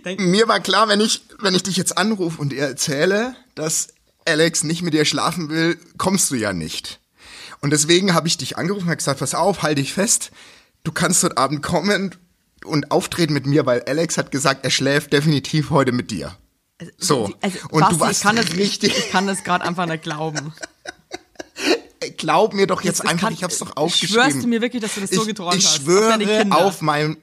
Denk- 0.04 0.20
Mir 0.20 0.48
war 0.48 0.60
klar, 0.60 0.88
wenn 0.88 1.00
ich 1.00 1.22
wenn 1.38 1.54
ich 1.54 1.62
dich 1.62 1.76
jetzt 1.76 1.96
anrufe 1.98 2.40
und 2.40 2.50
dir 2.50 2.62
erzähle, 2.62 3.36
dass 3.54 3.88
Alex 4.26 4.64
nicht 4.64 4.82
mit 4.82 4.94
dir 4.94 5.04
schlafen 5.04 5.48
will, 5.50 5.78
kommst 5.98 6.30
du 6.30 6.34
ja 6.36 6.52
nicht. 6.52 7.00
Und 7.60 7.70
deswegen 7.70 8.14
habe 8.14 8.26
ich 8.26 8.38
dich 8.38 8.56
angerufen 8.56 8.88
und 8.88 8.96
gesagt, 8.96 9.20
pass 9.20 9.34
auf, 9.34 9.62
halt 9.62 9.78
dich 9.78 9.92
fest. 9.92 10.30
Du 10.84 10.92
kannst 10.92 11.22
heute 11.22 11.36
Abend 11.38 11.62
kommen 11.62 12.14
und 12.64 12.90
auftreten 12.90 13.32
mit 13.32 13.46
mir, 13.46 13.66
weil 13.66 13.82
Alex 13.84 14.18
hat 14.18 14.30
gesagt, 14.30 14.64
er 14.64 14.70
schläft 14.70 15.12
definitiv 15.12 15.70
heute 15.70 15.92
mit 15.92 16.10
dir. 16.10 16.36
So. 16.98 17.32
Also, 17.40 17.58
und 17.70 17.80
Basti, 17.80 17.94
du 17.94 18.00
warst 18.00 18.16
ich 18.18 18.22
kann 18.22 18.36
das, 18.36 18.52
richtig. 18.56 18.96
Ich 18.98 19.10
kann 19.10 19.26
das 19.26 19.44
gerade 19.44 19.64
einfach 19.64 19.86
nicht 19.86 20.02
glauben. 20.02 20.52
Glaub 22.16 22.52
mir 22.54 22.66
doch 22.66 22.82
jetzt 22.82 23.04
Ich 23.04 23.08
einfach, 23.08 23.28
kann- 23.28 23.34
ich 23.34 23.44
hab's 23.44 23.58
doch 23.58 23.76
aufgeschrieben. 23.76 24.14
Schwörst 24.14 24.42
du 24.42 24.48
mir 24.48 24.60
wirklich, 24.60 24.82
dass 24.82 24.94
du 24.96 25.00
das 25.02 25.10
so 25.10 25.22
ich, 25.22 25.28
geträumt 25.28 25.54
ich 25.54 25.64
hast? 25.66 25.76
schwöre 25.82 26.46
Auf 26.50 26.60
auf 26.62 26.80
mein, 26.82 27.16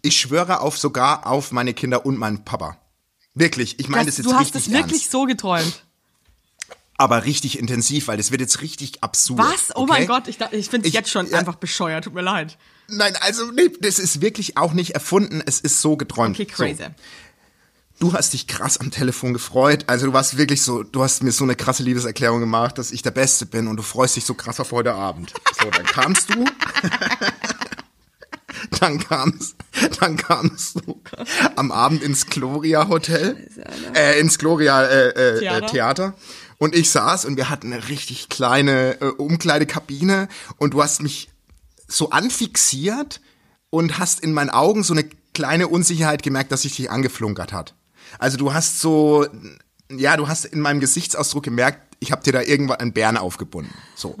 ich 0.00 0.16
schwöre 0.18 0.60
auf 0.60 0.78
sogar 0.78 1.26
auf 1.26 1.52
meine 1.52 1.74
Kinder 1.74 2.06
und 2.06 2.16
meinen 2.18 2.44
Papa. 2.44 2.78
Wirklich, 3.34 3.78
ich 3.78 3.88
meine 3.88 4.06
das, 4.06 4.16
das, 4.16 4.24
jetzt 4.24 4.32
du 4.32 4.38
hast 4.38 4.54
richtig 4.54 4.66
es 4.68 4.72
wirklich 4.72 5.10
so 5.10 5.24
geträumt. 5.24 5.84
aber 6.96 7.24
richtig 7.26 7.58
intensiv, 7.58 8.08
weil 8.08 8.16
das 8.16 8.30
wird 8.30 8.40
jetzt 8.40 8.62
richtig 8.62 9.02
absurd. 9.02 9.38
Was? 9.40 9.70
Oh 9.76 9.80
okay? 9.82 9.88
mein 9.92 10.06
Gott, 10.06 10.28
ich, 10.28 10.38
ich 10.52 10.68
finde 10.70 10.86
es 10.86 10.88
Ich- 10.88 10.94
jetzt 10.94 11.10
schon 11.10 11.28
ja. 11.28 11.38
einfach 11.38 11.56
bescheuert. 11.56 12.04
Tut 12.04 12.14
mir 12.14 12.22
leid. 12.22 12.56
Nein, 12.94 13.16
also 13.20 13.50
nee, 13.50 13.70
das 13.80 13.98
ist 13.98 14.20
wirklich 14.20 14.58
auch 14.58 14.74
nicht 14.74 14.94
erfunden, 14.94 15.42
es 15.44 15.60
ist 15.60 15.80
so 15.80 15.96
geträumt. 15.96 16.38
Okay, 16.38 16.44
crazy. 16.44 16.82
So. 16.82 16.88
Du 17.98 18.12
hast 18.12 18.32
dich 18.32 18.46
krass 18.46 18.78
am 18.78 18.90
Telefon 18.90 19.32
gefreut. 19.32 19.84
Also 19.86 20.06
du 20.06 20.12
warst 20.12 20.36
wirklich 20.36 20.60
so, 20.60 20.82
du 20.82 21.02
hast 21.02 21.22
mir 21.22 21.32
so 21.32 21.44
eine 21.44 21.54
krasse 21.54 21.82
Liebeserklärung 21.84 22.40
gemacht, 22.40 22.76
dass 22.76 22.92
ich 22.92 23.02
der 23.02 23.12
Beste 23.12 23.46
bin 23.46 23.66
und 23.66 23.76
du 23.76 23.82
freust 23.82 24.16
dich 24.16 24.24
so 24.24 24.34
krass 24.34 24.60
auf 24.60 24.72
heute 24.72 24.92
Abend. 24.92 25.32
So, 25.58 25.70
dann 25.70 25.86
kamst 25.86 26.34
du. 26.34 26.44
dann 28.80 28.98
kamst, 28.98 29.56
dann 30.00 30.16
kamst 30.16 30.80
du 30.84 31.00
am 31.56 31.72
Abend 31.72 32.02
ins 32.02 32.26
Gloria 32.26 32.88
Hotel, 32.88 33.48
äh, 33.94 34.20
ins 34.20 34.38
Gloria 34.38 34.84
äh, 34.84 35.08
äh, 35.08 35.38
Theater. 35.38 35.38
Theater. 35.38 35.66
Theater. 35.66 36.14
Und 36.58 36.74
ich 36.74 36.90
saß 36.90 37.24
und 37.24 37.36
wir 37.36 37.48
hatten 37.48 37.72
eine 37.72 37.88
richtig 37.88 38.28
kleine 38.28 39.00
äh, 39.00 39.06
Umkleidekabine 39.06 40.28
und 40.58 40.74
du 40.74 40.82
hast 40.82 41.02
mich 41.02 41.31
so 41.92 42.10
anfixiert 42.10 43.20
und 43.70 43.98
hast 43.98 44.20
in 44.20 44.32
meinen 44.32 44.50
Augen 44.50 44.82
so 44.82 44.94
eine 44.94 45.04
kleine 45.34 45.68
Unsicherheit 45.68 46.22
gemerkt, 46.22 46.52
dass 46.52 46.62
sich 46.62 46.76
dich 46.76 46.90
angeflunkert 46.90 47.52
hat. 47.52 47.74
Also 48.18 48.36
du 48.36 48.52
hast 48.52 48.80
so, 48.80 49.26
ja, 49.90 50.16
du 50.16 50.28
hast 50.28 50.44
in 50.44 50.60
meinem 50.60 50.80
Gesichtsausdruck 50.80 51.42
gemerkt, 51.42 51.92
ich 52.00 52.10
habe 52.10 52.22
dir 52.22 52.32
da 52.32 52.42
irgendwann 52.42 52.80
einen 52.80 52.92
Bären 52.92 53.16
aufgebunden. 53.16 53.72
So. 53.94 54.16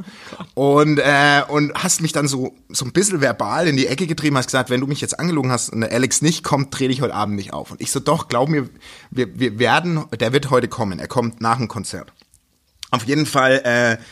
und, 0.54 0.98
äh, 0.98 1.42
und 1.48 1.74
hast 1.74 2.00
mich 2.00 2.12
dann 2.12 2.28
so, 2.28 2.54
so 2.68 2.84
ein 2.84 2.92
bisschen 2.92 3.20
verbal 3.20 3.66
in 3.66 3.76
die 3.76 3.88
Ecke 3.88 4.06
getrieben, 4.06 4.38
hast 4.38 4.46
gesagt, 4.46 4.70
wenn 4.70 4.80
du 4.80 4.86
mich 4.86 5.00
jetzt 5.00 5.18
angelogen 5.18 5.50
hast 5.50 5.70
und 5.70 5.80
der 5.80 5.90
Alex 5.90 6.22
nicht 6.22 6.44
kommt, 6.44 6.78
dreh 6.78 6.86
dich 6.86 7.02
heute 7.02 7.14
Abend 7.14 7.34
nicht 7.34 7.52
auf. 7.52 7.72
Und 7.72 7.80
ich 7.80 7.90
so, 7.90 7.98
doch, 7.98 8.28
glaub 8.28 8.48
mir, 8.48 8.68
wir, 9.10 9.36
wir 9.38 9.58
werden, 9.58 10.04
der 10.18 10.32
wird 10.32 10.50
heute 10.50 10.68
kommen. 10.68 11.00
Er 11.00 11.08
kommt 11.08 11.40
nach 11.40 11.58
dem 11.58 11.66
Konzert. 11.66 12.12
Auf 12.92 13.04
jeden 13.04 13.26
Fall 13.26 13.62
äh, 13.64 14.02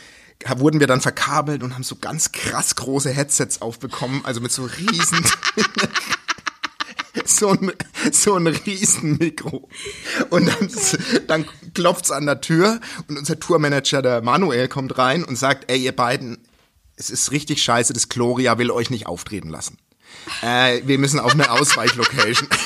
wurden 0.57 0.79
wir 0.79 0.87
dann 0.87 1.01
verkabelt 1.01 1.63
und 1.63 1.73
haben 1.73 1.83
so 1.83 1.95
ganz 1.95 2.31
krass 2.31 2.75
große 2.75 3.09
Headsets 3.09 3.61
aufbekommen, 3.61 4.21
also 4.23 4.41
mit 4.41 4.51
so 4.51 4.63
riesen 4.63 5.25
so 7.25 7.49
ein, 7.49 7.71
so 8.11 8.35
ein 8.35 8.47
riesen 8.47 9.17
Mikro. 9.17 9.69
Und 10.29 10.47
dann, 10.47 10.69
dann 11.27 11.45
klopft's 11.73 12.11
an 12.11 12.25
der 12.25 12.41
Tür 12.41 12.79
und 13.07 13.17
unser 13.17 13.39
Tourmanager, 13.39 14.01
der 14.01 14.21
Manuel, 14.21 14.67
kommt 14.67 14.97
rein 14.97 15.23
und 15.23 15.37
sagt, 15.37 15.71
ey, 15.71 15.79
ihr 15.79 15.95
beiden, 15.95 16.37
es 16.95 17.09
ist 17.09 17.31
richtig 17.31 17.63
scheiße, 17.63 17.93
das 17.93 18.09
Gloria 18.09 18.57
will 18.57 18.71
euch 18.71 18.89
nicht 18.89 19.07
auftreten 19.07 19.49
lassen. 19.49 19.77
Äh, 20.41 20.81
wir 20.85 20.99
müssen 20.99 21.19
auf 21.19 21.33
eine 21.33 21.51
Ausweichlocation. 21.51 22.47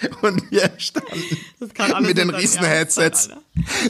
Und 0.22 0.50
wir 0.50 0.70
standen 0.78 2.06
mit 2.06 2.16
den 2.16 2.28
nicht 2.28 2.34
dein 2.34 2.40
riesen 2.40 2.64
Ernst 2.64 2.94
sein, 2.94 3.04
Headsets. 3.04 3.28
Alter. 3.28 3.42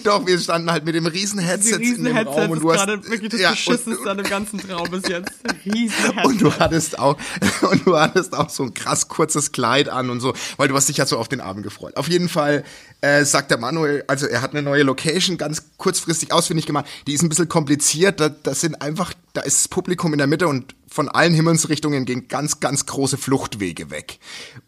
Doch, 0.05 0.27
wir 0.27 0.39
standen 0.39 0.71
halt 0.71 0.85
mit 0.85 0.95
dem 0.95 1.07
riesen 1.07 1.39
Die 1.39 1.45
Headsets 1.45 1.77
in 1.77 1.83
riesen 1.83 2.05
dem 2.05 2.17
Headsets 2.17 2.37
Raum 2.37 2.51
und 2.51 2.57
ist 2.57 2.63
du 2.63 2.73
hast 2.73 2.87
gerade 2.87 3.09
wirklich 3.09 3.31
das 3.31 3.41
ja, 3.41 3.51
beschissenste 3.51 4.11
an 4.11 4.17
dem 4.17 4.27
ganzen 4.27 4.59
Traum 4.59 4.91
bis 4.91 5.09
jetzt. 5.09 5.33
Riesen 5.65 6.19
und 6.25 6.41
du 6.41 6.53
hattest 6.53 6.99
auch 6.99 7.17
und 7.71 7.87
du 7.87 7.99
hattest 7.99 8.35
auch 8.35 8.49
so 8.49 8.65
ein 8.65 8.75
krass 8.75 9.09
kurzes 9.09 9.53
Kleid 9.53 9.89
an 9.89 10.11
und 10.11 10.21
so, 10.21 10.35
weil 10.57 10.69
du 10.69 10.75
hast 10.75 10.89
dich 10.89 10.97
ja 10.97 11.07
so 11.07 11.19
auf 11.19 11.29
den 11.29 11.41
Abend 11.41 11.63
gefreut. 11.63 11.97
Auf 11.97 12.09
jeden 12.09 12.29
Fall 12.29 12.65
äh, 13.01 13.25
sagt 13.25 13.51
der 13.51 13.59
Manuel, 13.59 14.05
also 14.07 14.27
er 14.27 14.43
hat 14.43 14.53
eine 14.53 14.63
neue 14.63 14.83
Location 14.83 15.39
ganz 15.39 15.65
kurzfristig 15.77 16.33
ausfindig 16.33 16.67
gemacht. 16.67 16.87
Die 17.07 17.13
ist 17.13 17.23
ein 17.23 17.29
bisschen 17.29 17.49
kompliziert. 17.49 18.21
Da, 18.21 18.29
das 18.29 18.61
sind 18.61 18.81
einfach, 18.83 19.15
da 19.33 19.43
ist 19.43 19.61
das 19.61 19.69
Publikum 19.69 20.13
in 20.13 20.19
der 20.19 20.27
Mitte 20.27 20.49
und 20.49 20.75
von 20.91 21.09
allen 21.09 21.35
Himmelsrichtungen 21.35 22.05
gehen 22.05 22.29
ganz, 22.29 22.61
ganz 22.61 22.85
große 22.85 23.17
Fluchtwege 23.17 23.91
weg. 23.91 24.19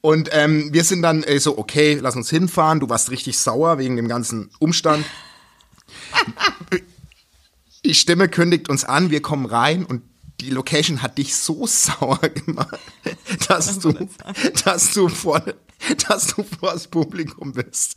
Und 0.00 0.28
ähm, 0.32 0.72
wir 0.72 0.85
sind 0.85 1.02
dann 1.02 1.24
äh, 1.24 1.40
so, 1.40 1.58
okay, 1.58 1.98
lass 2.00 2.14
uns 2.14 2.30
hinfahren. 2.30 2.80
Du 2.80 2.88
warst 2.88 3.11
richtig 3.11 3.38
sauer 3.38 3.78
wegen 3.78 3.96
dem 3.96 4.08
ganzen 4.08 4.50
Umstand. 4.61 5.04
Die 7.85 7.94
Stimme 7.94 8.28
kündigt 8.28 8.68
uns 8.68 8.85
an, 8.85 9.11
wir 9.11 9.20
kommen 9.20 9.44
rein 9.44 9.85
und 9.85 10.02
die 10.40 10.50
Location 10.50 11.02
hat 11.02 11.18
dich 11.18 11.35
so 11.35 11.66
sauer 11.66 12.18
gemacht, 12.18 12.78
dass 13.48 13.78
du, 13.80 13.92
dass 14.64 14.92
du 14.92 15.08
vor, 15.08 15.42
dass 16.08 16.28
du 16.28 16.44
vor 16.44 16.72
das 16.72 16.88
Publikum 16.88 17.52
bist 17.52 17.96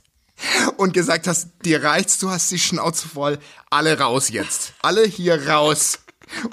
und 0.78 0.94
gesagt 0.94 1.28
hast, 1.28 1.50
dir 1.64 1.84
reicht's, 1.84 2.20
du 2.20 2.30
hast 2.30 2.52
die 2.52 2.60
Schnauze 2.60 3.08
voll, 3.08 3.40
alle 3.70 4.00
raus 4.00 4.30
jetzt, 4.30 4.74
alle 4.82 5.06
hier 5.06 5.48
raus. 5.48 6.00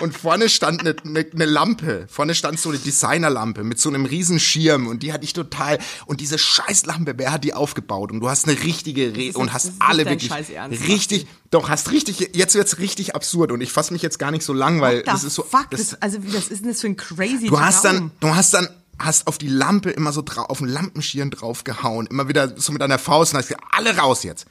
Und 0.01 0.17
vorne 0.17 0.49
stand 0.49 0.81
eine, 0.81 0.95
eine, 1.05 1.27
eine 1.33 1.45
Lampe, 1.45 2.07
vorne 2.11 2.35
stand 2.35 2.61
so 2.61 2.69
eine 2.69 2.79
Designerlampe 2.79 3.65
mit 3.65 3.81
so 3.81 3.89
einem 3.89 4.05
riesen 4.05 4.39
Schirm 4.39 4.87
und 4.87 5.03
die 5.03 5.13
hatte 5.13 5.25
ich 5.25 5.33
total, 5.33 5.79
und 6.07 6.21
diese 6.21 6.39
Scheißlampe, 6.39 7.15
wer 7.17 7.33
hat 7.33 7.45
die 7.45 7.55
aufgebaut? 7.55 8.13
Und 8.13 8.21
du 8.21 8.29
hast 8.29 8.47
eine 8.49 8.63
richtige 8.63 9.15
Rede 9.15 9.39
und 9.39 9.53
hast 9.53 9.67
das 9.69 9.75
alle 9.81 10.05
wirklich 10.07 10.31
Ernst, 10.31 10.89
richtig, 10.89 11.27
doch, 11.51 11.69
hast 11.69 11.91
richtig, 11.91 12.31
jetzt 12.35 12.55
wird's 12.55 12.79
richtig 12.79 13.15
absurd 13.15 13.53
und 13.53 13.61
ich 13.61 13.73
fasse 13.73 13.93
mich 13.93 14.03
jetzt 14.03 14.19
gar 14.19 14.31
nicht 14.31 14.45
so 14.45 14.53
lang, 14.53 14.81
weil 14.81 14.99
What 14.99 15.07
das 15.09 15.25
ist 15.25 15.35
so, 15.35 15.43
fuck? 15.43 15.71
das, 15.71 15.91
Das, 15.91 16.03
also, 16.03 16.19
was 16.23 16.49
ist 16.49 16.63
denn 16.63 16.71
das 16.71 16.81
für 16.81 16.89
ein 16.89 16.97
crazy 16.97 17.47
Du 17.47 17.61
hast 17.61 17.83
Traum? 17.83 18.11
dann, 18.21 18.31
du 18.31 18.37
hast 18.37 18.55
dann, 18.55 18.69
hast 18.99 19.27
auf 19.27 19.39
die 19.39 19.49
Lampe 19.49 19.91
immer 19.91 20.13
so 20.13 20.23
drauf, 20.23 20.49
auf 20.51 20.59
den 20.59 20.69
Lampenschirm 20.69 21.31
draufgehauen, 21.31 22.07
immer 22.07 22.29
wieder 22.29 22.57
so 22.59 22.73
mit 22.73 22.83
deiner 22.83 22.99
Faust 22.99 23.33
und 23.33 23.39
hast 23.39 23.49
gesagt, 23.49 23.65
alle 23.73 23.97
raus 23.97 24.23
jetzt. 24.23 24.47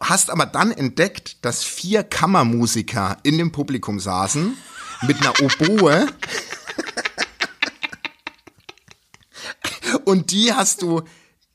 Hast 0.00 0.30
aber 0.30 0.46
dann 0.46 0.70
entdeckt, 0.70 1.44
dass 1.44 1.64
vier 1.64 2.04
Kammermusiker 2.04 3.16
in 3.24 3.36
dem 3.38 3.50
Publikum 3.52 3.98
saßen, 3.98 4.56
mit 5.06 5.20
einer 5.20 5.32
Oboe. 5.40 6.06
Und 10.04 10.30
die 10.30 10.52
hast 10.52 10.82
du 10.82 11.02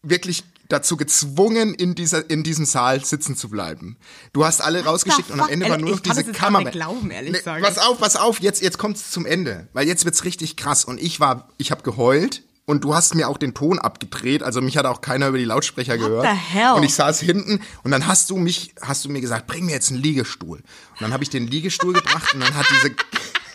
wirklich 0.01 0.43
dazu 0.70 0.97
gezwungen, 0.97 1.74
in 1.74 1.95
dieser, 1.95 2.30
in 2.30 2.43
diesem 2.43 2.65
Saal 2.65 3.03
sitzen 3.05 3.36
zu 3.36 3.49
bleiben. 3.49 3.97
Du 4.34 4.45
hast 4.45 4.61
alle 4.61 4.84
rausgeschickt 4.84 5.30
und 5.30 5.39
am? 5.39 5.49
Ende 5.49 5.68
war 5.68 5.76
Ey, 5.76 5.82
nur 5.82 5.91
noch 5.91 5.97
ich 5.97 6.03
diese 6.03 6.32
Kammer. 6.32 6.59
nicht 6.59 6.72
glauben, 6.72 7.11
ehrlich 7.11 7.32
Nee, 7.32 7.38
gesagt. 7.38 7.63
Pass 7.63 7.78
auf, 7.78 7.99
pass 7.99 8.15
auf, 8.15 8.39
jetzt, 8.39 8.61
jetzt 8.61 8.78
kommt's 8.78 9.11
zum 9.11 9.26
Ende. 9.26 9.68
Weil 9.74 9.88
jetzt 9.88 10.05
wird's 10.05 10.24
richtig 10.24 10.57
krass. 10.57 10.84
Und 10.84 11.01
ich 11.01 11.20
war, 11.20 11.49
ich 11.57 11.72
habe 11.72 11.84
geheult. 11.84 12.43
Und 12.66 12.86
du 12.86 12.95
hast 12.95 13.14
mir 13.14 13.28
auch 13.28 13.38
den 13.38 13.53
Ton 13.53 13.78
abgedreht, 13.78 14.41
also 14.41 14.61
mich 14.61 14.78
hat 14.78 14.86
auch 14.86 15.01
keiner 15.01 15.28
über 15.28 15.38
die 15.38 15.43
Lautsprecher 15.43 15.97
gehört. 15.97 16.24
the 16.26 16.30
hell? 16.30 16.74
Und 16.74 16.84
ich 16.84 16.93
saß 16.93 17.20
hinten 17.20 17.59
und 17.84 17.91
dann 17.91 18.07
hast 18.07 18.30
du 18.30 18.38
mich, 18.38 18.74
hast 18.82 19.03
du 19.03 19.09
mir 19.09 19.20
gesagt, 19.20 19.47
bring 19.47 19.66
mir 19.66 19.74
jetzt 19.74 19.91
einen 19.91 20.01
Liegestuhl. 20.01 20.59
Und 20.59 21.01
dann 21.01 21.11
habe 21.11 21.24
ich 21.24 21.30
den 21.30 21.47
Liegestuhl 21.47 21.93
gebracht 21.93 22.34
und 22.34 22.39
dann 22.39 22.53
hat 22.55 22.66
diese, 22.72 22.95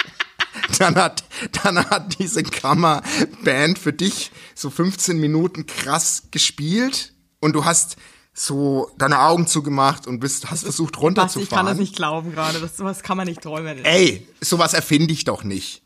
dann 0.79 0.97
hat, 0.97 1.25
dann 1.63 1.79
hat 1.79 2.19
diese 2.19 2.43
Kammerband 2.43 3.79
für 3.79 3.95
dich 3.95 4.31
so 4.55 4.69
15 4.69 5.19
Minuten 5.19 5.67
krass 5.67 6.25
gespielt 6.31 7.15
und 7.41 7.55
du 7.55 7.65
hast 7.65 7.97
so 8.35 8.91
deine 8.99 9.21
Augen 9.21 9.47
zugemacht 9.47 10.07
und 10.07 10.21
bist, 10.21 10.51
hast 10.51 10.63
versucht 10.63 10.97
Was, 10.97 11.03
runterzufahren. 11.03 11.45
ich 11.45 11.51
kann 11.51 11.67
das 11.67 11.79
nicht 11.79 11.97
glauben 11.97 12.33
gerade. 12.33 12.61
Das 12.61 12.77
sowas 12.77 13.03
kann 13.03 13.17
man 13.17 13.27
nicht 13.27 13.41
träumen. 13.41 13.85
Ey, 13.85 14.29
sowas 14.41 14.75
erfinde 14.75 15.13
ich 15.13 15.25
doch 15.25 15.45
nicht. 15.45 15.83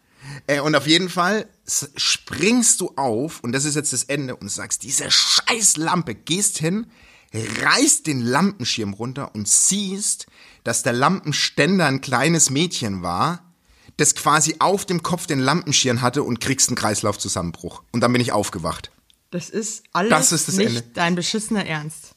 Äh, 0.47 0.61
und 0.61 0.75
auf 0.75 0.87
jeden 0.87 1.09
Fall 1.09 1.49
springst 1.97 2.81
du 2.81 2.93
auf, 2.97 3.41
und 3.41 3.53
das 3.53 3.65
ist 3.65 3.75
jetzt 3.75 3.93
das 3.93 4.05
Ende, 4.05 4.37
und 4.37 4.51
sagst, 4.51 4.83
diese 4.83 5.11
scheiß 5.11 5.77
Lampe, 5.77 6.15
gehst 6.15 6.59
hin, 6.59 6.87
reißt 7.33 8.07
den 8.07 8.21
Lampenschirm 8.21 8.93
runter 8.95 9.35
und 9.35 9.49
siehst, 9.49 10.27
dass 10.65 10.83
der 10.83 10.93
Lampenständer 10.93 11.87
ein 11.87 12.01
kleines 12.01 12.51
Mädchen 12.51 13.03
war, 13.03 13.53
das 13.97 14.15
quasi 14.15 14.57
auf 14.59 14.85
dem 14.85 15.03
Kopf 15.03 15.27
den 15.27 15.41
Lampenschirm 15.41 16.03
hatte 16.03 16.23
und 16.23 16.41
kriegst 16.41 16.69
einen 16.69 16.77
Kreislaufzusammenbruch. 16.77 17.83
Und 17.93 18.01
dann 18.01 18.13
bin 18.13 18.21
ich 18.21 18.33
aufgewacht. 18.33 18.91
Das 19.31 19.49
ist 19.49 19.83
alles 19.93 20.11
Das 20.11 20.33
ist 20.33 20.49
das 20.49 20.57
nicht 20.57 20.69
Ende. 20.69 20.83
dein 20.95 21.15
beschissener 21.15 21.67
Ernst. 21.67 22.15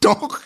Doch. 0.00 0.40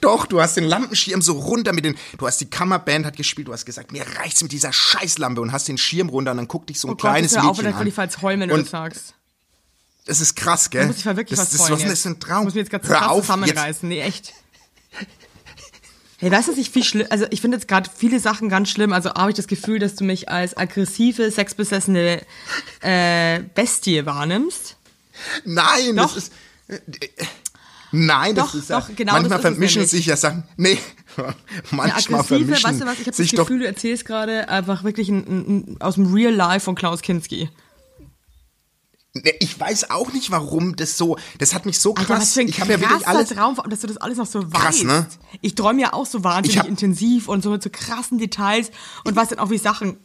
Doch, 0.00 0.26
du 0.26 0.40
hast 0.40 0.56
den 0.56 0.64
Lampenschirm 0.64 1.20
so 1.22 1.32
runter 1.38 1.72
mit 1.72 1.84
den, 1.84 1.96
du 2.18 2.26
hast 2.26 2.40
die 2.40 2.48
Kammerband 2.50 3.06
hat 3.06 3.16
gespielt, 3.16 3.48
du 3.48 3.52
hast 3.52 3.64
gesagt, 3.66 3.92
mir 3.92 4.04
reicht's 4.18 4.42
mit 4.42 4.52
dieser 4.52 4.72
Scheißlampe 4.72 5.40
und 5.40 5.52
hast 5.52 5.66
den 5.68 5.78
Schirm 5.78 6.08
runter 6.08 6.30
und 6.32 6.36
dann 6.36 6.48
guckt 6.48 6.68
dich 6.68 6.78
so 6.80 6.88
ein 6.88 6.92
Oh 6.92 6.94
Gott, 6.94 7.00
kleines 7.10 7.36
auf, 7.36 7.42
Mädchen 7.44 7.64
dann 7.64 7.74
will 7.74 7.80
an. 7.82 7.86
ich 7.88 7.94
falls 7.94 8.22
heulen, 8.22 8.40
wenn 8.40 8.48
du 8.50 8.54
Und 8.54 8.62
das 8.62 8.70
sagst. 8.70 9.14
Das 10.06 10.20
ist 10.20 10.36
krass, 10.36 10.68
gell? 10.70 10.82
Da 10.82 10.86
muss 10.88 10.98
ich 10.98 11.04
mal 11.06 11.16
wirklich 11.16 11.38
das, 11.38 11.46
was 11.52 11.56
das, 11.58 11.60
heulen 11.62 11.74
ist 11.76 11.82
jetzt. 11.82 11.92
das 11.92 12.02
für 12.02 12.08
ein 12.10 12.20
Traum? 12.20 12.38
Ich 12.40 12.44
muss 12.44 12.54
mich 12.54 12.60
jetzt 12.62 12.70
ganz 12.70 12.86
Hör 12.88 13.10
auf, 13.10 13.16
jetzt. 13.16 13.26
zusammenreißen. 13.26 13.88
Nee, 13.88 14.00
echt. 14.02 14.32
Hey, 16.18 16.30
weißt 16.30 16.48
du, 16.48 16.52
was 16.52 16.58
ich 16.58 16.70
viel 16.70 16.84
schlimm, 16.84 17.06
also 17.10 17.26
ich 17.30 17.40
finde 17.40 17.56
jetzt 17.56 17.66
gerade 17.68 17.90
viele 17.94 18.20
Sachen 18.20 18.48
ganz 18.48 18.70
schlimm. 18.70 18.92
Also 18.92 19.12
habe 19.12 19.30
ich 19.30 19.36
das 19.36 19.46
Gefühl, 19.46 19.78
dass 19.78 19.94
du 19.96 20.04
mich 20.04 20.28
als 20.28 20.56
aggressive, 20.56 21.30
sexbesessene 21.30 22.22
äh, 22.80 23.40
Bestie 23.54 24.06
wahrnimmst. 24.06 24.76
Nein, 25.44 25.96
Doch. 25.96 26.14
das 26.14 26.24
ist. 26.24 26.32
äh, 26.68 26.78
Nein, 27.96 28.34
Doch, 28.34 28.46
das 28.52 28.54
ist 28.62 28.70
ja, 28.70 28.80
doch, 28.80 28.88
genau 28.96 29.12
manchmal 29.12 29.40
vermischen 29.40 29.86
sich 29.86 30.06
ja 30.06 30.16
Sachen. 30.16 30.42
Nee, 30.56 30.78
Eine 31.16 31.34
manchmal 31.70 32.20
aggressive, 32.20 32.24
vermischen 32.24 32.64
weißt 32.70 32.80
du 32.80 32.86
was, 32.86 32.98
ich 32.98 33.06
habe 33.06 33.16
das 33.16 33.28
doch. 33.28 33.38
Gefühl, 33.38 33.58
du 33.60 33.66
erzählst 33.66 34.04
gerade 34.04 34.48
einfach 34.48 34.82
wirklich 34.84 35.08
ein, 35.08 35.18
ein, 35.18 35.76
aus 35.80 35.94
dem 35.94 36.12
Real 36.12 36.34
Life 36.34 36.64
von 36.64 36.74
Klaus 36.74 37.02
Kinski. 37.02 37.48
Ich 39.38 39.60
weiß 39.60 39.90
auch 39.90 40.12
nicht, 40.12 40.32
warum 40.32 40.74
das 40.74 40.98
so. 40.98 41.16
Das 41.38 41.54
hat 41.54 41.66
mich 41.66 41.78
so 41.78 41.94
krass. 41.94 42.10
Alter, 42.10 42.20
was 42.22 42.32
für 42.34 42.40
ein 42.40 42.48
ich 42.48 42.60
habe 42.60 42.72
ja 42.72 42.80
wirklich 42.80 43.06
alles. 43.06 43.28
Traum, 43.28 43.56
dass 43.68 43.78
du 43.80 43.86
das 43.86 43.96
alles 43.98 44.18
noch 44.18 44.26
so 44.26 44.40
Krass, 44.40 44.64
weißt. 44.80 44.84
ne? 44.84 45.06
Ich 45.40 45.54
träume 45.54 45.80
ja 45.82 45.92
auch 45.92 46.06
so 46.06 46.24
wahnsinnig 46.24 46.58
hab- 46.58 46.66
intensiv 46.66 47.28
und 47.28 47.40
so 47.44 47.50
mit 47.50 47.62
so 47.62 47.70
krassen 47.70 48.18
Details 48.18 48.72
und 49.04 49.14
weiß 49.14 49.28
dann 49.28 49.38
auch, 49.38 49.50
wie 49.50 49.58
Sachen 49.58 49.98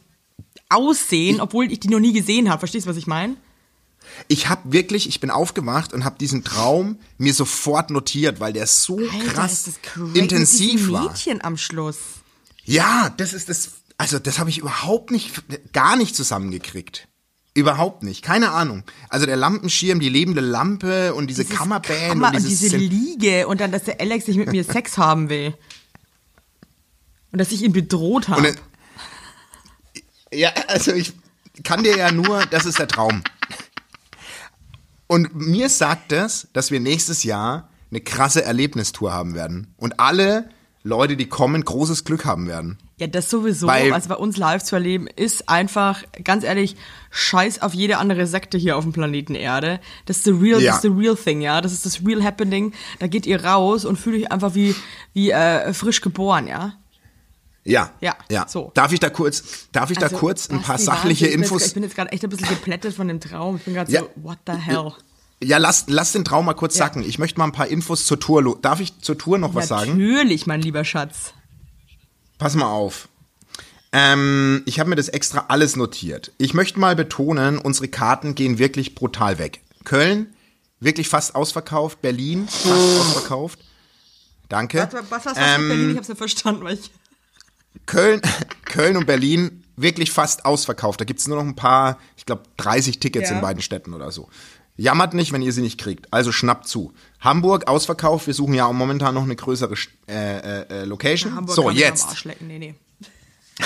aussehen, 0.68 1.40
obwohl 1.40 1.72
ich 1.72 1.80
die 1.80 1.88
noch 1.88 1.98
nie 1.98 2.12
gesehen 2.12 2.48
habe. 2.50 2.60
Verstehst 2.60 2.86
du, 2.86 2.90
was 2.90 2.96
ich 2.96 3.08
meine? 3.08 3.34
Ich 4.28 4.48
habe 4.48 4.72
wirklich, 4.72 5.08
ich 5.08 5.20
bin 5.20 5.30
aufgewacht 5.30 5.92
und 5.92 6.04
habe 6.04 6.16
diesen 6.18 6.44
Traum 6.44 6.98
mir 7.18 7.34
sofort 7.34 7.90
notiert, 7.90 8.40
weil 8.40 8.52
der 8.52 8.66
so 8.66 9.00
krass 9.28 9.52
ist 9.52 9.66
das 9.66 9.82
crazy 9.82 10.18
intensiv 10.18 10.82
mit 10.82 10.92
war. 10.92 11.02
Mädchen 11.08 11.42
am 11.42 11.56
Schluss. 11.56 11.98
Ja, 12.64 13.12
das 13.16 13.32
ist 13.32 13.48
das. 13.48 13.70
Also 13.98 14.18
das 14.18 14.38
habe 14.38 14.50
ich 14.50 14.58
überhaupt 14.58 15.10
nicht, 15.10 15.42
gar 15.72 15.96
nicht 15.96 16.16
zusammengekriegt. 16.16 17.08
Überhaupt 17.52 18.04
nicht. 18.04 18.22
Keine 18.22 18.52
Ahnung. 18.52 18.84
Also 19.08 19.26
der 19.26 19.36
Lampenschirm, 19.36 19.98
die 19.98 20.08
lebende 20.08 20.40
Lampe 20.40 21.14
und 21.14 21.26
diese 21.26 21.44
Kammerband 21.44 22.08
Kammer 22.08 22.28
und 22.28 22.36
und 22.36 22.48
diese 22.48 22.76
Liege 22.76 23.48
und 23.48 23.60
dann, 23.60 23.72
dass 23.72 23.84
der 23.84 24.00
Alex 24.00 24.28
nicht 24.28 24.36
mit 24.36 24.52
mir 24.52 24.64
Sex 24.64 24.96
haben 24.96 25.28
will. 25.28 25.54
Und 27.32 27.38
dass 27.38 27.50
ich 27.52 27.62
ihn 27.62 27.72
bedroht 27.72 28.28
habe. 28.28 28.54
Ja, 30.32 30.50
also 30.68 30.92
ich 30.92 31.12
kann 31.64 31.82
dir 31.82 31.96
ja 31.96 32.12
nur, 32.12 32.46
das 32.46 32.66
ist 32.66 32.78
der 32.78 32.88
Traum. 32.88 33.22
Und 35.10 35.34
mir 35.34 35.68
sagt 35.68 36.12
das, 36.12 36.46
dass 36.52 36.70
wir 36.70 36.78
nächstes 36.78 37.24
Jahr 37.24 37.68
eine 37.90 38.00
krasse 38.00 38.44
Erlebnistour 38.44 39.12
haben 39.12 39.34
werden. 39.34 39.74
Und 39.76 39.98
alle 39.98 40.48
Leute, 40.84 41.16
die 41.16 41.26
kommen, 41.28 41.64
großes 41.64 42.04
Glück 42.04 42.24
haben 42.24 42.46
werden. 42.46 42.78
Ja, 42.98 43.08
das 43.08 43.28
sowieso. 43.28 43.66
Weil- 43.66 43.92
also 43.92 44.08
bei 44.08 44.14
uns 44.14 44.36
live 44.36 44.62
zu 44.62 44.76
erleben, 44.76 45.08
ist 45.08 45.48
einfach, 45.48 46.04
ganz 46.22 46.44
ehrlich, 46.44 46.76
scheiß 47.10 47.60
auf 47.60 47.74
jede 47.74 47.98
andere 47.98 48.28
Sekte 48.28 48.56
hier 48.56 48.76
auf 48.76 48.84
dem 48.84 48.92
Planeten 48.92 49.34
Erde. 49.34 49.80
Das 50.06 50.18
ist 50.18 50.24
the 50.26 50.30
real, 50.30 50.60
Ja. 50.62 50.70
das 50.70 50.76
ist 50.76 50.82
the 50.82 50.96
real 50.96 51.16
thing, 51.16 51.40
ja. 51.40 51.60
Das 51.60 51.72
ist 51.72 51.84
das 51.84 52.06
real 52.06 52.22
happening. 52.22 52.72
Da 53.00 53.08
geht 53.08 53.26
ihr 53.26 53.44
raus 53.44 53.84
und 53.84 53.96
fühlt 53.98 54.16
euch 54.22 54.30
einfach 54.30 54.54
wie, 54.54 54.76
wie 55.12 55.30
äh, 55.32 55.72
frisch 55.74 56.02
geboren, 56.02 56.46
ja. 56.46 56.74
Ja, 57.64 57.92
Ja, 58.00 58.16
ja. 58.30 58.48
so. 58.48 58.70
Darf 58.74 58.92
ich 58.92 59.00
da 59.00 59.10
kurz, 59.10 59.68
darf 59.72 59.90
ich 59.90 59.98
da 59.98 60.06
Also, 60.06 60.16
kurz 60.16 60.48
ein 60.48 60.62
paar 60.62 60.78
sachliche 60.78 61.26
Wahnsinn. 61.26 61.42
Infos? 61.42 61.66
Ich 61.66 61.74
bin 61.74 61.82
jetzt 61.82 61.94
gerade 61.94 62.10
echt 62.12 62.24
ein 62.24 62.30
bisschen 62.30 62.48
geplättet 62.48 62.94
von 62.94 63.06
dem 63.08 63.20
Traum. 63.20 63.56
Ich 63.56 63.62
bin 63.64 63.74
gerade 63.74 63.92
Ja. 63.92 64.00
so, 64.00 64.10
what 64.16 64.38
the 64.46 64.52
hell? 64.54 64.92
Ja, 65.42 65.58
lass, 65.58 65.84
lass 65.88 66.12
den 66.12 66.24
Traum 66.24 66.46
mal 66.46 66.54
kurz 66.54 66.76
Ja. 66.78 66.86
sacken. 66.86 67.02
Ich 67.02 67.18
möchte 67.18 67.38
mal 67.38 67.44
ein 67.46 67.52
paar 67.52 67.66
Infos 67.68 68.06
zur 68.06 68.18
Tour. 68.20 68.58
Darf 68.60 68.80
ich 68.80 68.98
zur 69.00 69.16
Tour 69.18 69.38
noch 69.38 69.54
was 69.54 69.68
sagen? 69.68 69.92
Natürlich, 69.92 70.46
mein 70.46 70.60
lieber 70.62 70.84
Schatz. 70.84 71.34
Pass 72.38 72.54
mal 72.54 72.66
auf. 72.70 73.08
Ähm, 73.92 74.62
ich 74.66 74.78
habe 74.78 74.88
mir 74.90 74.96
das 74.96 75.08
extra 75.08 75.46
alles 75.48 75.76
notiert. 75.76 76.32
Ich 76.38 76.54
möchte 76.54 76.78
mal 76.78 76.94
betonen, 76.94 77.58
unsere 77.58 77.88
Karten 77.88 78.34
gehen 78.34 78.58
wirklich 78.58 78.94
brutal 78.94 79.38
weg. 79.38 79.60
Köln, 79.84 80.32
wirklich 80.78 81.08
fast 81.08 81.34
ausverkauft. 81.34 82.00
Berlin, 82.00 82.46
fast 82.48 82.66
ausverkauft. 83.00 83.58
Danke. 84.48 84.88
Was, 84.92 84.94
was, 85.10 85.10
was, 85.10 85.24
was 85.26 85.38
Ähm, 85.38 85.68
Berlin? 85.68 85.90
Ich 85.90 85.96
hab's 85.96 86.08
nicht 86.08 86.18
verstanden, 86.18 86.64
weil 86.64 86.74
ich. 86.74 86.90
Köln, 87.86 88.20
Köln 88.64 88.96
und 88.96 89.06
Berlin 89.06 89.62
wirklich 89.76 90.10
fast 90.12 90.44
ausverkauft. 90.44 91.00
Da 91.00 91.04
gibt's 91.04 91.26
nur 91.26 91.36
noch 91.38 91.44
ein 91.44 91.56
paar, 91.56 91.98
ich 92.16 92.26
glaube 92.26 92.42
30 92.58 93.00
Tickets 93.00 93.30
Ja. 93.30 93.36
in 93.36 93.42
beiden 93.42 93.62
Städten 93.62 93.94
oder 93.94 94.10
so. 94.12 94.28
Jammert 94.76 95.14
nicht, 95.14 95.32
wenn 95.32 95.42
ihr 95.42 95.52
sie 95.52 95.60
nicht 95.62 95.78
kriegt. 95.78 96.12
Also 96.12 96.32
schnappt 96.32 96.66
zu. 96.66 96.92
Hamburg 97.20 97.68
ausverkauft. 97.68 98.26
Wir 98.26 98.34
suchen 98.34 98.54
ja 98.54 98.66
auch 98.66 98.72
momentan 98.72 99.14
noch 99.14 99.24
eine 99.24 99.36
größere 99.36 99.74
äh, 100.08 100.38
äh, 100.38 100.66
äh, 100.70 100.84
Location. 100.84 101.34
Hamburg 101.34 101.54
so, 101.54 101.70
jetzt. 101.70 102.24
Nee, 102.40 102.58
nee. 102.58 102.74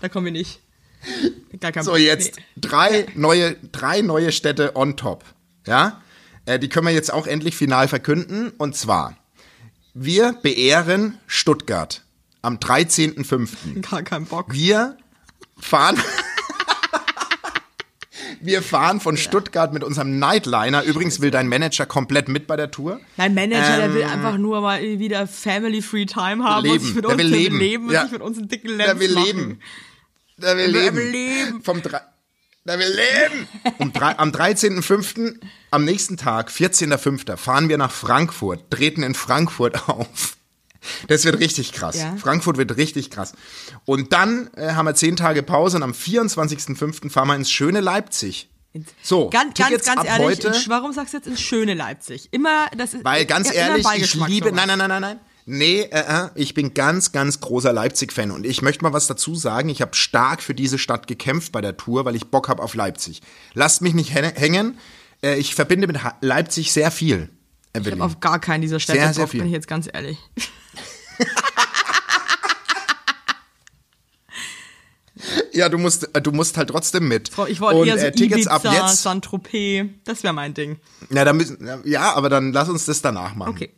da 0.00 0.08
kommen 0.08 0.26
wir 0.26 0.32
nicht. 0.32 0.60
So, 1.82 1.96
jetzt 1.96 2.36
Nee. 2.36 2.42
drei 2.56 3.06
neue, 3.14 3.54
drei 3.72 4.02
neue 4.02 4.32
Städte 4.32 4.76
on 4.76 4.96
top. 4.96 5.24
Ja? 5.66 6.02
Äh, 6.44 6.58
die 6.58 6.68
können 6.68 6.86
wir 6.86 6.92
jetzt 6.94 7.12
auch 7.12 7.26
endlich 7.26 7.56
final 7.56 7.88
verkünden. 7.88 8.50
Und 8.58 8.76
zwar, 8.76 9.16
wir 9.98 10.34
beehren 10.34 11.16
Stuttgart 11.26 12.02
am 12.42 12.58
13.05. 12.58 13.80
Gar 13.80 14.02
kein 14.02 14.26
Bock. 14.26 14.52
Wir 14.52 14.98
fahren. 15.58 15.98
Wir 18.42 18.60
fahren 18.60 19.00
von 19.00 19.16
ja. 19.16 19.22
Stuttgart 19.22 19.72
mit 19.72 19.82
unserem 19.82 20.18
Nightliner. 20.18 20.82
Übrigens 20.82 21.22
will 21.22 21.30
dein 21.30 21.48
Manager 21.48 21.86
komplett 21.86 22.28
mit 22.28 22.46
bei 22.46 22.56
der 22.56 22.70
Tour. 22.70 23.00
Mein 23.16 23.32
Manager, 23.32 23.74
ähm, 23.74 23.80
der 23.80 23.94
will 23.94 24.02
ähm, 24.02 24.10
einfach 24.10 24.36
nur 24.36 24.60
mal 24.60 24.82
wieder 24.82 25.26
Family 25.26 25.80
Free 25.80 26.04
Time 26.04 26.44
haben 26.44 26.64
leben. 26.64 26.74
und 26.74 26.84
sich 26.84 26.94
mit 26.94 27.04
der 27.04 27.12
uns 27.12 27.18
will 27.18 27.30
leben, 27.30 27.58
leben 27.58 27.86
und 27.86 27.94
ja. 27.94 28.02
sich 28.02 28.12
mit 28.12 28.20
uns 28.20 28.36
einen 28.36 28.48
dicken 28.48 28.68
Lenz 28.68 28.90
Der 28.90 29.00
will 29.00 29.14
machen. 29.14 29.24
leben. 29.24 29.60
Der 30.36 30.56
will, 30.58 30.72
der 30.72 30.82
leben. 30.82 30.96
will 30.96 31.08
leben. 31.08 31.62
Vom 31.62 31.80
3 31.80 32.00
na, 32.66 32.76
wir 32.80 32.88
leben! 32.88 33.46
Um 33.78 33.92
drei, 33.92 34.18
am 34.18 34.30
13.05., 34.30 35.38
am 35.70 35.84
nächsten 35.84 36.16
Tag, 36.16 36.50
14.05., 36.50 37.36
fahren 37.36 37.68
wir 37.68 37.78
nach 37.78 37.92
Frankfurt, 37.92 38.72
treten 38.72 39.04
in 39.04 39.14
Frankfurt 39.14 39.88
auf. 39.88 40.36
Das 41.06 41.24
wird 41.24 41.38
richtig 41.38 41.72
krass. 41.72 41.96
Ja. 41.96 42.16
Frankfurt 42.16 42.56
wird 42.56 42.76
richtig 42.76 43.10
krass. 43.10 43.34
Und 43.84 44.12
dann 44.12 44.50
äh, 44.56 44.72
haben 44.72 44.86
wir 44.86 44.96
zehn 44.96 45.14
Tage 45.14 45.44
Pause 45.44 45.76
und 45.76 45.84
am 45.84 45.92
24.05. 45.92 47.08
fahren 47.08 47.28
wir 47.28 47.36
ins 47.36 47.52
schöne 47.52 47.80
Leipzig. 47.80 48.50
So, 49.00 49.30
ganz, 49.30 49.54
ganz, 49.54 49.84
ganz 49.84 50.00
ab 50.00 50.06
ehrlich, 50.06 50.26
heute, 50.44 50.52
warum 50.66 50.92
sagst 50.92 51.14
du 51.14 51.18
jetzt 51.18 51.28
ins 51.28 51.40
schöne 51.40 51.74
Leipzig? 51.74 52.28
Immer, 52.32 52.66
das 52.76 52.94
ist. 52.94 53.04
Weil 53.04 53.26
ganz 53.26 53.52
ehrlich, 53.52 53.86
ich 53.96 54.14
liebe, 54.14 54.50
nein, 54.52 54.66
nein, 54.66 54.78
nein, 54.78 54.88
nein, 54.88 55.00
nein. 55.02 55.20
Nee, 55.48 55.82
äh, 55.82 56.24
äh, 56.24 56.28
ich 56.34 56.54
bin 56.54 56.74
ganz, 56.74 57.12
ganz 57.12 57.40
großer 57.40 57.72
Leipzig-Fan 57.72 58.32
und 58.32 58.44
ich 58.44 58.62
möchte 58.62 58.82
mal 58.82 58.92
was 58.92 59.06
dazu 59.06 59.36
sagen. 59.36 59.68
Ich 59.68 59.80
habe 59.80 59.94
stark 59.94 60.42
für 60.42 60.54
diese 60.54 60.76
Stadt 60.76 61.06
gekämpft 61.06 61.52
bei 61.52 61.60
der 61.60 61.76
Tour, 61.76 62.04
weil 62.04 62.16
ich 62.16 62.26
Bock 62.26 62.48
habe 62.48 62.62
auf 62.62 62.74
Leipzig. 62.74 63.22
Lasst 63.54 63.80
mich 63.80 63.94
nicht 63.94 64.12
hä- 64.12 64.32
hängen. 64.34 64.76
Äh, 65.22 65.36
ich 65.36 65.54
verbinde 65.54 65.86
mit 65.86 65.98
Leipzig 66.20 66.72
sehr 66.72 66.90
viel. 66.90 67.30
Ich 67.72 67.80
Evelyn. 67.80 68.00
habe 68.00 68.12
auf 68.12 68.20
gar 68.20 68.40
keinen 68.40 68.62
dieser 68.62 68.80
Städte 68.80 68.98
Sehr, 68.98 69.14
sehr 69.14 69.24
Bock, 69.24 69.30
viel. 69.30 69.40
bin 69.40 69.46
ich 69.48 69.54
jetzt 69.54 69.68
ganz 69.68 69.88
ehrlich. 69.92 70.18
ja, 75.52 75.68
du 75.68 75.78
musst, 75.78 76.14
äh, 76.14 76.20
du 76.20 76.32
musst 76.32 76.56
halt 76.56 76.70
trotzdem 76.70 77.08
mit. 77.08 77.30
Ich 77.48 77.60
wollte 77.60 77.78
und, 77.80 77.88
eher 77.88 77.98
so 77.98 78.06
äh, 78.06 78.12
Tickets 78.12 78.46
Ibiza, 78.46 78.50
ab 78.50 78.64
jetzt. 78.64 79.02
Saint-Tropez, 79.02 79.86
das 80.04 80.22
wäre 80.22 80.34
mein 80.34 80.54
Ding. 80.54 80.78
Ja, 81.10 81.24
dann 81.24 81.36
müssen, 81.36 81.58
ja, 81.84 82.12
aber 82.14 82.28
dann 82.28 82.52
lass 82.52 82.68
uns 82.68 82.84
das 82.86 83.00
danach 83.00 83.34
machen. 83.34 83.50
Okay. 83.50 83.70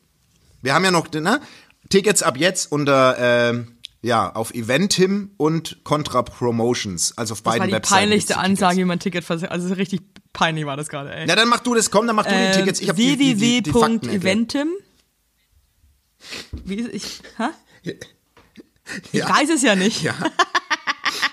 Wir 0.69 0.75
haben 0.75 0.85
ja 0.85 0.91
noch 0.91 1.11
ne, 1.11 1.41
Tickets 1.89 2.23
ab 2.23 2.37
jetzt 2.37 2.71
unter 2.71 3.17
ähm, 3.19 3.79
ja 4.03 4.31
auf 4.35 4.53
Eventim 4.53 5.31
und 5.39 5.83
Contra 5.83 6.21
Promotions, 6.21 7.17
also 7.17 7.33
auf 7.33 7.39
Das 7.39 7.45
beiden 7.45 7.61
war 7.61 7.67
die 7.69 7.73
Webseiten. 7.73 8.01
peinlichste 8.03 8.35
gibt's 8.35 8.43
die 8.43 8.49
Tickets. 8.51 8.63
Ansage, 8.63 8.77
wie 8.81 8.85
man 8.85 8.99
Ticket 9.01 9.25
versetzt. 9.25 9.51
Also 9.51 9.73
richtig 9.73 10.03
peinlich 10.35 10.67
war 10.67 10.77
das 10.77 10.91
gerade, 10.91 11.11
ey. 11.15 11.25
Na, 11.27 11.37
dann 11.37 11.49
mach 11.49 11.61
du 11.61 11.75
das, 11.75 11.91
komm, 11.91 12.07
dann 12.07 12.17
mach 12.17 12.27
du 12.27 12.35
die 12.35 12.53
Tickets. 12.59 12.81
Ich 12.81 12.91
habe 12.91 13.01
die, 13.01 13.17
die, 13.17 13.35
die, 13.35 13.63
die 13.63 13.71
Fakten, 13.73 13.95
Ecke. 14.11 14.23
www.eventim. 14.25 14.69
Wie 16.65 16.75
ist 16.75 16.93
ich? 16.93 17.23
Hä? 17.39 17.93
Ich 19.13 19.13
Ja. 19.15 19.31
weiß 19.31 19.49
es 19.49 19.63
ja 19.63 19.75
nicht. 19.75 20.03
Ja. 20.03 20.15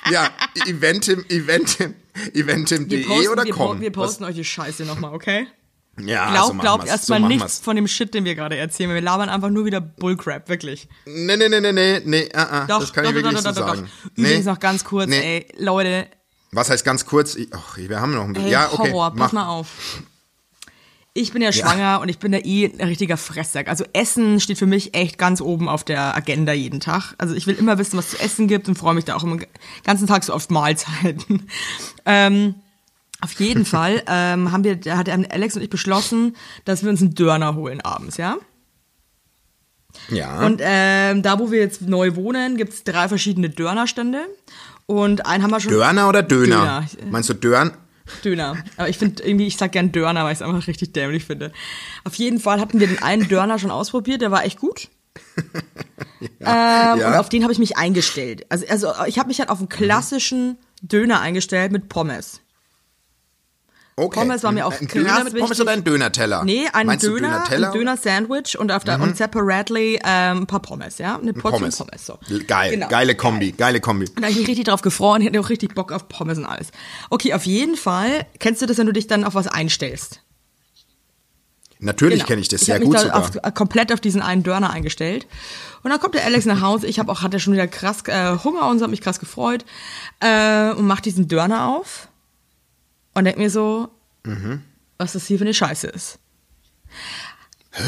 ja, 0.10 0.30
Eventim, 0.66 1.26
Eventim, 1.28 1.94
Eventim.de 2.34 3.28
oder 3.28 3.44
wir, 3.44 3.52
com. 3.52 3.82
wir 3.82 3.92
posten 3.92 4.24
euch 4.24 4.36
die 4.36 4.46
Scheiße 4.46 4.86
nochmal, 4.86 5.14
okay? 5.14 5.46
Ja, 5.98 6.30
Glaub, 6.32 6.48
so 6.48 6.54
machen 6.54 6.60
glaubt 6.62 6.88
erstmal 6.88 7.22
so 7.22 7.28
nichts 7.28 7.60
von 7.60 7.76
dem 7.78 7.88
Shit, 7.88 8.14
den 8.14 8.26
wir 8.26 8.36
gerade 8.36 8.58
erzählen. 8.58 8.94
Wir 8.94 9.02
labern 9.02 9.30
einfach 9.30 9.50
nur 9.50 9.64
wieder 9.66 9.80
Bullcrap, 9.80 10.50
wirklich. 10.50 10.90
Nee, 11.06 11.38
nee, 11.38 11.48
nee, 11.48 11.62
nee, 11.62 11.72
nee, 11.72 12.02
nee, 12.04 12.30
ah, 12.34 12.44
ah, 12.64 12.66
Doch, 12.68 12.80
das 12.82 12.92
kann 12.92 13.06
doch, 13.06 13.12
ich 13.12 13.18
doch, 13.18 13.24
wirklich 13.32 13.44
doch, 13.44 13.54
so 13.54 13.62
doch, 13.62 13.68
doch, 13.68 13.76
sagen. 13.76 13.90
doch. 14.04 14.12
Übrigens 14.18 14.46
Nee. 14.46 14.52
noch 14.52 14.60
ganz 14.60 14.84
kurz, 14.84 15.10
Nee. 15.10 15.38
ey, 15.38 15.48
Leute, 15.58 16.08
Was 16.52 16.70
heißt 16.70 16.84
ganz 16.84 17.06
kurz? 17.06 17.36
Ich, 17.36 17.48
ach, 17.54 17.78
wir 17.78 18.00
haben 18.02 18.14
noch 18.14 18.24
ein 18.26 18.34
bisschen. 18.34 18.48
ey, 18.48 18.54
ja, 18.54 18.70
okay. 18.74 18.92
Horror, 18.92 19.12
mach. 19.16 19.26
pass 19.26 19.32
mal 19.34 19.48
auf. 19.48 19.68
Ich 21.18 21.32
bin 21.32 21.42
ja 21.42 21.54
schwanger 21.54 22.02
und 22.02 22.10
ich 22.10 22.20
bin 22.20 22.34
ja 22.34 22.40
eh 22.40 22.66
ein 22.78 22.88
richtiger 22.90 23.16
Fresssack. 23.16 23.70
Also 23.70 23.86
Essen 23.94 24.42
steht 24.42 24.58
für 24.58 24.66
mich 24.66 24.96
echt 24.96 25.18
ganz 25.18 25.40
oben 25.40 25.70
auf 25.70 25.86
der 25.86 26.14
Agenda 26.14 26.52
jeden 26.52 26.82
Tag. 26.82 27.14
Also 27.18 27.36
ich 27.36 27.48
will 27.48 27.56
immer 27.56 27.78
wissen, 27.78 27.98
was 27.98 28.10
zu 28.10 28.20
essen 28.20 28.50
gibt 28.50 28.68
und 28.68 28.78
freue 28.78 28.96
mich 28.96 29.06
da 29.06 29.16
auch 29.16 29.24
den 29.24 29.46
ganzen 29.86 30.08
Tag 30.08 30.26
so 30.26 30.34
auf 30.34 30.50
Mahlzeiten. 30.50 31.48
ähm, 32.06 32.56
auf 33.26 33.34
jeden 33.34 33.66
Fall 33.76 34.04
ähm, 34.08 34.52
haben 34.52 34.64
wir, 34.64 34.76
da 34.76 34.98
hat 34.98 35.10
Alex 35.10 35.56
und 35.56 35.62
ich 35.62 35.70
beschlossen, 35.70 36.36
dass 36.64 36.84
wir 36.84 36.90
uns 36.90 37.02
einen 37.02 37.16
Döner 37.16 37.56
holen 37.56 37.82
abends, 37.82 38.18
ja? 38.18 38.38
Ja. 40.10 40.46
Und 40.46 40.62
ähm, 40.64 41.24
da, 41.24 41.40
wo 41.40 41.52
wir 41.52 41.60
jetzt 41.60 41.82
neu 41.82 42.16
wohnen, 42.16 42.58
gibt's 42.58 42.84
drei 42.84 43.08
verschiedene 43.08 43.50
Dönerstände. 43.50 44.26
Und 44.86 45.26
einen 45.26 45.44
haben 45.44 45.52
wir 45.52 45.60
schon. 45.60 45.72
Dörner 45.72 46.08
oder 46.08 46.22
Döner? 46.22 46.86
Döner. 46.92 47.12
Meinst 47.12 47.30
du 47.30 47.34
Dörn? 47.34 47.72
Döner. 48.24 48.58
Aber 48.78 48.88
ich 48.88 49.00
finde 49.00 49.24
irgendwie, 49.24 49.48
ich 49.48 49.58
sag 49.58 49.72
gern 49.72 49.92
Döner, 49.92 50.24
weil 50.24 50.34
ich 50.34 50.40
es 50.40 50.42
einfach 50.44 50.68
richtig 50.68 50.94
dämlich 50.94 51.26
finde. 51.26 51.52
Auf 52.04 52.14
jeden 52.16 52.40
Fall 52.40 52.60
hatten 52.60 52.80
wir 52.80 52.88
den 52.88 53.02
einen 53.02 53.28
Döner 53.28 53.58
schon 53.58 53.72
ausprobiert, 53.72 54.22
der 54.22 54.30
war 54.30 54.46
echt 54.46 54.60
gut. 54.60 54.90
ähm, 56.22 56.30
ja. 56.42 56.94
Und 56.94 57.16
auf 57.16 57.30
den 57.30 57.42
habe 57.44 57.54
ich 57.54 57.58
mich 57.58 57.78
eingestellt. 57.78 58.46
Also, 58.50 58.68
also 58.68 59.06
ich 59.08 59.18
habe 59.18 59.30
mich 59.30 59.40
halt 59.40 59.50
auf 59.50 59.60
einen 59.60 59.70
klassischen 59.70 60.58
Döner 60.82 61.22
eingestellt 61.22 61.72
mit 61.72 61.90
Pommes. 61.90 62.42
Okay. 63.98 64.20
Pommes 64.20 64.44
war 64.44 64.52
mir 64.52 64.66
auch 64.66 64.74
Ein 64.74 64.88
Döner 64.90 65.14
Pommes 65.24 65.34
wichtig. 65.34 65.62
oder 65.62 65.72
ein 65.72 65.84
Dönerteller? 65.86 66.44
Nee, 66.44 66.68
ein 66.74 66.86
Meinst 66.86 67.06
Döner, 67.06 67.30
Döner-Teller? 67.30 67.68
ein 67.72 67.74
Döner-Sandwich 67.74 68.60
und, 68.60 68.70
auf 68.74 68.84
der, 68.84 69.00
und 69.00 69.16
separately 69.16 70.02
ähm, 70.04 70.40
ein 70.40 70.48
paar 70.48 70.62
Pommes, 70.62 70.98
ja? 70.98 71.18
Eine 71.18 71.32
Portion 71.32 71.62
Pommes. 71.62 71.78
Pommes. 71.78 72.06
so. 72.06 72.20
Geil, 72.46 72.72
Genau. 72.72 72.90
geile 72.90 73.16
Kombi, 73.16 73.54
geile 73.54 73.80
Kombi. 73.80 74.08
Und 74.10 74.18
da 74.18 74.24
habe 74.24 74.32
ich 74.34 74.38
mich 74.40 74.48
richtig 74.50 74.66
drauf 74.66 74.82
gefreut 74.82 75.16
und 75.16 75.22
ich 75.22 75.28
hatte 75.30 75.40
auch 75.40 75.48
richtig 75.50 75.76
Bock 75.76 75.94
auf 75.94 76.10
Pommes 76.10 76.38
und 76.38 76.46
alles. 76.46 76.72
Okay, 77.10 77.34
auf 77.34 77.46
jeden 77.46 77.78
Fall 77.78 78.26
kennst 78.40 78.62
du 78.62 78.66
das, 78.66 78.78
wenn 78.78 78.86
du 78.88 78.92
dich 78.92 79.08
dann 79.08 79.24
auf 79.24 79.34
was 79.34 79.48
einstellst. 79.48 80.20
Natürlich 81.80 82.20
Genau. 82.20 82.28
kenne 82.28 82.42
ich 82.42 82.50
das 82.50 82.62
sehr 82.62 82.76
hab 82.76 82.82
mich 82.82 82.90
gut 82.90 83.00
sogar. 83.00 83.18
Auf, 83.18 83.36
äh, 83.42 83.52
komplett 83.54 83.94
auf 83.94 84.02
diesen 84.02 84.22
einen 84.22 84.44
Döner 84.44 84.72
eingestellt. 84.72 85.26
Und 85.84 85.92
dann 85.92 86.02
kommt 86.02 86.16
der 86.16 86.26
Alex 86.26 86.46
nach 86.46 86.60
Hause. 86.60 86.88
Ich 86.88 87.00
habe 87.00 87.10
auch 87.12 87.22
hatte 87.22 87.40
schon 87.40 87.54
wieder 87.54 87.68
krass 87.68 88.04
äh, 88.08 88.38
Hunger 88.44 88.68
und 88.68 88.80
so, 88.80 88.84
hab 88.84 88.92
mich 88.92 89.02
krass 89.02 89.20
gefreut 89.22 89.64
äh, 90.20 90.72
und 90.72 90.86
mach 90.86 91.00
diesen 91.00 91.30
Döner 91.30 91.68
auf 91.70 92.10
und 93.16 93.26
denk 93.26 93.38
mir 93.38 93.50
so, 93.50 93.90
Mhm. 94.24 94.62
was 95.00 95.14
das 95.14 95.26
hier 95.26 95.38
für 95.40 95.44
eine 95.46 95.54
Scheiße 95.54 95.88
ist. 95.88 96.20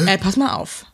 Äh, 0.06 0.18
pass 0.18 0.36
mal 0.36 0.54
auf. 0.54 0.86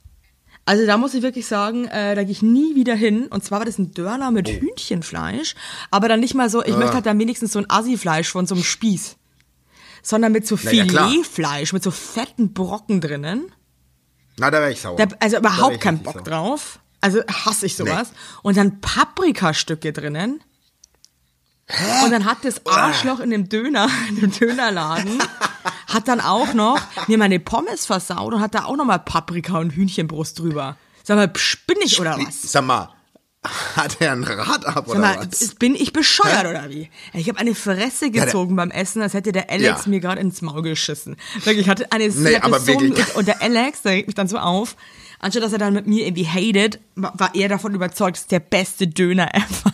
Also 0.67 0.87
da 0.87 0.97
muss 0.97 1.13
ich 1.15 1.23
wirklich 1.23 1.47
sagen, 1.47 1.87
äh, 1.89 2.15
da 2.15 2.23
gehe 2.23 2.33
ich 2.33 2.41
nie 2.43 2.75
wieder 2.75 2.95
hin. 2.95 3.27
Und 3.27 3.45
zwar 3.45 3.59
war 3.59 3.67
das 3.67 3.79
ein 3.79 3.93
Döner 3.93 4.31
mit 4.31 4.49
Oh. 4.49 4.53
Hühnchenfleisch, 4.53 5.55
aber 5.91 6.09
dann 6.09 6.21
nicht 6.21 6.35
mal 6.35 6.49
so, 6.49 6.61
Ah. 6.61 6.65
ich 6.67 6.77
möchte 6.77 6.95
halt 6.95 7.07
dann 7.07 7.19
wenigstens 7.19 7.53
so 7.53 7.59
ein 7.59 7.67
Assi-Fleisch 7.69 8.31
von 8.31 8.47
so 8.47 8.55
einem 8.55 8.65
Spieß. 8.65 9.17
Sondern 10.03 10.33
mit 10.33 10.47
so 10.47 10.59
Na 10.63 10.71
ja, 10.73 10.85
klar. 10.87 11.09
Filetfleisch, 11.11 11.73
mit 11.73 11.83
so 11.83 11.91
fetten 11.91 12.53
Brocken 12.55 13.01
drinnen. 13.01 13.53
Na, 14.39 14.51
da 14.51 14.61
wäre 14.61 14.73
ich 14.73 14.81
sauer. 14.81 14.97
Da, 14.97 15.07
also 15.21 15.37
überhaupt 15.39 15.81
keinen 15.81 16.03
Bock 16.03 16.15
sauer. 16.15 16.23
drauf. 16.25 16.79
Also 17.01 17.21
hasse 17.27 17.67
ich 17.67 17.77
sowas. 17.77 18.13
Und 18.43 18.57
dann 18.57 18.81
Paprikastücke 18.81 19.93
drinnen. 19.93 20.41
Und 22.05 22.11
dann 22.11 22.25
hat 22.27 22.39
das 22.43 22.65
Arschloch 22.67 23.21
in 23.21 23.31
dem 23.31 23.49
Döner, 23.49 23.89
in 24.11 24.17
dem 24.21 24.31
Dönerladen, 24.33 25.19
hat 25.89 26.09
dann 26.09 26.21
auch 26.21 26.53
noch 26.53 26.79
mir 27.09 27.17
meine 27.19 27.41
Pommes 27.41 27.87
versaut 27.87 28.35
und 28.35 28.41
hat 28.41 28.55
da 28.55 28.65
auch 28.65 28.77
noch 28.77 28.85
mal 28.85 28.99
Paprika 28.99 29.59
und 29.59 29.71
Hühnchenbrust 29.71 30.39
drüber. 30.39 30.77
Sag 31.03 31.17
mal, 31.17 31.31
spinne 31.37 31.81
ich 31.85 32.01
oder 32.01 32.19
was? 32.19 32.43
Sag 32.43 32.65
mal, 32.67 32.91
hat 33.77 33.97
er 34.01 34.13
ein 34.13 34.25
Rad 34.25 34.67
ab 34.67 34.85
Sag 34.87 34.89
oder 34.89 34.99
mal, 35.01 35.19
was? 35.31 35.55
bin 35.55 35.75
ich 35.75 35.93
bescheuert 35.93 36.47
oder 36.47 36.69
wie? 36.71 36.91
Ich 37.15 37.29
habe 37.29 37.39
eine 37.39 37.55
Fresse 37.55 38.11
gezogen 38.11 38.57
beim 38.57 38.71
Essen, 38.71 39.01
als 39.03 39.15
hätte 39.15 39.33
der 39.33 39.51
Alex 39.51 39.85
Ja. 39.85 39.91
mir 39.91 40.01
gerade 40.01 40.21
ins 40.21 40.43
Maul 40.43 40.63
geschissen. 40.63 41.17
Wirklich, 41.45 41.61
ich 41.67 41.69
hatte 41.69 41.91
eine 41.93 42.09
Nee, 42.09 42.35
hatte 42.37 42.45
aber 42.45 42.61
so. 42.61 42.73
Und 43.15 43.27
der 43.29 43.41
Alex, 43.43 43.83
der 43.83 43.93
regt 43.93 44.09
mich 44.09 44.15
dann 44.15 44.29
so 44.29 44.39
auf, 44.39 44.77
anstatt 45.19 45.43
dass 45.43 45.53
er 45.53 45.59
dann 45.59 45.73
mit 45.75 45.87
mir 45.87 46.07
irgendwie 46.07 46.27
hatet, 46.27 46.79
war 46.95 47.35
er 47.35 47.49
davon 47.49 47.75
überzeugt, 47.75 48.17
das 48.17 48.23
ist 48.23 48.33
der 48.33 48.41
beste 48.41 48.87
Döner 48.87 49.35
ever. 49.35 49.73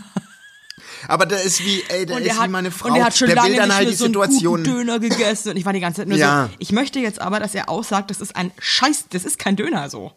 Aber 1.08 1.26
der 1.26 1.42
ist 1.42 1.64
wie, 1.64 1.82
ey, 1.88 2.10
Und 2.10 2.22
ist 2.22 2.38
hat, 2.38 2.46
wie 2.48 2.50
meine 2.52 2.70
Frau. 2.70 2.88
und 2.88 2.94
der 2.94 3.04
hat 3.04 3.16
schon 3.16 3.26
der 3.28 3.36
lange 3.36 3.50
will 3.50 3.56
dann 3.56 3.74
halt 3.74 3.88
die 3.88 3.94
so 3.94 4.06
Situation. 4.06 4.64
Döner 4.64 4.98
gegessen. 4.98 5.50
Und 5.50 5.56
ich 5.56 5.64
war 5.64 5.72
die 5.72 5.80
ganze 5.80 6.02
Zeit 6.02 6.08
nur 6.08 6.18
Ja. 6.18 6.48
so, 6.50 6.56
ich 6.58 6.72
möchte 6.72 6.98
jetzt 7.00 7.20
aber, 7.20 7.40
dass 7.40 7.54
er 7.54 7.68
aussagt, 7.68 8.10
das 8.10 8.20
ist 8.20 8.36
ein 8.36 8.52
Scheiß, 8.58 9.06
das 9.10 9.24
ist 9.24 9.38
kein 9.38 9.56
Döner 9.56 9.88
so. 9.90 10.12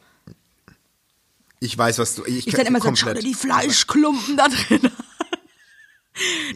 Ich 1.59 1.77
weiß, 1.77 1.97
was 1.99 2.15
du. 2.15 2.25
Ich, 2.25 2.47
Ich 2.47 2.53
dann 2.53 2.65
immer 2.65 2.81
so, 2.81 2.93
schau 2.95 3.13
dir 3.13 3.21
die 3.21 3.33
Fleischklumpen 3.33 4.35
da 4.37 4.47
drin. 4.49 4.81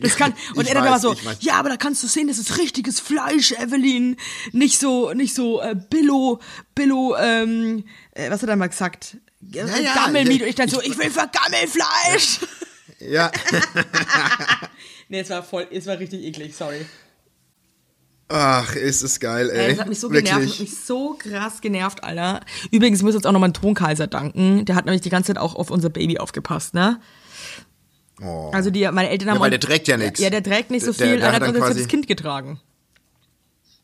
Das 0.01 0.17
kann, 0.17 0.33
und 0.53 0.63
Ich 0.63 0.67
er 0.69 0.75
dann 0.75 0.83
weiß, 0.83 0.89
immer 0.89 0.99
so, 0.99 1.13
ich 1.13 1.41
ja, 1.43 1.55
aber 1.55 1.69
da 1.69 1.77
kannst 1.77 2.03
du 2.03 2.07
sehen, 2.07 2.27
das 2.27 2.37
ist 2.37 2.59
richtiges 2.59 2.99
Fleisch, 2.99 3.53
Evelyn. 3.53 4.15
Nicht 4.51 4.79
so, 4.79 5.13
nicht 5.13 5.33
so, 5.33 5.61
äh, 5.61 5.75
Billo, 5.89 6.39
Billo, 6.75 7.15
ähm, 7.19 7.83
äh, 8.11 8.29
was 8.29 8.43
hat 8.43 8.49
er 8.49 8.55
mal 8.55 8.67
gesagt? 8.69 9.17
Ja, 9.41 9.65
ja, 9.65 9.95
Gammelmiet. 9.95 10.35
ich- 10.35 10.41
Und 10.43 10.47
ich 10.49 10.55
dann 10.55 10.69
so, 10.69 10.79
ich 10.81 10.95
will 10.99 11.09
Vergammelfleisch. 11.09 12.39
Ja. 12.99 13.31
nee, 15.09 15.19
es 15.19 15.29
war 15.29 15.43
voll, 15.43 15.67
es 15.71 15.85
war 15.85 15.99
richtig 15.99 16.23
eklig, 16.23 16.55
sorry. 16.55 16.85
Ach, 18.29 18.75
ist 18.75 19.03
es 19.03 19.19
geil, 19.21 19.49
ey. 19.49 19.69
Das 19.71 19.79
hat 19.79 19.87
mich 19.87 19.99
so 20.01 20.09
genervt, 20.09 20.43
das 20.45 20.51
hat 20.53 20.59
mich 20.59 20.75
so 20.83 21.15
krass 21.17 21.61
genervt, 21.61 22.03
Alter. 22.03 22.41
Übrigens 22.71 23.01
muss 23.01 23.13
jetzt 23.13 23.25
auch 23.25 23.31
nochmal 23.31 23.49
ein 23.49 23.53
Tonkaiser 23.53 24.07
danken. 24.07 24.65
Der 24.65 24.75
hat 24.75 24.83
nämlich 24.85 25.01
die 25.01 25.09
ganze 25.09 25.27
Zeit 25.27 25.37
auch 25.41 25.55
auf 25.55 25.71
unser 25.71 25.89
Baby 25.89 26.17
aufgepasst, 26.17 26.73
ne? 26.73 26.99
Oh. 28.21 28.49
Also 28.53 28.69
die, 28.69 28.81
meine 28.91 29.09
Eltern 29.09 29.29
haben. 29.29 29.39
weil 29.39 29.53
uns- 29.53 29.61
der 29.61 29.69
trägt 29.69 29.87
ja 29.87 29.95
nix. 29.95 30.19
Ja, 30.19 30.29
der 30.29 30.43
trägt 30.43 30.71
nicht 30.71 30.83
so 30.83 30.91
Der- 30.91 31.07
viel. 31.07 31.17
der 31.17 31.27
er 31.27 31.27
hat 31.27 31.35
hat 31.35 31.41
dann 31.43 31.49
uns 31.49 31.57
jetzt 31.59 31.65
quasi- 31.67 31.79
das 31.81 31.87
Kind 31.87 32.07
getragen. 32.07 32.59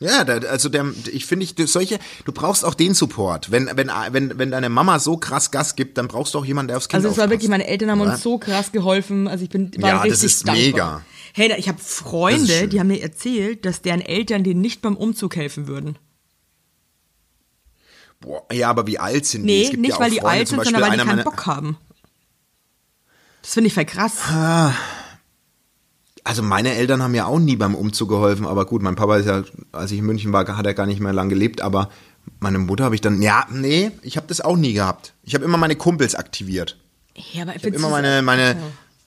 Ja, 0.04 0.24
da, 0.24 0.38
also 0.50 0.70
der, 0.70 0.86
ich 1.12 1.26
finde, 1.26 1.46
ich, 1.46 1.56
solche, 1.72 2.00
du 2.26 2.32
brauchst 2.32 2.66
auch 2.66 2.74
den 2.74 2.94
Support. 2.94 3.52
Wenn, 3.52 3.70
wenn, 3.76 3.90
wenn, 4.12 4.38
wenn 4.38 4.52
deine 4.52 4.70
Mama 4.70 5.00
so 5.00 5.18
krass 5.18 5.50
Gas 5.52 5.76
gibt, 5.76 5.98
dann 5.98 6.08
brauchst 6.08 6.34
du 6.34 6.40
auch 6.40 6.46
jemanden, 6.46 6.68
der 6.70 6.78
aufs 6.78 6.90
Kind 6.90 6.96
Also 7.04 7.10
es 7.10 7.18
war 7.18 7.30
wirklich, 7.30 7.50
meine 7.50 7.66
Eltern 7.68 7.90
haben 7.92 8.02
Ja. 8.02 8.12
uns 8.12 8.22
so 8.22 8.38
krass 8.38 8.72
geholfen. 8.72 9.28
Also 9.28 9.44
ich 9.44 9.50
bin 9.50 9.72
war 9.82 9.90
Ja, 9.90 9.96
das 9.98 10.04
richtig 10.06 10.24
ist 10.26 10.48
dankbar. 10.48 10.64
mega. 10.64 11.02
Hey, 11.34 11.54
ich 11.58 11.68
habe 11.68 11.78
Das 11.80 11.94
Freunde, 11.94 12.68
die 12.68 12.80
haben 12.80 12.88
mir 12.88 13.02
erzählt, 13.02 13.66
dass 13.66 13.82
deren 13.82 14.02
Eltern 14.02 14.44
denen 14.44 14.62
nicht 14.62 14.82
beim 14.82 14.96
Umzug 14.96 15.36
helfen 15.36 15.68
würden. 15.68 15.98
Boah, 18.20 18.44
ja, 18.54 18.70
aber 18.70 18.88
wie 18.88 19.00
alt 19.00 19.26
sind 19.26 19.42
die? 19.44 19.48
Nee, 19.48 19.64
Es 19.64 19.70
gibt 19.72 19.82
nicht 19.82 19.92
ja 19.92 20.00
weil 20.00 20.12
die 20.12 20.18
Freunde, 20.20 20.30
alt 20.40 20.48
zum 20.48 20.58
sind, 20.60 20.64
sondern 20.66 20.82
weil 20.92 20.98
die 20.98 21.04
keinen 21.06 21.24
Bock 21.24 21.46
haben. 21.46 21.78
Das 23.42 23.54
finde 23.54 23.68
ich 23.68 23.74
voll 23.74 23.86
krass. 23.86 24.14
Also 26.26 26.42
meine 26.42 26.74
Eltern 26.76 27.04
haben 27.04 27.14
ja 27.16 27.26
auch 27.26 27.40
nie 27.40 27.56
beim 27.58 27.76
Umzug 27.76 28.08
geholfen, 28.10 28.46
aber 28.46 28.66
gut, 28.66 28.82
mein 28.82 28.96
Papa 28.96 29.18
ist 29.18 29.26
ja, 29.26 29.44
als 29.74 29.92
ich 29.92 30.00
in 30.00 30.06
München 30.06 30.32
war, 30.32 30.48
hat 30.58 30.66
er 30.66 30.74
gar 30.74 30.86
nicht 30.86 31.02
mehr 31.02 31.12
lang 31.14 31.28
gelebt, 31.30 31.60
aber 31.62 31.90
meine 32.40 32.60
Mutter 32.60 32.86
habe 32.86 32.96
ich 32.96 33.02
dann, 33.02 33.22
ja, 33.22 33.46
nee, 33.52 33.92
ich 34.02 34.16
habe 34.16 34.28
das 34.28 34.40
auch 34.40 34.56
nie 34.56 34.72
gehabt. 34.74 35.14
Ich 35.24 35.36
habe 35.36 35.44
immer 35.44 35.58
meine 35.58 35.76
Kumpels 35.76 36.16
aktiviert. 36.16 36.78
Ja, 37.34 37.42
aber 37.44 37.56
Ich 37.56 37.64
habe 37.66 37.76
immer 37.76 37.90
meine, 37.90 38.22
meine 38.22 38.56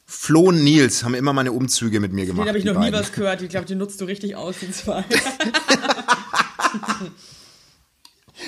Flo 0.05 0.43
und 0.49 0.63
Nils 0.63 1.05
haben 1.05 1.15
immer 1.15 1.33
meine 1.33 1.53
Umzüge 1.53 2.01
mit 2.01 2.13
mir 2.13 2.27
gemacht. 2.27 2.45
Den 2.45 2.49
habe 2.49 2.59
ich 2.59 2.65
die 2.65 2.71
noch 2.71 2.79
nie 2.81 2.91
beiden. 2.91 3.01
was 3.01 3.13
gehört. 3.13 3.41
Ich 3.43 3.49
glaube, 3.49 3.67
den 3.67 3.79
nutzt 3.79 4.01
du 4.01 4.05
richtig 4.05 4.37
aus, 4.37 4.57
die 4.61 4.71
zwei. 4.71 5.03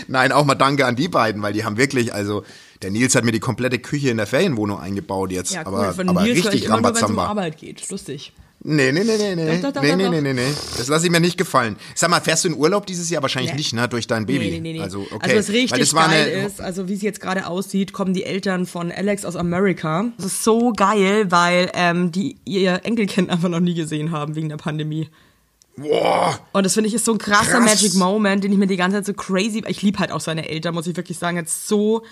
Nein, 0.06 0.32
auch 0.32 0.44
mal 0.44 0.54
danke 0.54 0.84
an 0.86 0.96
die 0.96 1.08
beiden, 1.08 1.40
weil 1.42 1.52
die 1.52 1.64
haben 1.64 1.76
wirklich, 1.78 2.12
also 2.12 2.44
der 2.82 2.90
Nils 2.90 3.14
hat 3.14 3.24
mir 3.24 3.32
die 3.32 3.40
komplette 3.40 3.78
Küche 3.78 4.10
in 4.10 4.18
der 4.18 4.26
Ferienwohnung 4.26 4.78
eingebaut 4.78 5.32
jetzt, 5.32 5.52
Ja, 5.52 5.62
cool. 5.66 5.74
aber, 5.74 5.94
Von 5.94 6.08
aber 6.10 6.22
Nils 6.22 6.36
höre 6.36 6.38
ich 6.38 6.46
richtig 6.46 6.64
immer 6.66 6.76
nur, 6.80 6.84
wenn 6.84 6.94
es 6.96 7.02
um 7.02 7.06
Rambazamba. 7.18 7.26
Arbeit 7.30 7.56
geht. 7.58 7.88
Lustig. 7.90 8.32
Nee, 8.70 8.92
nee, 8.92 9.02
nee, 9.02 9.16
nee, 9.16 9.34
nee. 9.34 9.56
Doch, 9.62 9.72
doch, 9.72 9.72
doch, 9.72 9.82
nee, 9.82 9.96
nee, 9.96 10.10
nee, 10.10 10.20
nee, 10.20 10.34
nee. 10.34 10.54
Das 10.76 10.88
lasse 10.88 11.06
ich 11.06 11.10
mir 11.10 11.20
nicht 11.20 11.38
gefallen. 11.38 11.76
Sag 11.94 12.10
mal, 12.10 12.20
fährst 12.20 12.44
du 12.44 12.48
in 12.48 12.54
Urlaub 12.54 12.84
dieses 12.84 13.08
Jahr 13.08 13.22
wahrscheinlich 13.22 13.52
Nee. 13.52 13.56
nicht, 13.56 13.72
ne, 13.72 13.88
durch 13.88 14.06
dein 14.06 14.26
Baby? 14.26 14.50
Nee, 14.50 14.60
nee, 14.60 14.72
nee. 14.74 14.80
Also, 14.82 15.06
okay. 15.10 15.34
also 15.34 15.48
Weil 15.48 15.56
richtig 15.56 15.78
das 15.78 15.94
war 15.94 16.08
geil 16.08 16.32
eine, 16.34 16.46
ist, 16.46 16.60
also 16.60 16.86
wie 16.86 16.92
es 16.92 17.00
jetzt 17.00 17.20
gerade 17.20 17.46
aussieht, 17.46 17.94
kommen 17.94 18.12
die 18.12 18.24
Eltern 18.24 18.66
von 18.66 18.92
Alex 18.92 19.24
aus 19.24 19.36
Amerika. 19.36 20.04
Das 20.18 20.26
ist 20.26 20.44
so 20.44 20.72
geil, 20.74 21.30
weil 21.30 21.70
ähm, 21.72 22.12
die 22.12 22.36
ihr 22.44 22.80
Enkelkind 22.84 23.30
einfach 23.30 23.48
noch 23.48 23.60
nie 23.60 23.72
gesehen 23.74 24.10
haben 24.12 24.36
wegen 24.36 24.50
der 24.50 24.58
Pandemie. 24.58 25.08
Boah, 25.78 26.38
Und 26.52 26.66
das 26.66 26.74
finde 26.74 26.88
ich 26.88 26.94
ist 26.94 27.06
so 27.06 27.12
ein 27.12 27.18
krasser 27.18 27.60
Krass. 27.60 27.64
Magic 27.82 27.94
Moment, 27.94 28.44
den 28.44 28.52
ich 28.52 28.58
mir 28.58 28.66
die 28.66 28.76
ganze 28.76 28.98
Zeit 28.98 29.06
so 29.06 29.14
crazy. 29.14 29.62
Ich 29.66 29.80
liebe 29.80 29.98
halt 29.98 30.12
auch 30.12 30.20
seine 30.20 30.46
Eltern, 30.46 30.74
muss 30.74 30.86
ich 30.86 30.96
wirklich 30.96 31.16
sagen. 31.16 31.38
Jetzt 31.38 31.68
so 31.68 32.02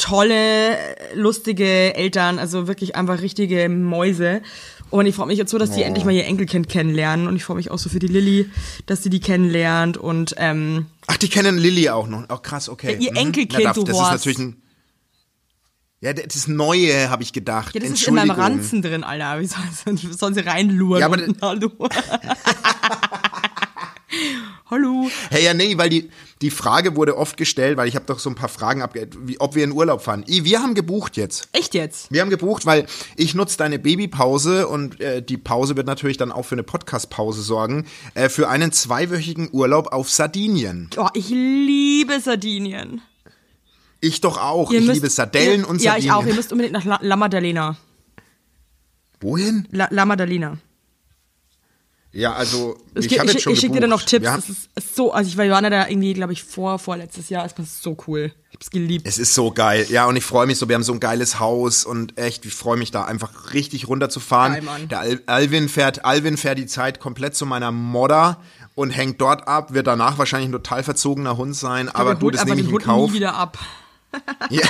tolle, 0.00 0.76
lustige 1.14 1.94
Eltern, 1.94 2.38
also 2.38 2.66
wirklich 2.66 2.96
einfach 2.96 3.20
richtige 3.20 3.68
Mäuse. 3.68 4.42
Und 4.90 5.06
ich 5.06 5.14
freue 5.14 5.28
mich 5.28 5.38
jetzt 5.38 5.50
so, 5.52 5.58
dass 5.58 5.70
die 5.70 5.82
endlich 5.84 6.04
mal 6.04 6.10
ihr 6.12 6.24
Enkelkind 6.26 6.68
kennenlernen. 6.68 7.28
Und 7.28 7.36
ich 7.36 7.44
freue 7.44 7.56
mich 7.56 7.70
auch 7.70 7.78
so 7.78 7.88
für 7.88 8.00
die 8.00 8.08
Lilly, 8.08 8.50
dass 8.86 9.04
sie 9.04 9.10
die 9.10 9.20
kennenlernt. 9.20 9.96
Und 9.96 10.34
ähm, 10.38 10.86
Ach, 11.06 11.16
die 11.16 11.28
kennen 11.28 11.58
Lilly 11.58 11.90
auch 11.90 12.08
noch. 12.08 12.28
Auch 12.28 12.42
krass, 12.42 12.68
okay. 12.68 12.96
Ihr 12.98 13.12
Mhm. 13.12 13.16
Enkelkind, 13.18 13.62
Na, 13.64 13.72
du 13.72 13.84
Das 13.84 13.94
ist 13.94 14.00
Horst. 14.00 14.12
natürlich 14.12 14.38
ein. 14.38 14.56
Ja, 16.00 16.12
das 16.14 16.48
Neue, 16.48 17.10
habe 17.10 17.22
ich 17.22 17.32
gedacht. 17.32 17.74
ja, 17.74 17.80
das 17.80 17.90
ist 17.90 18.08
in 18.08 18.14
meinem. 18.14 18.30
Ranzen 18.30 18.80
drin, 18.82 19.04
Alter. 19.04 19.38
Wie 19.40 19.46
soll, 19.46 19.96
sollen 20.18 20.34
sie 20.34 20.40
reinluren? 20.40 21.00
Ja, 21.00 21.06
aber? 21.06 21.18
Hallo. 21.42 21.70
Hallo. 24.70 25.08
Hey, 25.30 25.44
ja, 25.44 25.54
nee, 25.54 25.76
weil 25.78 25.88
die, 25.88 26.10
die 26.42 26.50
Frage 26.50 26.96
wurde 26.96 27.16
oft 27.16 27.36
gestellt, 27.36 27.76
weil 27.76 27.88
ich 27.88 27.94
habe 27.96 28.06
doch 28.06 28.18
so 28.18 28.28
ein 28.30 28.34
paar 28.34 28.48
Fragen 28.48 28.82
abge... 28.82 29.08
Wie, 29.20 29.38
ob 29.40 29.54
wir 29.54 29.62
in 29.64 29.72
Urlaub 29.72 30.02
fahren. 30.02 30.24
I, 30.28 30.44
wir 30.44 30.60
haben 30.60 30.74
gebucht 30.74 31.16
jetzt. 31.16 31.48
Echt 31.52 31.74
jetzt? 31.74 32.10
Wir 32.10 32.20
haben 32.20 32.30
gebucht, 32.30 32.66
weil 32.66 32.86
ich 33.16 33.34
nutze 33.34 33.56
deine 33.58 33.78
Babypause 33.78 34.66
und 34.68 35.00
äh, 35.00 35.22
die 35.22 35.36
Pause 35.36 35.76
wird 35.76 35.86
natürlich 35.86 36.16
dann 36.16 36.32
auch 36.32 36.44
für 36.44 36.54
eine 36.56 36.62
Podcast-Pause 36.62 37.42
sorgen, 37.42 37.86
äh, 38.14 38.28
für 38.28 38.48
einen 38.48 38.72
zweiwöchigen 38.72 39.48
Urlaub 39.52 39.92
auf 39.92 40.10
Sardinien. 40.10 40.90
Oh, 40.96 41.08
ich 41.14 41.28
liebe 41.28 42.20
Sardinien. 42.20 43.02
Ich 44.00 44.20
doch 44.20 44.38
auch. 44.40 44.72
Ihr 44.72 44.80
ich 44.80 44.86
müsst- 44.86 44.94
liebe 44.96 45.10
Sardellen 45.10 45.60
ihr, 45.62 45.68
und 45.68 45.82
Ja, 45.82 45.92
Sardinien. 45.92 46.06
ich 46.08 46.12
auch. 46.12 46.26
Ihr 46.26 46.34
müsst 46.34 46.52
unbedingt 46.52 46.72
nach 46.72 46.84
La, 46.84 46.98
La 47.02 47.16
Maddalena. 47.16 47.76
Wohin? 49.20 49.68
La, 49.70 49.88
La 49.90 50.04
Maddalena. 50.06 50.56
Ja, 52.12 52.32
also 52.32 52.76
ich 52.96 53.06
ich 53.12 53.40
schon 53.42 53.52
ich 53.52 53.60
schicke 53.60 53.74
dir 53.74 53.82
dann 53.82 53.90
noch. 53.90 54.02
Tipps. 54.02 54.24
Wir 54.24 54.36
Es 54.36 54.48
ist, 54.48 54.96
so, 54.96 55.12
also 55.12 55.28
ich 55.28 55.36
war 55.36 55.44
ja 55.44 55.60
da 55.60 55.86
irgendwie, 55.86 56.12
glaube 56.12 56.32
ich, 56.32 56.42
vor, 56.42 56.80
vorletztes 56.80 57.28
Jahr. 57.28 57.44
Es 57.46 57.56
war 57.56 57.64
so 57.64 57.96
cool. 58.08 58.32
Ich 58.50 58.56
hab's 58.56 58.70
geliebt. 58.70 59.06
Es 59.06 59.18
ist 59.18 59.32
so 59.32 59.52
geil. 59.52 59.86
Ja, 59.90 60.06
und 60.06 60.16
ich 60.16 60.24
freue 60.24 60.46
mich 60.48 60.58
so. 60.58 60.68
Wir 60.68 60.74
haben 60.74 60.82
so 60.82 60.92
ein 60.92 60.98
geiles 60.98 61.38
Haus 61.38 61.84
und 61.84 62.18
echt, 62.18 62.44
ich 62.46 62.54
freue 62.54 62.76
mich 62.76 62.90
da 62.90 63.04
einfach 63.04 63.54
richtig 63.54 63.86
runterzufahren. 63.86 64.54
Geil, 64.54 64.62
Mann. 64.62 64.88
Der 64.88 65.00
Al 65.00 65.20
Alvin 65.26 65.68
fährt, 65.68 66.04
Alvin 66.04 66.36
fährt 66.36 66.58
die 66.58 66.66
Zeit 66.66 66.98
komplett 66.98 67.36
zu 67.36 67.46
meiner 67.46 67.70
Modder 67.70 68.40
und 68.74 68.90
hängt 68.90 69.20
dort 69.20 69.46
ab, 69.46 69.72
wird 69.72 69.86
danach 69.86 70.18
wahrscheinlich 70.18 70.48
ein 70.48 70.52
total 70.52 70.82
verzogener 70.82 71.36
Hund 71.36 71.54
sein, 71.54 71.88
aber 71.88 72.10
Er 72.10 72.16
du, 72.16 72.30
das 72.30 72.44
nehme 72.44 72.60
ich 72.60 72.68
in 72.68 72.78
Kauf. 72.78 73.10
nie 73.10 73.16
wieder 73.16 73.34
ab. 73.34 73.58
Ja. 74.50 74.66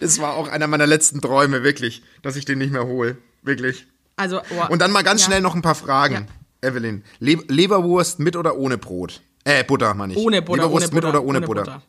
Das 0.00 0.18
war 0.18 0.34
auch 0.34 0.48
einer 0.48 0.66
meiner 0.66 0.86
letzten 0.86 1.20
Träume, 1.20 1.62
wirklich, 1.62 2.02
dass 2.22 2.34
ich 2.34 2.44
den 2.44 2.58
nicht 2.58 2.72
mehr 2.72 2.86
hole. 2.86 3.16
Wirklich. 3.42 3.86
Also, 4.18 4.40
oh, 4.40 4.66
Und 4.72 4.80
dann 4.80 4.90
mal 4.92 5.02
ganz 5.02 5.20
ja. 5.22 5.26
schnell 5.26 5.40
noch 5.40 5.54
ein 5.54 5.62
paar 5.62 5.74
Fragen. 5.74 6.26
Ja. 6.62 6.68
Evelyn, 6.70 7.04
Le 7.20 7.38
Leberwurst 7.48 8.18
mit 8.18 8.34
oder 8.36 8.56
ohne 8.56 8.78
Brot? 8.78 9.22
Äh, 9.44 9.62
Butter, 9.64 9.94
meine 9.94 10.12
ich. 10.12 10.18
Ohne 10.18 10.42
Butter, 10.42 10.62
Leberwurst 10.64 10.86
ohne 10.86 10.94
mit 10.94 11.04
Butter, 11.04 11.08
oder 11.08 11.22
ohne, 11.24 11.38
ohne 11.38 11.46
Butter? 11.46 11.62
Butter. 11.62 11.82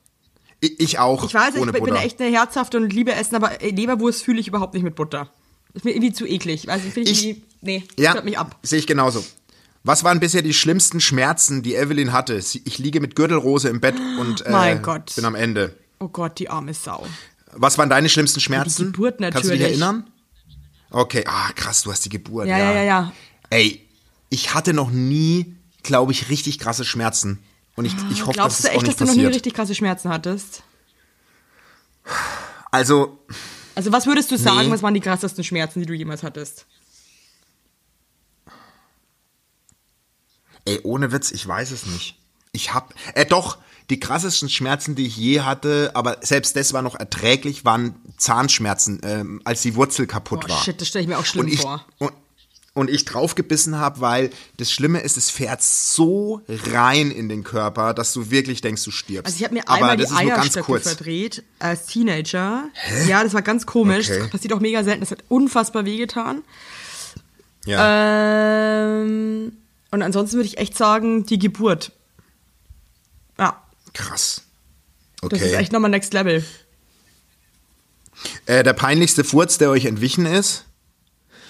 Ich, 0.61 0.80
ich 0.80 0.99
auch. 0.99 1.25
Ich 1.25 1.34
weiß, 1.34 1.55
ich 1.55 1.61
ohne 1.61 1.71
bin, 1.71 1.84
bin 1.84 1.93
Butter. 1.93 2.05
echt 2.05 2.21
eine 2.21 2.30
herzhafte 2.32 2.77
und 2.77 2.93
liebe 2.93 3.13
Essen, 3.13 3.36
aber 3.36 3.61
äh, 3.61 3.69
Leberwurst 3.71 4.23
fühle 4.23 4.39
ich 4.39 4.47
überhaupt 4.47 4.73
nicht 4.75 4.84
mit 4.84 4.95
Butter. 4.95 5.30
Ist 5.73 5.86
mir 5.86 5.91
irgendwie 5.91 6.13
zu 6.13 6.25
eklig. 6.27 6.69
Also, 6.69 6.89
finde 6.89 7.09
ich, 7.09 7.19
Ich- 7.19 7.27
irgendwie, 7.30 7.43
nee, 7.61 7.84
Ja, 7.97 8.11
stört 8.11 8.25
mich 8.25 8.38
ab. 8.38 8.57
sehe 8.63 8.80
ich 8.80 8.88
genauso. 8.88 9.23
Was 9.84 10.03
waren 10.03 10.19
bisher 10.19 10.41
die 10.41 10.53
schlimmsten 10.53 10.99
Schmerzen, 10.99 11.63
die 11.63 11.73
Evelyn 11.75 12.11
hatte? 12.11 12.36
Ich 12.36 12.77
liege 12.77 12.99
mit 12.99 13.15
Gürtelrose 13.15 13.69
im 13.69 13.80
Bett 13.80 13.95
und 14.19 14.45
äh, 14.45 14.80
bin 15.15 15.25
am 15.25 15.36
Ende. 15.36 15.75
Oh 15.99 16.09
Gott, 16.09 16.38
die 16.39 16.49
arme 16.49 16.73
Sau. 16.73 17.05
Was 17.53 17.77
waren 17.77 17.89
deine 17.89 18.09
schlimmsten 18.09 18.39
Schmerzen? 18.41 18.91
Geburt 18.91 19.17
Kannst 19.19 19.38
du 19.38 19.41
dich 19.41 19.59
natürlich. 19.61 19.82
erinnern? 19.82 20.09
Okay, 20.91 21.23
ah, 21.27 21.51
krass, 21.55 21.83
du 21.83 21.91
hast 21.91 22.03
die 22.05 22.09
Geburt. 22.09 22.47
Ja, 22.47 22.57
ja, 22.57 22.71
ja, 22.73 22.83
ja. 22.83 23.13
Ey, 23.49 23.87
ich 24.29 24.53
hatte 24.53 24.73
noch 24.73 24.89
nie, 24.89 25.55
glaube 25.83 26.11
ich, 26.11 26.29
richtig 26.29 26.59
krasse 26.59 26.83
Schmerzen. 26.85 27.43
Und 27.75 27.85
ich, 27.85 27.93
ich 28.11 28.21
hoffe, 28.25 28.33
dass 28.33 28.35
Glaubst 28.35 28.59
es 28.59 28.65
du 28.65 28.69
auch 28.69 28.73
echt, 28.73 28.81
dass 28.81 28.87
nicht 28.87 28.99
du 28.99 29.05
noch 29.05 29.15
nie 29.15 29.25
richtig 29.25 29.53
krasse 29.53 29.75
Schmerzen 29.75 30.09
hattest? 30.09 30.63
Also, 32.71 33.19
Also, 33.75 33.91
was 33.91 34.05
würdest 34.07 34.31
du 34.31 34.37
sagen, 34.37 34.67
Nee. 34.67 34.71
was 34.71 34.83
waren 34.83 34.93
die 34.93 34.99
krassesten 34.99 35.43
Schmerzen, 35.43 35.79
die 35.79 35.85
du 35.85 35.93
jemals 35.93 36.23
hattest? 36.23 36.65
ey, 40.65 40.79
ohne 40.83 41.11
Witz, 41.11 41.31
ich 41.31 41.47
weiß 41.47 41.71
es 41.71 41.85
nicht. 41.87 42.15
Ich 42.51 42.73
hab, 42.73 42.93
äh, 43.15 43.25
doch, 43.25 43.57
die 43.89 43.99
krassesten 43.99 44.49
Schmerzen, 44.49 44.95
die 44.95 45.07
ich 45.07 45.17
je 45.17 45.41
hatte, 45.41 45.91
aber 45.95 46.17
selbst 46.21 46.55
das 46.55 46.73
war 46.73 46.81
noch 46.81 46.95
erträglich, 46.95 47.65
waren 47.65 47.95
Zahnschmerzen, 48.17 49.01
ähm, 49.03 49.41
als 49.45 49.61
die 49.61 49.75
Wurzel 49.75 50.05
kaputt 50.07 50.41
Boah, 50.41 50.49
war. 50.49 50.63
shit, 50.63 50.79
das 50.79 50.87
stelle 50.87 51.03
ich 51.03 51.09
mir 51.09 51.17
auch 51.17 51.25
schlimm 51.25 51.45
und 51.45 51.51
ich, 51.53 51.61
vor. 51.61 51.85
Und, 51.97 52.11
und 52.75 52.89
ich 52.89 53.03
draufgebissen 53.05 53.77
habe, 53.77 53.99
weil 53.99 54.29
das 54.57 54.71
Schlimme 54.71 54.99
ist, 54.99 55.17
es 55.17 55.29
fährt 55.31 55.61
so 55.63 56.41
rein 56.47 57.09
in 57.11 57.27
den 57.29 57.43
Körper, 57.43 57.93
dass 57.95 58.13
du 58.13 58.29
wirklich 58.29 58.61
denkst, 58.61 58.83
du 58.83 58.91
stirbst. 58.91 59.25
Also 59.25 59.37
ich 59.37 59.43
habe 59.43 59.55
mir 59.55 59.67
Aber 59.67 59.75
einmal 59.89 59.97
die 59.97 60.03
nur 60.03 60.11
ganz 60.11 60.43
Eierstöcke 60.43 60.65
kurz. 60.65 60.83
verdreht 60.83 61.43
als 61.57 61.87
Teenager. 61.87 62.65
Ja, 63.07 63.23
das 63.23 63.33
war 63.33 63.41
ganz 63.41 63.65
komisch. 63.65 64.09
Okay. 64.09 64.19
Das 64.19 64.29
passiert 64.29 64.53
auch 64.53 64.59
mega 64.59 64.83
selten. 64.83 64.99
Das 65.01 65.11
hat 65.11 65.23
unfassbar 65.29 65.85
wehgetan. 65.85 66.43
Ja, 67.65 69.01
Ähm, 69.01 69.53
und 69.91 70.01
ansonsten 70.01 70.37
würde 70.37 70.47
ich 70.47 70.57
echt 70.59 70.77
sagen, 70.77 71.25
die 71.25 71.39
Geburt. 71.39 71.91
Krass. 74.00 74.41
das 75.22 75.34
ist 75.41 75.47
Okay. 75.47 75.56
echt 75.56 75.72
nochmal 75.72 75.91
Next 75.91 76.14
Level. 76.14 76.43
Äh, 78.45 78.64
der 78.64 78.74
peinlichste 78.74 79.24
Furz, 79.24 79.58
der 79.58 79.70
euch 79.70 79.86
entwichen 79.86 80.26
ist? 80.26 80.66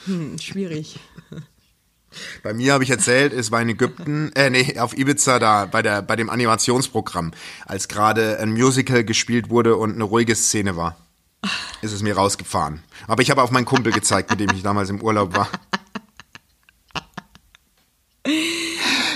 Hm, 0.05 0.37
schwierig. 0.39 0.99
Bei 2.43 2.53
mir 2.53 2.73
habe 2.73 2.83
ich 2.83 2.89
erzählt, 2.89 3.33
es 3.33 3.51
war 3.51 3.61
in 3.61 3.69
Ägypten, 3.69 4.31
äh, 4.33 4.49
nee, 4.49 4.79
auf 4.79 4.97
Ibiza 4.97 5.37
da, 5.37 5.65
bei 5.67 5.83
der, 5.83 6.01
bei 6.01 6.15
dem 6.15 6.29
Animationsprogramm, 6.31 7.31
als 7.67 7.87
gerade 7.87 8.39
ein 8.39 8.51
Musical 8.51 9.03
gespielt 9.03 9.51
wurde 9.51 9.75
und 9.75 9.93
eine 9.93 10.03
ruhige 10.03 10.35
Szene 10.35 10.75
war. 10.75 10.97
Ist 11.83 11.93
es 11.93 12.01
mir 12.01 12.15
rausgefahren. 12.15 12.81
Aber 13.07 13.21
ich 13.21 13.29
habe 13.29 13.43
auf 13.43 13.51
meinen 13.51 13.65
Kumpel 13.65 13.93
gezeigt, 13.93 14.31
mit 14.31 14.39
dem 14.39 14.49
ich 14.55 14.63
damals 14.63 14.89
im 14.89 15.01
Urlaub 15.01 15.35
war. 15.35 15.49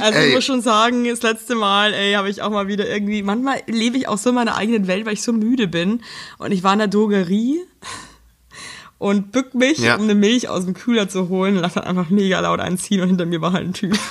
Also 0.04 0.20
Ey. 0.20 0.30
ich 0.30 0.36
muss 0.36 0.44
schon 0.46 0.62
sagen, 0.62 1.06
das 1.08 1.22
letzte 1.22 1.56
Mal, 1.56 1.94
ey, 1.94 2.14
habe 2.14 2.30
ich 2.30 2.42
auch 2.42 2.50
mal 2.50 2.68
wieder 2.68 2.88
irgendwie, 2.90 3.24
manchmal 3.24 3.62
lebe 3.68 3.98
ich 3.98 4.08
auch 4.10 4.18
so 4.18 4.30
in 4.30 4.36
meiner 4.36 4.56
eigenen 4.58 4.88
Welt, 4.88 5.06
weil 5.06 5.14
ich 5.14 5.22
so 5.22 5.32
müde 5.32 5.68
bin. 5.68 6.02
Und 6.40 6.52
ich 6.52 6.62
war 6.64 6.74
in 6.74 6.80
der 6.80 6.88
Drogerie 6.90 7.62
und 8.98 9.32
bück 9.32 9.54
mich, 9.56 9.78
Ja. 9.78 9.96
um 9.96 10.04
eine 10.04 10.16
Milch 10.16 10.50
aus 10.50 10.66
dem 10.66 10.74
Kühler 10.74 11.08
zu 11.08 11.30
holen, 11.30 11.56
lass 11.56 11.76
dann 11.76 11.86
einfach 11.86 12.10
mega 12.10 12.40
laut 12.42 12.60
einziehen 12.60 13.00
und 13.02 13.08
hinter 13.08 13.26
mir 13.26 13.40
war 13.42 13.54
halt 13.54 13.66
ein 13.68 13.74
Typ. 13.74 13.98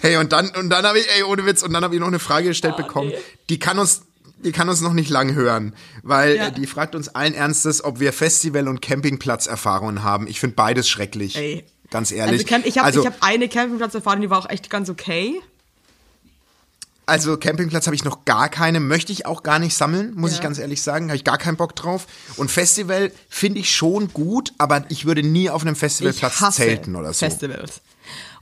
Hey, 0.00 0.16
und 0.16 0.32
dann, 0.32 0.48
und 0.50 0.70
dann 0.70 0.86
habe 0.86 1.00
ich, 1.00 1.06
ey, 1.16 1.24
ohne 1.24 1.44
Witz, 1.44 1.62
und 1.64 1.72
dann 1.72 1.82
habe 1.82 1.94
ich 1.94 2.00
noch 2.00 2.06
eine 2.06 2.20
Frage 2.20 2.48
gestellt 2.48 2.76
bekommen. 2.76 3.12
Die 3.50 3.58
kann 3.58 3.78
uns, 3.80 4.02
die 4.44 4.52
kann 4.52 4.68
uns 4.68 4.80
noch 4.80 4.92
nicht 4.92 5.10
lang 5.10 5.34
hören, 5.34 5.74
weil 6.04 6.36
Ja. 6.36 6.46
äh, 6.46 6.52
die 6.52 6.66
fragt 6.66 6.94
uns 6.94 7.08
allen 7.08 7.34
Ernstes, 7.34 7.82
ob 7.82 7.98
wir 7.98 8.12
Festival- 8.12 8.68
und 8.68 8.80
Campingplatzerfahrungen 8.80 10.04
haben. 10.04 10.28
Ich 10.28 10.38
finde 10.38 10.54
beides 10.54 10.88
schrecklich. 10.88 11.36
Ey. 11.36 11.64
Ganz 11.90 12.12
ehrlich. 12.12 12.40
Also 12.40 12.46
Camp, 12.46 12.66
ich 12.66 12.76
habe 12.78 12.86
also, 12.86 13.00
ich 13.00 13.06
hab 13.06 13.16
eine 13.22 13.48
Campingplatzerfahrung, 13.48 14.20
die 14.20 14.30
war 14.30 14.38
auch 14.38 14.50
echt 14.50 14.68
ganz 14.70 14.90
okay. 14.90 15.40
Also 17.06 17.38
Campingplatz 17.38 17.86
habe 17.86 17.96
ich 17.96 18.04
noch 18.04 18.26
gar 18.26 18.50
keine, 18.50 18.80
möchte 18.80 19.12
ich 19.12 19.24
auch 19.24 19.42
gar 19.42 19.58
nicht 19.58 19.74
sammeln, 19.74 20.12
muss 20.14 20.32
Ja. 20.32 20.36
ich 20.36 20.42
ganz 20.42 20.58
ehrlich 20.58 20.82
sagen, 20.82 21.06
habe 21.06 21.16
ich 21.16 21.24
gar 21.24 21.38
keinen 21.38 21.56
Bock 21.56 21.74
drauf. 21.74 22.06
Und 22.36 22.50
Festival 22.50 23.10
finde 23.30 23.60
ich 23.60 23.74
schon 23.74 24.12
gut, 24.12 24.52
aber 24.58 24.84
ich 24.90 25.06
würde 25.06 25.22
nie 25.22 25.48
auf 25.48 25.62
einem 25.62 25.74
Festivalplatz 25.74 26.56
zelten 26.56 26.96
oder 26.96 27.14
so. 27.14 27.20
Festivals. 27.20 27.80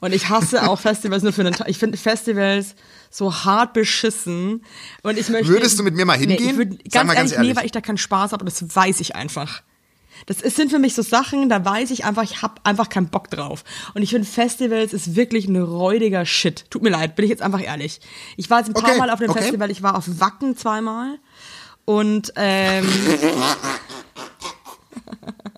Und 0.01 0.13
ich 0.13 0.29
hasse 0.29 0.69
auch 0.69 0.81
Festivals 0.81 1.23
nur 1.23 1.33
für 1.33 1.43
einen 1.43 1.55
Tag. 1.55 1.69
Ich 1.69 1.79
finde 1.79 1.97
Festivals 1.97 2.75
so 3.09 3.33
hart 3.45 3.73
beschissen. 3.73 4.65
Und 5.03 5.17
ich 5.17 5.29
möchte. 5.29 5.47
Würdest 5.49 5.79
du 5.79 5.85
mit 5.85 5.95
mir 5.95 6.05
mal 6.05 6.19
Nee, 6.19 6.25
ich 6.35 6.41
hingehen? 6.41 6.57
würd, 6.59 6.73
Sag 6.85 6.93
ganz 6.93 7.07
mal 7.07 7.15
ganz 7.15 7.33
ehrlich, 7.33 7.51
nee, 7.51 7.57
weil 7.57 7.67
ich 7.67 7.73
da 7.73 7.81
keinen 7.81 7.99
Spaß 7.99 8.33
habe, 8.33 8.45
das 8.45 8.75
weiß 8.75 8.99
ich 8.99 9.15
einfach. 9.15 9.63
Das 10.25 10.41
ist, 10.41 10.57
sind 10.57 10.71
für 10.71 10.79
mich 10.79 10.95
so 10.95 11.03
Sachen, 11.03 11.49
da 11.49 11.65
weiß 11.65 11.91
ich 11.91 12.05
einfach, 12.05 12.23
ich 12.23 12.43
habe 12.43 12.55
einfach 12.65 12.89
keinen 12.89 13.09
Bock 13.09 13.31
drauf. 13.31 13.65
Und 13.95 14.03
ich 14.03 14.11
finde, 14.11 14.27
Festivals 14.27 14.93
ist 14.93 15.15
wirklich 15.15 15.47
ein 15.47 15.57
räudiger 15.57 16.25
Shit. 16.25 16.65
Tut 16.71 16.83
mir 16.83 16.91
leid, 16.91 17.15
bin 17.17 17.25
ich 17.27 17.31
jetzt 17.31 17.43
einfach 17.43 17.63
ehrlich. 17.63 18.01
Ich 18.37 18.49
war 18.51 18.59
jetzt 18.59 18.69
ein 18.69 18.75
paar 18.75 18.91
Okay, 18.91 18.99
Mal 18.99 19.11
auf 19.11 19.19
dem 19.21 19.31
okay. 19.31 19.43
Festival, 19.43 19.71
ich 19.71 19.83
war 19.83 19.97
auf 19.97 20.05
Wacken 20.21 20.57
zweimal. 20.57 21.19
Und 21.85 22.33
ähm, 22.37 22.85
Äh, 22.87 23.31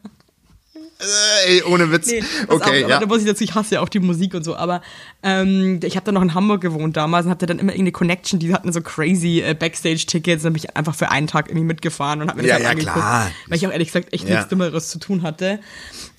ey, 1.46 1.62
ohne 1.64 1.90
Witz. 1.92 2.08
Nee, 2.08 2.22
okay, 2.48 2.84
auf, 2.84 2.90
ja. 2.90 2.98
da 3.00 3.06
muss 3.06 3.20
ich 3.20 3.26
dazu, 3.26 3.44
ich 3.44 3.54
hasse 3.54 3.76
ja 3.76 3.80
auch 3.80 3.88
die 3.88 4.00
Musik 4.00 4.34
und 4.34 4.44
so, 4.44 4.56
aber 4.56 4.82
ähm, 5.22 5.80
ich 5.84 5.96
habe 5.96 6.04
dann 6.04 6.14
noch 6.14 6.22
in 6.22 6.34
Hamburg 6.34 6.60
gewohnt 6.60 6.96
damals 6.96 7.26
und 7.26 7.30
hatte 7.30 7.46
dann 7.46 7.58
immer 7.58 7.72
irgendeine 7.72 7.92
Connection, 7.92 8.40
die 8.40 8.52
hatten 8.52 8.72
so 8.72 8.80
crazy 8.80 9.40
äh, 9.40 9.54
Backstage-Tickets 9.54 10.44
und 10.44 10.54
bin 10.54 10.62
ich 10.64 10.76
einfach 10.76 10.94
für 10.94 11.10
einen 11.10 11.26
Tag 11.28 11.48
irgendwie 11.48 11.66
mitgefahren 11.66 12.22
und 12.22 12.28
habe 12.30 12.42
mir 12.42 12.48
das 12.48 12.48
Ja, 12.48 12.54
halt 12.54 12.64
ja, 12.64 12.70
angeguckt, 12.70 12.94
klar. 12.96 13.30
weil 13.48 13.56
ich 13.58 13.66
auch 13.66 13.72
ehrlich 13.72 13.88
gesagt 13.88 14.12
echt 14.12 14.28
Ja. 14.28 14.34
nichts 14.36 14.48
Dümmeres 14.48 14.88
zu 14.90 14.98
tun 14.98 15.22
hatte. 15.22 15.60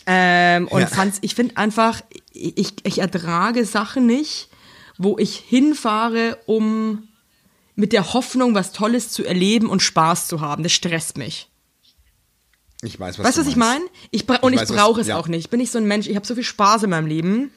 Ähm, 0.05 0.67
und 0.69 0.81
Ja. 0.81 0.87
fand's, 0.87 1.17
ich 1.21 1.35
finde 1.35 1.57
einfach, 1.57 2.01
ich, 2.33 2.73
ich 2.83 2.99
ertrage 2.99 3.65
Sachen 3.65 4.05
nicht, 4.05 4.47
wo 4.97 5.17
ich 5.17 5.35
hinfahre, 5.35 6.37
um 6.45 7.03
mit 7.75 7.93
der 7.93 8.13
Hoffnung, 8.13 8.55
was 8.55 8.71
Tolles 8.73 9.09
zu 9.11 9.25
erleben 9.25 9.69
und 9.69 9.81
Spaß 9.81 10.27
zu 10.27 10.41
haben. 10.41 10.63
Das 10.63 10.71
stresst 10.73 11.17
mich. 11.17 11.48
Ich 12.81 12.99
weiß, 12.99 13.19
was 13.19 13.25
Weißt 13.25 13.37
du, 13.37 13.41
was 13.41 13.47
ich 13.47 13.55
meine? 13.57 13.83
Ich 14.11 14.27
und 14.41 14.53
ich, 14.53 14.61
was- 14.61 14.71
brauche 14.71 15.01
es 15.01 15.07
ja. 15.07 15.17
auch 15.17 15.27
nicht. 15.27 15.39
Ich 15.45 15.49
bin 15.49 15.59
nicht 15.59 15.71
so 15.71 15.77
ein 15.79 15.85
Mensch. 15.85 16.07
Ich 16.07 16.15
habe 16.15 16.25
so 16.25 16.35
viel 16.35 16.43
Spaß 16.43 16.83
in 16.83 16.89
meinem 16.91 17.07
Leben. 17.07 17.51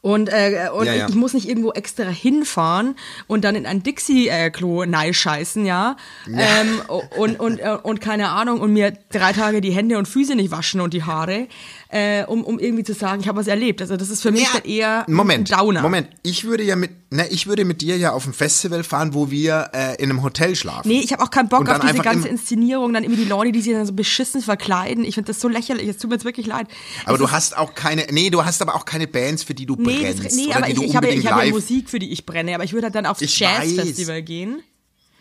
Und, 0.00 0.28
äh, 0.28 0.68
und 0.72 0.86
Ja, 0.86 0.94
ja. 0.94 1.08
ich 1.08 1.14
muss 1.16 1.34
nicht 1.34 1.48
irgendwo 1.48 1.72
extra 1.72 2.04
hinfahren 2.04 2.94
und 3.26 3.42
dann 3.44 3.56
in 3.56 3.66
ein 3.66 3.82
Dixie-Klo 3.82 4.84
äh, 4.84 5.12
scheißen, 5.12 5.66
ja. 5.66 5.96
Ähm, 6.28 6.80
und, 7.16 7.40
und, 7.40 7.58
äh, 7.58 7.76
und 7.82 8.00
keine 8.00 8.28
Ahnung, 8.30 8.60
und 8.60 8.72
mir 8.72 8.92
drei 9.10 9.32
Tage 9.32 9.60
die 9.60 9.72
Hände 9.72 9.98
und 9.98 10.06
Füße 10.06 10.36
nicht 10.36 10.52
waschen 10.52 10.80
und 10.80 10.94
die 10.94 11.02
Haare, 11.02 11.48
äh, 11.90 12.24
um, 12.24 12.44
um 12.44 12.58
irgendwie 12.58 12.84
zu 12.84 12.92
sagen, 12.92 13.20
ich 13.22 13.28
habe 13.28 13.38
was 13.38 13.46
erlebt. 13.46 13.80
Also 13.80 13.96
das 13.96 14.10
ist 14.10 14.20
für 14.22 14.30
mich 14.30 14.42
Ja, 14.42 14.48
dann 14.54 14.64
eher 14.64 15.04
Moment, 15.08 15.50
ein 15.50 15.58
Downer. 15.58 15.80
Moment. 15.82 16.08
Ich 16.22 16.44
würde 16.44 16.62
ja 16.62 16.76
mit, 16.76 16.90
ne, 17.10 17.26
ich 17.28 17.46
würde 17.46 17.64
mit 17.64 17.80
dir 17.80 17.96
ja 17.96 18.12
auf 18.12 18.26
ein 18.26 18.34
Festival 18.34 18.84
fahren, 18.84 19.14
wo 19.14 19.30
wir 19.30 19.70
äh, 19.72 19.94
in 20.02 20.10
einem 20.10 20.22
Hotel 20.22 20.54
schlafen. 20.54 20.88
Nee, 20.88 21.00
ich 21.00 21.12
habe 21.12 21.22
auch 21.22 21.30
keinen 21.30 21.48
Bock 21.48 21.66
auf 21.68 21.78
diese 21.78 21.98
ganze 22.02 22.28
Inszenierung, 22.28 22.92
dann 22.92 23.04
irgendwie 23.04 23.22
die 23.22 23.28
Leute, 23.28 23.52
die 23.52 23.62
sich 23.62 23.72
dann 23.72 23.86
so 23.86 23.94
beschissen 23.94 24.42
verkleiden. 24.42 25.04
Ich 25.04 25.14
finde 25.14 25.28
das 25.28 25.40
so 25.40 25.48
lächerlich. 25.48 25.88
Es 25.88 25.96
tut 25.96 26.10
mir 26.10 26.16
jetzt 26.16 26.24
wirklich 26.26 26.46
leid. 26.46 26.66
aber 27.06 27.14
Es 27.14 27.20
du 27.20 27.30
hast 27.30 27.56
auch 27.56 27.74
keine, 27.74 28.06
nee, 28.10 28.28
du 28.28 28.44
hast 28.44 28.60
aber 28.60 28.74
auch 28.74 28.84
keine 28.84 29.06
Bands, 29.06 29.42
für 29.42 29.54
die 29.54 29.64
du 29.64 29.74
Nee, 29.78 30.00
brennst 30.00 30.24
das, 30.26 30.34
nee 30.34 30.46
oder 30.48 30.56
aber 30.58 30.66
die 30.66 30.72
ich, 30.72 30.78
du 30.78 30.84
ich 30.84 30.96
habe 30.96 31.14
ja, 31.14 31.30
habe 31.30 31.46
ja. 31.46 31.52
Musik, 31.52 31.88
für 31.88 31.98
die 31.98 32.12
ich 32.12 32.26
brenne. 32.26 32.54
Aber 32.54 32.64
ich 32.64 32.74
würde 32.74 32.84
halt 32.86 32.94
dann 32.94 33.06
aufs 33.06 33.20
Jazzfestival 33.20 34.22
gehen. 34.22 34.62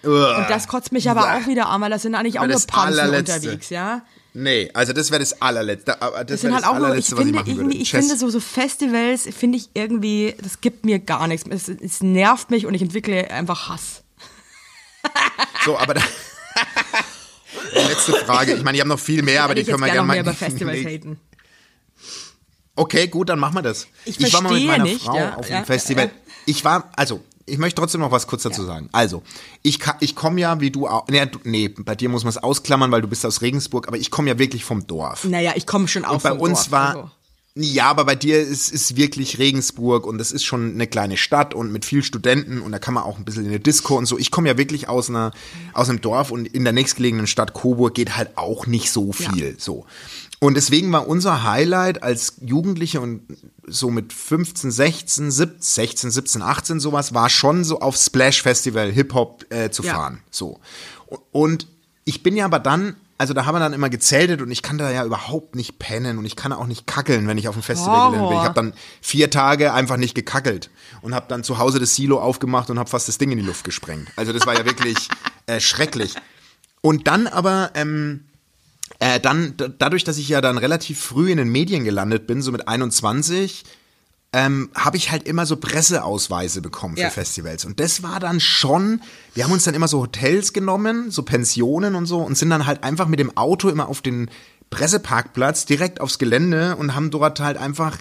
Und 0.04 0.46
das 0.50 0.68
kotzt 0.68 0.92
mich 0.92 1.10
aber 1.10 1.22
auch 1.36 1.48
wieder 1.48 1.70
an, 1.70 1.82
weil 1.82 1.90
das 1.90 2.04
sind 2.04 2.14
eigentlich 2.16 2.40
auch 2.40 2.46
nur 2.48 2.62
allerletzte. 2.74 3.36
unterwegs, 3.36 3.70
ja. 3.70 4.04
Nee, 4.34 4.70
also 4.74 4.94
das 4.94 5.10
wäre 5.10 5.20
das 5.20 5.42
allerletzte. 5.42 6.00
aber 6.02 6.24
Das, 6.24 6.28
Das 6.28 6.42
sind 6.42 6.54
halt 6.54 6.64
das 6.64 6.70
auch 6.70 6.78
nur, 6.78 6.94
ich 6.96 7.00
ich 7.10 7.16
finde 7.16 7.34
würde. 7.40 7.50
irgendwie, 7.52 7.82
ich 7.82 7.92
finde 7.92 8.16
so, 8.18 8.30
so 8.30 8.40
Festivals, 8.40 9.24
finde 9.36 9.58
ich 9.58 9.70
irgendwie, 9.74 10.36
das 10.44 10.62
gibt 10.62 10.86
mir 10.86 11.00
gar 11.00 11.28
nichts. 11.28 11.48
Es, 11.50 11.68
es 11.70 12.02
nervt 12.04 12.52
mich 12.52 12.66
und 12.68 12.74
ich 12.76 12.82
entwickle 12.82 13.30
einfach 13.32 13.70
Hass. 13.70 14.04
So, 15.66 15.78
aber 15.78 15.96
da, 15.96 16.02
letzte 17.74 18.14
Frage. 18.14 18.54
Ich 18.54 18.64
meine, 18.64 18.78
ich 18.78 18.82
habe 18.82 18.90
noch 18.90 19.00
viel 19.00 19.22
mehr, 19.22 19.44
aber 19.44 19.56
die 19.56 19.62
ich 19.62 19.68
können 19.68 19.80
wir 19.82 19.88
gerne 19.88 20.00
noch 20.02 20.06
mal. 20.08 20.20
über 20.20 20.34
Festivals 20.36 20.86
haten. 20.86 21.20
Okay, 22.76 23.08
gut, 23.08 23.30
dann 23.30 23.40
machen 23.40 23.56
wir 23.56 23.64
das. 23.64 23.88
Ich 24.06 24.32
war 24.34 24.42
mal 24.42 24.54
mit 24.54 24.66
meiner 24.66 24.84
nicht, 24.84 25.04
Frau 25.04 25.18
ja, 25.18 25.36
auf 25.36 25.50
ja, 25.50 25.62
dem 25.62 25.66
Festival. 25.66 26.06
ja. 26.06 26.12
Ich 26.46 26.64
war, 26.64 26.90
also, 26.96 27.24
ich 27.48 27.58
möchte 27.58 27.80
trotzdem 27.80 28.02
noch 28.02 28.12
was 28.12 28.28
kurz 28.28 28.44
dazu 28.44 28.64
sagen. 28.64 28.90
Also, 28.92 29.24
ich, 29.64 29.80
ich 30.02 30.16
komme 30.16 30.40
ja, 30.42 30.60
wie 30.60 30.70
du 30.70 30.88
auch, 30.88 31.08
nee, 31.08 31.26
nee, 31.44 31.70
bei 31.70 31.96
dir 31.96 32.10
muss 32.10 32.24
man 32.24 32.30
es 32.30 32.38
ausklammern, 32.38 32.92
weil 32.92 33.02
du 33.02 33.08
bist 33.08 33.26
aus 33.26 33.42
Regensburg, 33.42 33.88
aber 33.88 33.98
ich 33.98 34.12
komme 34.12 34.30
ja 34.30 34.38
wirklich 34.38 34.66
vom 34.66 34.86
Dorf. 34.86 35.24
Naja, 35.24 35.54
ich 35.56 35.66
komme 35.66 35.88
schon 35.88 36.06
auch 36.06 36.16
Und 36.16 36.24
bei 36.24 36.30
vom 36.30 36.40
uns 36.42 36.60
Dorf, 36.66 36.72
war, 36.72 36.90
also. 36.90 37.12
ja, 37.56 37.86
aber 37.90 38.04
bei 38.04 38.16
dir 38.16 38.40
ist, 38.42 38.70
ist 38.70 38.98
wirklich 38.98 39.40
Regensburg 39.40 40.06
und 40.06 40.18
das 40.18 40.34
ist 40.34 40.44
schon 40.44 40.74
eine 40.74 40.88
kleine 40.88 41.16
Stadt 41.16 41.54
und 41.54 41.72
mit 41.72 41.86
viel 41.86 42.04
Studenten 42.04 42.62
und 42.62 42.72
da 42.74 42.80
kann 42.80 42.94
man 42.94 43.04
auch 43.04 43.18
ein 43.18 43.24
bisschen 43.26 43.44
in 43.46 43.50
eine 43.50 43.60
Disco 43.62 43.98
und 43.98 44.06
so. 44.06 44.18
Ich 44.18 44.30
komme 44.30 44.50
ja 44.50 44.58
wirklich 44.58 44.90
aus 44.90 45.10
einer, 45.10 45.32
aus 45.74 45.90
einem 45.90 46.02
Dorf 46.02 46.32
und 46.32 46.46
in 46.48 46.66
der 46.66 46.74
nächstgelegenen 46.74 47.28
Stadt 47.28 47.54
Coburg 47.54 47.96
geht 47.96 48.18
halt 48.18 48.38
auch 48.38 48.68
nicht 48.68 48.92
so 48.92 49.14
viel, 49.14 49.56
so. 49.58 49.86
Und 50.40 50.54
deswegen 50.56 50.92
war 50.92 51.08
unser 51.08 51.44
Highlight 51.44 52.04
als 52.04 52.36
Jugendliche 52.42 53.02
und 53.02 53.22
so 53.66 53.90
mit 53.90 54.14
15, 54.14 54.70
16, 54.70 55.32
17, 55.32 55.62
16, 55.62 56.12
17, 56.12 56.42
18 56.44 56.80
sowas, 56.80 57.14
war 57.16 57.30
schon 57.30 57.64
so 57.64 57.80
auf 57.80 57.96
Splash 57.98 58.44
Festival 58.44 58.92
Hip-Hop 58.92 59.46
äh, 59.52 59.72
zu 59.72 59.82
Ja. 59.84 59.96
fahren. 59.96 60.20
So. 60.30 60.60
Und 61.32 61.68
ich 62.06 62.22
bin 62.22 62.38
ja 62.38 62.46
aber 62.46 62.60
dann, 62.60 62.96
also 63.18 63.34
da 63.34 63.46
haben 63.48 63.56
wir 63.56 63.60
dann 63.60 63.74
immer 63.74 63.90
gezeltet 63.90 64.44
und 64.44 64.52
ich 64.52 64.62
kann 64.62 64.78
da 64.78 64.92
ja 64.92 65.04
überhaupt 65.04 65.56
nicht 65.56 65.80
pennen 65.80 66.20
und 66.20 66.26
ich 66.26 66.36
kann 66.36 66.54
auch 66.54 66.68
nicht 66.68 66.86
kackeln, 66.86 67.28
wenn 67.28 67.40
ich 67.40 67.48
auf 67.48 67.56
dem 67.56 67.64
Festival 67.64 68.12
bin. 68.12 68.20
Horror. 68.20 68.34
Ich 68.40 68.44
habe 68.44 68.54
dann 68.54 68.74
vier 69.02 69.32
Tage 69.32 69.74
einfach 69.74 69.98
nicht 69.98 70.14
gekackelt 70.14 70.70
und 71.02 71.16
habe 71.16 71.26
dann 71.30 71.44
zu 71.44 71.58
Hause 71.58 71.80
das 71.80 71.96
Silo 71.96 72.22
aufgemacht 72.22 72.70
und 72.70 72.78
habe 72.78 72.90
fast 72.92 73.08
das 73.08 73.18
Ding 73.18 73.32
in 73.32 73.40
die 73.40 73.44
Luft 73.44 73.64
gesprengt. 73.64 74.10
Also 74.16 74.34
das 74.34 74.46
war 74.46 74.54
ja 74.56 74.66
wirklich 74.66 75.10
äh, 75.48 75.60
schrecklich. 75.60 76.14
Und 76.82 77.08
dann 77.08 77.26
aber, 77.26 77.72
ähm, 77.74 78.26
äh, 79.00 79.20
dann, 79.20 79.54
dadurch, 79.78 80.04
dass 80.04 80.18
ich 80.18 80.30
ja 80.30 80.42
dann 80.42 80.58
relativ 80.58 81.00
früh 81.00 81.32
in 81.32 81.38
den 81.38 81.50
Medien 81.50 81.84
gelandet 81.84 82.28
bin, 82.28 82.42
so 82.42 82.52
mit 82.52 82.68
21, 82.68 83.64
ähm, 84.34 84.70
habe 84.76 84.98
ich 84.98 85.12
halt 85.12 85.28
immer 85.28 85.46
so 85.46 85.56
Presseausweise 85.56 86.62
bekommen 86.62 86.96
für 86.96 87.04
Ja. 87.04 87.10
Festivals. 87.10 87.64
Und 87.66 87.80
das 87.80 88.04
war 88.04 88.20
dann 88.20 88.40
schon, 88.40 89.02
wir 89.34 89.44
haben 89.46 89.52
uns 89.54 89.64
dann 89.64 89.74
immer 89.74 89.88
so 89.88 90.02
Hotels 90.02 90.52
genommen, 90.52 91.12
so 91.12 91.24
Pensionen 91.24 91.96
und 91.96 92.06
so, 92.08 92.20
und 92.20 92.38
sind 92.38 92.50
dann 92.50 92.66
halt 92.66 92.84
einfach 92.84 93.08
mit 93.08 93.20
dem 93.20 93.36
Auto 93.38 93.70
immer 93.70 93.88
auf 93.88 94.02
den 94.02 94.30
Presseparkplatz 94.70 95.66
direkt 95.66 96.02
aufs 96.02 96.20
Gelände 96.20 96.76
und 96.76 96.94
haben 96.94 97.10
dort 97.10 97.40
halt 97.40 97.58
einfach 97.58 97.98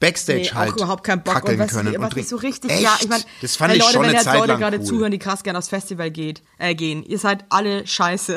Backstage 0.00 0.38
Nee, 0.40 0.50
halt 0.50 0.72
auch 0.72 0.76
überhaupt 0.78 1.04
keinen 1.04 1.22
Bock. 1.22 1.44
Und 1.48 1.58
was, 1.58 1.70
können. 1.70 1.94
was 1.96 2.08
und 2.08 2.16
mich 2.16 2.28
so 2.28 2.36
richtig, 2.36 2.72
Echt? 2.72 2.82
ja, 2.82 2.96
ich 3.00 3.08
meine, 3.08 3.22
das 3.40 3.54
fand 3.54 3.74
ich 3.74 3.78
Leute, 3.80 3.92
schon 3.92 4.02
wenn 4.02 4.08
eine 4.08 4.16
jetzt 4.18 4.24
Zeit 4.24 4.38
Leute 4.38 4.56
gerade 4.58 4.78
cool. 4.78 4.84
zuhören, 4.84 5.12
die 5.12 5.18
krass 5.18 5.44
gerne 5.44 5.58
aufs 5.58 5.68
Festival 5.68 6.10
geht, 6.10 6.42
äh, 6.58 6.74
gehen, 6.74 7.04
ihr 7.04 7.18
seid 7.18 7.44
alle 7.50 7.86
scheiße. 7.86 8.36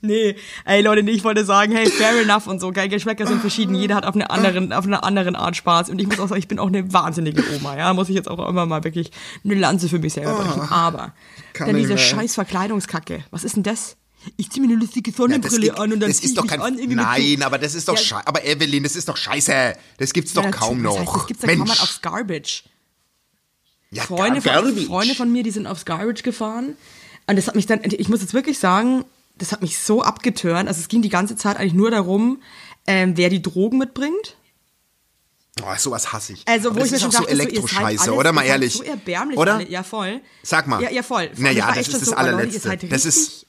Nee, 0.00 0.36
ey 0.66 0.82
Leute, 0.82 1.02
nee, 1.02 1.12
ich 1.12 1.24
wollte 1.24 1.46
sagen, 1.46 1.72
hey, 1.72 1.88
fair 1.88 2.20
enough 2.20 2.46
und 2.46 2.60
so, 2.60 2.70
geil, 2.72 2.90
Geschmäcker 2.90 3.26
sind 3.26 3.40
verschieden, 3.40 3.74
jeder 3.74 3.94
hat 3.94 4.04
auf 4.04 4.14
eine 4.14 4.28
anderen, 4.28 4.70
auf 4.74 4.84
einer 4.84 5.02
anderen 5.02 5.34
Art 5.34 5.56
Spaß 5.56 5.88
und 5.88 5.98
ich 5.98 6.06
muss 6.06 6.20
auch 6.20 6.28
sagen, 6.28 6.38
ich 6.40 6.46
bin 6.48 6.58
auch 6.58 6.66
eine 6.66 6.92
wahnsinnige 6.92 7.42
Oma, 7.56 7.74
ja, 7.78 7.94
muss 7.94 8.10
ich 8.10 8.14
jetzt 8.14 8.28
auch 8.28 8.46
immer 8.46 8.66
mal 8.66 8.84
wirklich 8.84 9.10
eine 9.44 9.54
Lanze 9.54 9.88
für 9.88 9.98
mich 9.98 10.12
selber 10.12 10.34
brechen, 10.34 10.60
aber 10.60 11.14
dann 11.58 11.74
diese 11.76 11.96
scheiß 11.96 12.34
Verkleidungskacke, 12.34 13.24
was 13.30 13.44
ist 13.44 13.56
denn 13.56 13.62
das? 13.62 13.96
Ich 14.36 14.50
zieh 14.50 14.60
mir 14.60 14.66
eine 14.68 14.76
lustige 14.76 15.10
Ja, 15.10 15.16
Sonnenbrille 15.16 15.68
das, 15.68 15.76
an 15.78 15.92
und 15.94 16.00
dann 16.00 16.10
das 16.10 16.18
zieh 16.18 16.24
ist 16.26 16.30
ich 16.32 16.36
doch 16.36 16.42
mich 16.44 16.50
kein, 16.52 16.60
an. 16.60 16.76
Nein, 16.88 17.42
aber 17.42 17.56
das 17.58 17.74
ist 17.74 17.88
doch 17.88 17.96
Ja. 17.96 18.02
scheiße. 18.02 18.26
Aber 18.26 18.42
Evelyn, 18.44 18.82
das 18.82 18.96
ist 18.96 19.06
doch 19.06 19.18
scheiße. 19.18 19.74
Das 19.98 20.12
gibt's 20.14 20.32
doch 20.32 20.44
Ja, 20.44 20.50
kaum 20.50 20.80
natürlich, 20.80 21.04
noch. 21.06 21.12
Das, 21.12 21.14
heißt, 21.14 21.20
das 21.20 21.26
gibt's 21.26 21.42
ja 21.42 21.46
Mensch. 21.48 21.58
kaum 21.58 21.68
mal 21.68 21.82
aufs 21.82 22.00
Garbage. 22.00 22.64
Ja, 23.94 24.02
Freunde 24.04 24.40
von. 24.40 24.76
Freunde 24.86 25.14
von 25.14 25.30
mir, 25.32 25.42
die 25.42 25.50
sind 25.50 25.66
aufs 25.66 25.84
Garbage 25.84 26.22
gefahren. 26.22 26.76
Und 27.26 27.36
das 27.36 27.46
hat 27.48 27.54
mich 27.54 27.66
dann, 27.66 27.80
ich 27.84 28.08
muss 28.08 28.20
jetzt 28.20 28.34
wirklich 28.34 28.58
sagen, 28.58 29.04
das 29.38 29.52
hat 29.52 29.62
mich 29.62 29.78
so 29.78 30.02
abgeturnt. 30.02 30.68
Also 30.68 30.80
es 30.80 30.88
ging 30.88 31.02
die 31.02 31.08
ganze 31.08 31.36
Zeit 31.36 31.56
eigentlich 31.56 31.72
nur 31.74 31.90
darum, 31.90 32.42
ähm, 32.86 33.16
wer 33.16 33.30
die 33.30 33.42
Drogen 33.42 33.78
mitbringt. 33.78 34.36
Oh, 35.62 35.66
sowas 35.78 36.12
hasse 36.12 36.32
ich. 36.32 36.42
Also 36.46 36.68
Aber 36.70 36.76
wo 36.76 36.80
das 36.80 36.88
ich 36.88 36.92
mir 36.94 36.98
schon 37.00 37.10
so 37.12 37.18
dachte, 37.18 37.30
Elektroscheiße, 37.30 38.12
oder 38.12 38.32
mal 38.32 38.42
ehrlich. 38.42 38.74
So 38.74 38.82
erbärmlich 38.82 39.38
oder? 39.38 39.54
alle. 39.56 39.68
Ja, 39.70 39.82
voll. 39.84 40.20
Sag 40.42 40.66
mal. 40.66 40.82
Ja, 40.82 40.90
ja 40.90 41.02
voll. 41.02 41.30
Na 41.36 41.50
Ich 41.50 41.56
ja, 41.58 41.68
war 41.68 41.74
das 41.74 41.88
ist 41.88 42.02
das 42.02 42.08
oh 42.12 42.14
allerletzte. 42.16 42.60
seid 42.60 42.92
Das 42.92 43.04
ist- 43.04 43.43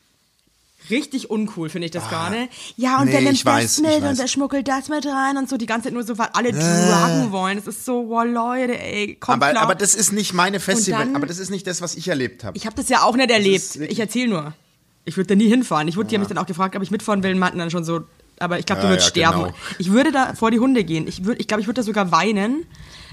richtig 0.89 1.29
uncool, 1.29 1.69
finde 1.69 1.85
ich 1.85 1.91
das 1.91 2.07
gerade. 2.09 2.47
Ja, 2.77 2.99
und 2.99 3.05
nee, 3.05 3.11
der 3.11 3.21
nimmt 3.21 3.43
weiß, 3.45 3.77
das 3.77 3.81
mit 3.81 4.03
und 4.09 4.17
der 4.19 4.27
schmuggelt 4.27 4.67
das 4.67 4.89
mit 4.89 5.05
rein 5.05 5.37
und 5.37 5.49
so 5.49 5.57
die 5.57 5.65
ganze 5.65 5.85
Zeit 5.85 5.93
nur 5.93 6.03
so, 6.03 6.17
weil 6.17 6.29
alle 6.33 6.51
druggen 6.51 7.31
wollen. 7.31 7.57
Das 7.57 7.67
ist 7.67 7.85
so, 7.85 8.05
wow, 8.09 8.23
Leute, 8.25 8.77
ey, 8.79 9.15
kommt 9.15 9.41
Aber, 9.43 9.51
klar. 9.51 9.63
aber 9.63 9.75
das 9.75 9.95
ist 9.95 10.11
nicht 10.11 10.33
meine 10.33 10.59
Festival. 10.59 11.05
dann- 11.05 11.15
aber 11.15 11.27
das 11.27 11.39
ist 11.39 11.49
nicht 11.49 11.67
das, 11.67 11.81
was 11.81 11.95
ich 11.95 12.07
erlebt 12.07 12.43
habe. 12.43 12.57
Ich 12.57 12.65
habe 12.65 12.75
das 12.75 12.89
ja 12.89 13.03
auch 13.03 13.15
nicht 13.15 13.31
erlebt. 13.31 13.75
Ich 13.77 13.99
erzähle 13.99 14.27
nur. 14.29 14.53
Ich 15.05 15.17
würde 15.17 15.27
da 15.27 15.35
nie 15.35 15.47
hinfahren. 15.47 15.87
Ich 15.87 15.97
wurde, 15.97 16.09
die 16.09 16.15
haben 16.15 16.21
mich 16.21 16.29
dann 16.29 16.37
auch 16.39 16.47
gefragt, 16.47 16.75
ob 16.75 16.81
ich 16.81 16.89
mitfahren 16.91 17.21
will, 17.23 17.31
und 17.33 17.39
meinten 17.39 17.59
dann 17.59 17.69
schon 17.69 17.83
so, 17.83 18.01
aber 18.39 18.57
ich 18.59 18.65
glaube, 18.65 18.81
du 18.81 18.87
Ja, 18.87 18.93
würdest 18.93 19.15
ja, 19.15 19.27
sterben. 19.29 19.43
genau. 19.45 19.55
Ich 19.77 19.91
würde 19.91 20.11
da 20.11 20.33
vor 20.33 20.49
die 20.51 20.59
Hunde 20.59 20.83
gehen. 20.83 21.07
Ich 21.07 21.25
würde, 21.25 21.39
ich 21.39 21.47
glaube, 21.47 21.61
ich 21.61 21.67
würde 21.67 21.81
da 21.81 21.83
sogar 21.83 22.11
weinen, 22.11 22.65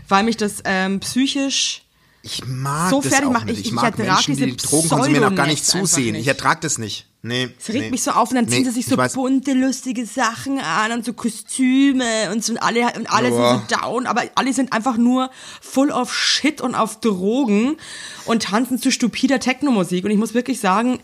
weil 0.08 0.24
mich 0.24 0.36
das 0.38 0.62
ähm, 0.64 1.00
psychisch 1.00 1.81
Ich 2.24 2.44
mag 2.46 2.90
So 2.90 3.00
das 3.00 3.12
fertig 3.12 3.28
auch 3.34 3.44
nicht. 3.44 3.54
ich- 3.54 3.60
Ich, 3.60 3.66
ich 3.66 3.72
mag 3.72 3.98
Menschen, 3.98 4.36
die 4.36 4.56
Drogen 4.56 4.88
konsumieren, 4.88 5.24
auch 5.24 5.34
gar 5.34 5.46
nicht 5.48 5.64
zusehen. 5.66 6.12
nicht. 6.12 6.22
Ich 6.22 6.28
ertrag 6.28 6.60
das 6.60 6.78
nicht. 6.78 7.08
Nee. 7.24 7.50
Es 7.58 7.68
regt 7.68 7.80
nee. 7.84 7.90
mich 7.90 8.02
so 8.02 8.12
auf 8.12 8.30
und 8.30 8.36
dann 8.36 8.48
ziehen 8.48 8.62
Nee, 8.62 8.68
sie 8.70 8.74
sich 8.82 8.86
ich 8.92 9.10
so 9.12 9.20
bunte, 9.20 9.52
lustige 9.52 10.06
Sachen 10.06 10.58
an 10.60 10.92
und 10.92 11.04
so 11.04 11.12
Kostüme 11.12 12.30
und, 12.32 12.44
so, 12.44 12.52
und 12.52 12.58
alle, 12.58 12.92
und 12.96 13.10
alle 13.12 13.30
Boah. 13.30 13.58
sind 13.60 13.70
so 13.70 13.76
down, 13.76 14.06
aber 14.06 14.22
alle 14.34 14.52
sind 14.52 14.72
einfach 14.72 14.96
nur 14.96 15.30
full 15.60 15.90
of 15.90 16.12
Shit 16.14 16.60
und 16.60 16.74
auf 16.74 17.00
Drogen 17.00 17.76
und 18.24 18.42
tanzen 18.44 18.78
zu 18.78 18.90
stupider 18.92 19.38
Techno-Musik. 19.40 20.04
Und 20.04 20.10
ich 20.10 20.18
muss 20.18 20.34
wirklich 20.34 20.58
sagen, 20.60 20.98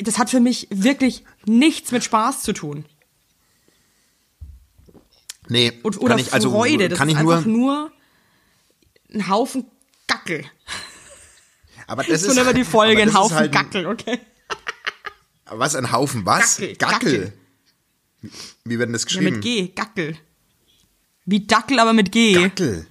das 0.00 0.18
hat 0.18 0.30
für 0.30 0.40
mich 0.40 0.68
wirklich 0.70 1.24
nichts 1.46 1.92
mit 1.92 2.02
Spaß 2.04 2.42
zu 2.42 2.52
tun. 2.54 2.84
Nee, 5.48 5.72
Und, 5.82 5.98
oder 6.00 6.10
kann 6.10 6.18
ich, 6.18 6.32
also, 6.32 6.50
Freude. 6.50 6.88
Das 6.88 6.98
kann 6.98 7.08
ist 7.08 7.16
ich 7.16 7.22
nur, 7.22 7.34
einfach 7.34 7.46
nur 7.46 7.92
ein 9.12 9.28
Haufen 9.28 9.66
Gackel. 10.24 10.44
aber 11.86 12.02
das 12.04 12.22
ist, 12.22 12.34
wir 12.36 12.44
die 12.54 12.60
aber 12.60 12.64
Folge, 12.70 13.04
das 13.04 13.14
ein 13.14 13.20
Haufen 13.20 13.36
halt 13.36 13.54
ein- 13.56 13.64
Gackel, 13.64 13.86
okay? 13.86 14.18
Was, 15.46 15.74
ein 15.74 15.92
Haufen 15.92 16.24
was? 16.24 16.56
Gackel, 16.56 16.76
Gackel. 16.76 17.18
Gackel. 17.20 17.32
Wie 18.64 18.78
wird 18.78 18.88
denn 18.88 18.92
das 18.94 19.02
Ja, 19.02 19.06
geschrieben? 19.06 19.34
mit 19.36 19.42
G, 19.42 19.68
Gackel. 19.68 20.16
Wie 21.26 21.46
Dackel, 21.46 21.78
aber 21.78 21.92
mit 21.92 22.10
G. 22.12 22.32
Gackel. 22.34 22.86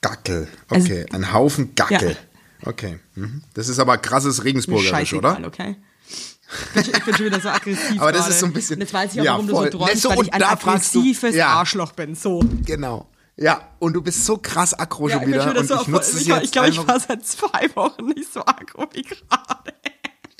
Gackel. 0.00 0.48
Also- 0.68 0.84
Okay, 0.86 1.06
ein 1.12 1.32
Haufen 1.32 1.74
Gackel. 1.74 2.10
Ja. 2.62 2.68
Okay. 2.68 2.98
Mhm. 3.14 3.42
Das 3.54 3.68
ist 3.68 3.78
aber 3.78 3.96
krasses 3.98 4.44
Regensburgerisch, 4.44 5.14
oder? 5.14 5.40
okay? 5.46 5.76
Ich 6.74 7.04
bin, 7.04 7.14
schon- 7.16 7.26
wieder 7.26 7.40
so 7.40 7.48
aggressiv 7.48 7.80
Aber 8.00 8.12
das 8.12 8.22
gerade. 8.22 8.34
ist 8.34 8.40
so 8.40 8.46
ein 8.46 8.52
bisschen- 8.52 8.74
Und 8.76 8.80
jetzt 8.82 8.92
weiß 8.92 9.14
ich 9.14 9.20
auch, 9.20 9.24
Ja, 9.24 9.32
warum 9.32 9.48
voll. 9.48 9.70
du 9.70 9.78
so 9.78 9.84
träumst, 9.84 10.02
So, 10.02 10.08
weil 10.10 10.22
ich 10.22 10.34
ein 10.34 10.42
aggressives 10.42 11.34
ja. 11.34 11.46
Arschloch 11.48 11.92
bin. 11.92 12.14
So. 12.14 12.40
Genau. 12.66 13.08
Ja, 13.40 13.62
und 13.78 13.94
du 13.94 14.02
bist 14.02 14.26
so 14.26 14.36
krass 14.36 14.78
aggro 14.78 15.08
Ja, 15.08 15.18
schon 15.18 15.26
wieder. 15.26 15.42
schon 15.42 15.56
und 15.56 15.64
ich 15.64 15.88
nutze 15.88 16.16
es 16.16 16.20
ich, 16.20 16.26
jetzt 16.26 16.44
ich 16.44 16.52
glaube, 16.52 16.68
ich 16.68 16.86
war 16.86 17.00
seit 17.00 17.26
zwei 17.26 17.74
Wochen 17.74 18.04
nicht 18.04 18.30
so 18.30 18.44
aggro 18.44 18.86
wie 18.92 19.02
gerade. 19.02 19.72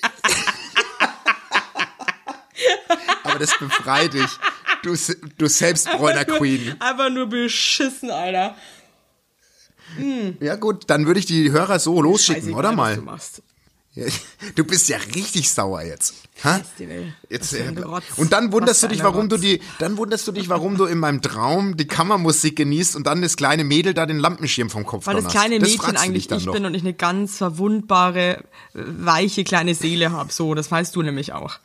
Aber 3.25 3.39
das 3.39 3.59
befreit 3.59 4.13
dich. 4.13 4.31
Du, 4.83 4.95
du 5.39 5.49
Selbstbräuner 5.49 6.27
Queen. 6.27 6.77
Einfach 6.79 7.09
nur 7.09 7.27
beschissen, 7.27 8.11
Alter. 8.11 8.55
Ja 10.41 10.57
gut, 10.57 10.85
dann 10.89 11.07
würde 11.07 11.21
ich 11.21 11.27
die 11.27 11.51
Hörer 11.51 11.79
so 11.79 12.03
losschicken, 12.03 12.43
Scheißegal, 12.43 12.59
oder 12.59 12.73
mal? 12.73 13.03
Du. 13.95 14.01
Du 14.55 14.65
bist 14.65 14.89
ja 14.89 14.99
richtig 15.15 15.51
sauer 15.51 15.83
jetzt. 15.83 16.15
Ha? 16.43 16.61
Jetzt, 17.29 17.53
äh, 17.53 17.75
und 18.17 18.33
dann 18.33 18.53
wunderst 18.53 18.83
du 18.83 18.89
dich, 18.89 19.03
warum 19.03 19.29
du 19.29 19.37
Rotz. 19.37 19.43
die, 19.43 19.61
dann 19.79 19.97
wunderst 19.97 20.27
du 20.27 20.33
dich, 20.33 20.49
warum 20.49 20.77
du 20.77 20.87
in 20.87 20.99
meinem 20.99 21.21
Traum 21.21 21.77
die 21.77 21.87
Kammermusik 21.87 22.57
genießt 22.57 22.97
und 22.97 23.07
dann 23.07 23.21
das 23.21 23.37
kleine 23.37 23.63
Mädel 23.65 23.93
da 23.93 24.07
den 24.07 24.19
Lampenschirm 24.19 24.71
vom 24.71 24.87
Kopf 24.87 25.07
Weil 25.07 25.17
das 25.17 25.29
kleine 25.29 25.61
Mädchen 25.61 25.81
du 25.81 25.91
dich 25.91 26.01
eigentlich 26.01 26.31
ich 26.31 26.45
doch. 26.47 26.53
bin 26.53 26.65
und 26.65 26.75
ich 26.75 26.83
eine 26.83 26.95
ganz 26.95 27.37
verwundbare, 27.37 28.39
äh, 28.39 28.45
weiche 28.75 29.45
kleine 29.45 29.75
Seele 29.75 30.13
habe. 30.13 30.33
So, 30.33 30.55
das 30.55 30.71
weißt 30.71 30.97
du 30.97 31.03
nämlich 31.03 31.33
auch. 31.33 31.59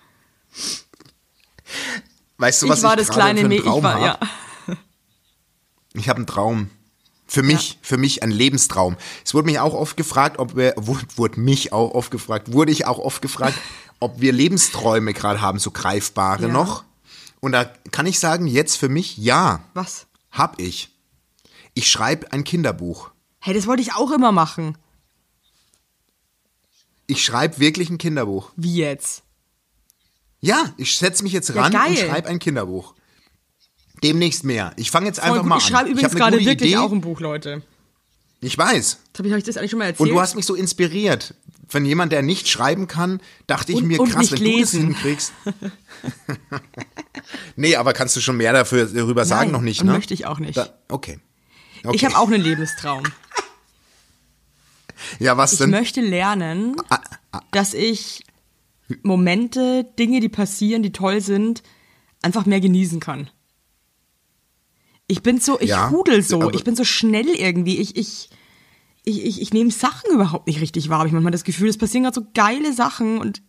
Weißt 2.37 2.61
du, 2.61 2.69
was 2.69 2.79
ich 2.79 2.83
war 2.83 2.93
ich 2.93 3.07
das 3.07 3.09
kleine 3.09 3.39
für 3.39 3.45
einen 3.45 3.49
Mädchen. 3.49 3.65
Ich 3.65 3.71
Traum 3.71 3.83
war, 3.83 4.01
hab? 4.01 4.21
ja. 4.21 4.77
Ich 5.93 6.09
habe 6.09 6.17
einen 6.17 6.27
Traum. 6.27 6.69
Für 7.27 7.41
mich, 7.43 7.79
für 7.81 7.97
mich 7.97 8.21
ein 8.23 8.29
Lebenstraum. 8.31 8.97
Es 9.25 9.33
wurde 9.33 9.47
mich 9.47 9.59
auch 9.59 9.73
oft 9.73 9.97
gefragt, 9.97 10.37
ob 10.39 10.55
wir, 10.55 10.73
wurde, 10.77 11.05
wurde 11.15 11.39
mich 11.39 11.73
auch 11.73 11.91
oft 11.91 12.11
gefragt, 12.11 12.51
wurde 12.53 12.71
ich 12.71 12.85
auch 12.85 12.99
oft 12.99 13.21
gefragt, 13.21 13.57
ob 13.99 14.21
wir 14.21 14.31
Lebensträume 14.31 15.13
gerade 15.13 15.41
haben, 15.41 15.57
so 15.59 15.71
greifbare 15.71 16.43
Ja. 16.43 16.53
noch. 16.53 16.83
Und 17.39 17.51
da 17.51 17.65
kann 17.91 18.05
ich 18.07 18.19
sagen, 18.19 18.47
jetzt 18.47 18.75
für 18.77 18.89
mich, 18.89 19.17
ja, 19.17 19.63
Was? 19.73 20.07
hab 20.31 20.59
ich. 20.59 20.89
Ich 21.73 21.89
schreibe 21.89 22.31
ein 22.31 22.43
Kinderbuch. 22.43 23.11
Hey, 23.39 23.53
das 23.53 23.67
wollte 23.67 23.81
ich 23.81 23.93
auch 23.93 24.11
immer 24.11 24.31
machen. 24.31 24.77
Ich 27.07 27.23
schreibe 27.23 27.59
wirklich 27.59 27.89
ein 27.89 27.97
Kinderbuch. 27.99 28.51
Wie 28.55 28.75
jetzt? 28.77 29.21
Ja, 30.41 30.73
ich 30.77 30.97
setze 30.97 31.23
mich 31.23 31.33
jetzt 31.33 31.49
Ja, 31.49 31.55
ran 31.61 31.65
und 31.75 31.79
geil. 31.79 31.97
schreibe 31.97 32.29
ein 32.29 32.39
Kinderbuch. 32.39 32.94
Demnächst 34.05 34.43
mehr. 34.43 34.73
Ich 34.77 34.91
fange 34.91 35.07
jetzt 35.07 35.19
einfach 35.19 35.43
mal 35.43 35.57
Ich 35.57 35.65
an. 35.65 35.69
schreibe 35.71 35.89
übrigens 35.89 36.11
eine 36.11 36.19
gerade 36.19 36.39
wirklich 36.45 36.71
Idee. 36.71 36.77
auch 36.77 36.91
ein 36.91 37.01
Buch, 37.01 37.19
Leute. 37.19 37.61
Ich 38.41 38.57
weiß. 38.57 38.99
Habe 39.17 39.27
ich 39.29 39.33
euch 39.33 39.43
das 39.43 39.57
eigentlich 39.57 39.71
schon 39.71 39.79
mal 39.79 39.85
erzählt? 39.85 40.01
Und 40.01 40.09
du 40.15 40.21
hast 40.21 40.35
mich 40.35 40.45
so 40.45 40.53
inspiriert. 40.55 41.33
Von 41.67 41.83
jemand, 41.83 42.11
der 42.11 42.21
nicht 42.21 42.47
schreiben 42.47 42.87
kann, 42.87 43.19
dachte 43.47 43.71
ich 43.71 43.79
Und- 43.79 43.87
mir, 43.87 43.99
und 43.99 44.09
krass, 44.11 44.31
wenn 44.31 44.37
lesen. 44.39 44.87
du 44.87 44.93
das 44.93 45.01
hinkriegst. 45.01 45.33
nee, 47.55 47.75
aber 47.75 47.93
kannst 47.93 48.15
du 48.15 48.21
schon 48.21 48.37
mehr 48.37 48.53
dafür, 48.53 48.85
darüber 48.85 49.25
sagen? 49.25 49.45
Nein, 49.51 49.53
Noch 49.53 49.61
nicht, 49.61 49.83
ne? 49.83 49.91
möchte 49.93 50.13
ich 50.13 50.25
auch 50.27 50.37
nicht. 50.39 50.57
Da, 50.57 50.69
okay. 50.89 51.19
okay. 51.83 51.95
Ich 51.95 52.05
habe 52.05 52.17
auch 52.17 52.27
einen 52.27 52.41
Lebenstraum. 52.41 53.03
Ja, 55.19 55.35
was 55.37 55.51
Ich 55.53 55.59
denn? 55.59 55.69
möchte 55.71 55.99
lernen, 56.01 56.75
Ah, 56.89 56.99
dass 57.51 57.73
ich 57.73 58.23
Momente, 59.03 59.85
Dinge, 59.99 60.19
die 60.21 60.29
passieren, 60.29 60.83
die 60.83 60.91
toll 60.93 61.19
sind, 61.21 61.63
einfach 62.21 62.45
mehr 62.45 62.59
genießen 62.61 62.99
kann. 63.01 63.29
Ich 65.07 65.21
bin 65.21 65.39
so, 65.39 65.59
ich 65.59 65.69
Ja, 65.69 65.89
hudel 65.91 66.21
so, 66.23 66.51
ich 66.51 66.63
bin 66.63 66.75
so 66.75 66.83
schnell 66.83 67.27
irgendwie. 67.27 67.77
Ich, 67.77 67.95
ich, 67.95 68.29
ich, 69.03 69.23
ich, 69.23 69.41
ich 69.41 69.53
nehme 69.53 69.69
Sachen 69.71 70.11
überhaupt 70.11 70.47
nicht 70.47 70.61
richtig 70.61 70.89
wahr. 70.89 70.99
Hab 70.99 71.07
Ich 71.07 71.13
manchmal 71.13 71.31
das 71.31 71.43
Gefühl, 71.43 71.69
es 71.69 71.77
passieren 71.77 72.03
gerade 72.03 72.15
so 72.15 72.25
geile 72.33 72.73
Sachen 72.73 73.19
und 73.19 73.41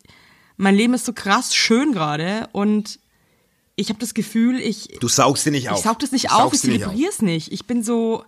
mein 0.58 0.74
Leben 0.74 0.94
ist 0.94 1.06
so 1.06 1.12
krass 1.12 1.54
schön 1.54 1.92
gerade 1.92 2.48
und 2.52 2.98
ich 3.74 3.88
habe 3.90 3.98
das 3.98 4.14
Gefühl, 4.14 4.58
ich, 4.58 4.88
Du 5.00 5.08
saugst 5.08 5.44
dir 5.46 5.50
nicht 5.50 5.68
auf. 5.70 5.78
ich 5.78 5.84
saug 5.84 5.98
das 5.98 6.12
nicht 6.12 6.30
Du 6.30 6.34
auf, 6.34 6.52
ich 6.52 6.60
zelebriere 6.60 7.10
es 7.10 7.20
nicht. 7.22 7.52
Ich 7.52 7.66
bin 7.66 7.82
so. 7.82 8.24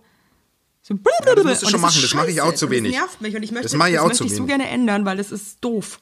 so 0.81 0.93
das 0.95 1.43
musst 1.43 1.61
du 1.63 1.65
schon 1.69 1.75
ist 1.75 1.81
machen, 1.81 2.01
das 2.01 2.13
mache 2.13 2.29
ich 2.31 2.41
auch 2.41 2.53
zu 2.53 2.69
wenig. 2.69 2.91
Das 2.93 3.01
nervt 3.01 3.21
mich 3.21 3.35
und 3.35 3.43
ich 3.43 3.51
möchte 3.51 3.63
Das 3.65 3.73
mache 3.75 3.89
ich 3.89 3.95
das 3.95 4.03
auch 4.03 4.07
möchte 4.07 4.17
zu 4.19 4.25
ich 4.25 4.31
so 4.31 4.37
wenig. 4.39 4.49
gerne 4.49 4.67
ändern, 4.69 5.05
weil 5.05 5.17
das 5.17 5.31
ist 5.31 5.57
doof. 5.61 5.99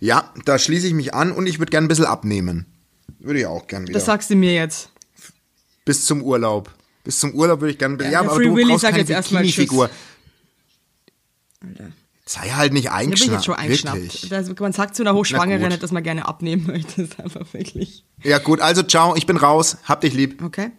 Ja, 0.00 0.32
da 0.44 0.58
schließe 0.58 0.86
ich 0.86 0.94
mich 0.94 1.14
an 1.14 1.32
und 1.32 1.46
ich 1.46 1.58
würde 1.58 1.70
gern 1.70 1.84
ein 1.84 1.88
bisschen 1.88 2.04
abnehmen. 2.06 2.66
Würde 3.18 3.40
ich 3.40 3.46
auch 3.46 3.66
gern 3.66 3.82
wieder. 3.84 3.94
Das 3.94 4.04
sagst 4.06 4.30
du 4.30 4.36
mir 4.36 4.52
jetzt. 4.54 4.90
Bis 5.84 6.06
zum 6.06 6.22
Urlaub. 6.22 6.70
Bis 7.04 7.18
zum 7.20 7.34
Urlaub 7.34 7.60
würde 7.60 7.72
ich 7.72 7.78
gern. 7.78 7.98
Ja, 8.00 8.10
Ja, 8.10 8.20
aber 8.20 8.34
Free 8.36 8.44
du 8.46 8.54
Willy 8.56 8.68
brauchst 8.70 8.82
sagt 8.82 8.92
keine 8.92 9.02
jetzt 9.02 9.10
erstmal 9.10 9.42
Bikini-Figur. 9.42 9.90
Alter. 11.60 11.92
Sei 12.26 12.48
halt 12.48 12.72
nicht 12.72 12.86
Da 12.88 12.98
bin 13.00 13.12
ich 13.12 13.26
jetzt 13.26 13.44
schon 13.44 13.54
eingeschnappt. 13.54 13.96
eingeschnappt. 13.98 14.32
Das, 14.32 14.58
man 14.58 14.72
sagt 14.72 14.96
zu 14.96 15.02
einer 15.02 15.14
Hochschwangeren 15.14 15.78
dass 15.78 15.92
man 15.92 16.02
gerne 16.02 16.26
abnehmen 16.26 16.66
möchte. 16.68 17.02
Das 17.02 17.10
ist 17.10 17.20
einfach 17.20 17.52
wirklich. 17.52 18.04
Ja 18.22 18.38
gut, 18.38 18.60
also 18.60 18.82
ciao, 18.82 19.14
ich 19.14 19.26
bin 19.26 19.36
raus. 19.36 19.76
Hab 19.84 20.00
dich 20.00 20.14
lieb. 20.14 20.42
Okay. 20.42 20.70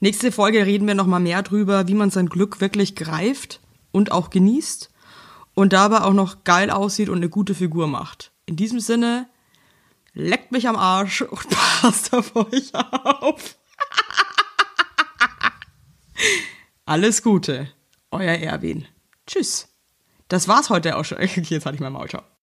Nächste 0.00 0.32
Folge 0.32 0.64
reden 0.64 0.86
wir 0.86 0.94
nochmal 0.94 1.20
mehr 1.20 1.42
drüber, 1.42 1.86
wie 1.86 1.94
man 1.94 2.10
sein 2.10 2.28
Glück 2.28 2.60
wirklich 2.62 2.96
greift 2.96 3.60
und 3.92 4.10
auch 4.10 4.30
genießt 4.30 4.90
und 5.54 5.72
dabei 5.74 6.00
auch 6.00 6.14
noch 6.14 6.44
geil 6.44 6.70
aussieht 6.70 7.08
und 7.10 7.18
eine 7.18 7.28
gute 7.28 7.54
Figur 7.54 7.86
macht. 7.86 8.32
In 8.46 8.56
diesem 8.56 8.80
Sinne, 8.80 9.28
leckt 10.14 10.50
mich 10.50 10.66
am 10.66 10.76
Arsch 10.76 11.20
und 11.22 11.46
passt 11.82 12.14
auf 12.14 12.34
euch 12.34 12.74
auf. 12.74 13.56
Alles 16.84 17.22
Gute. 17.22 17.68
Euer 18.10 18.34
Erwin. 18.34 18.86
Tschüss. 19.26 19.68
Das 20.28 20.48
war's 20.48 20.70
heute 20.70 20.96
auch 20.96 21.04
schon. 21.04 21.18
Jetzt 21.34 21.66
hatte 21.66 21.74
ich 21.74 21.80
mein 21.80 21.92
Maul. 21.92 22.08
Ciao. 22.08 22.22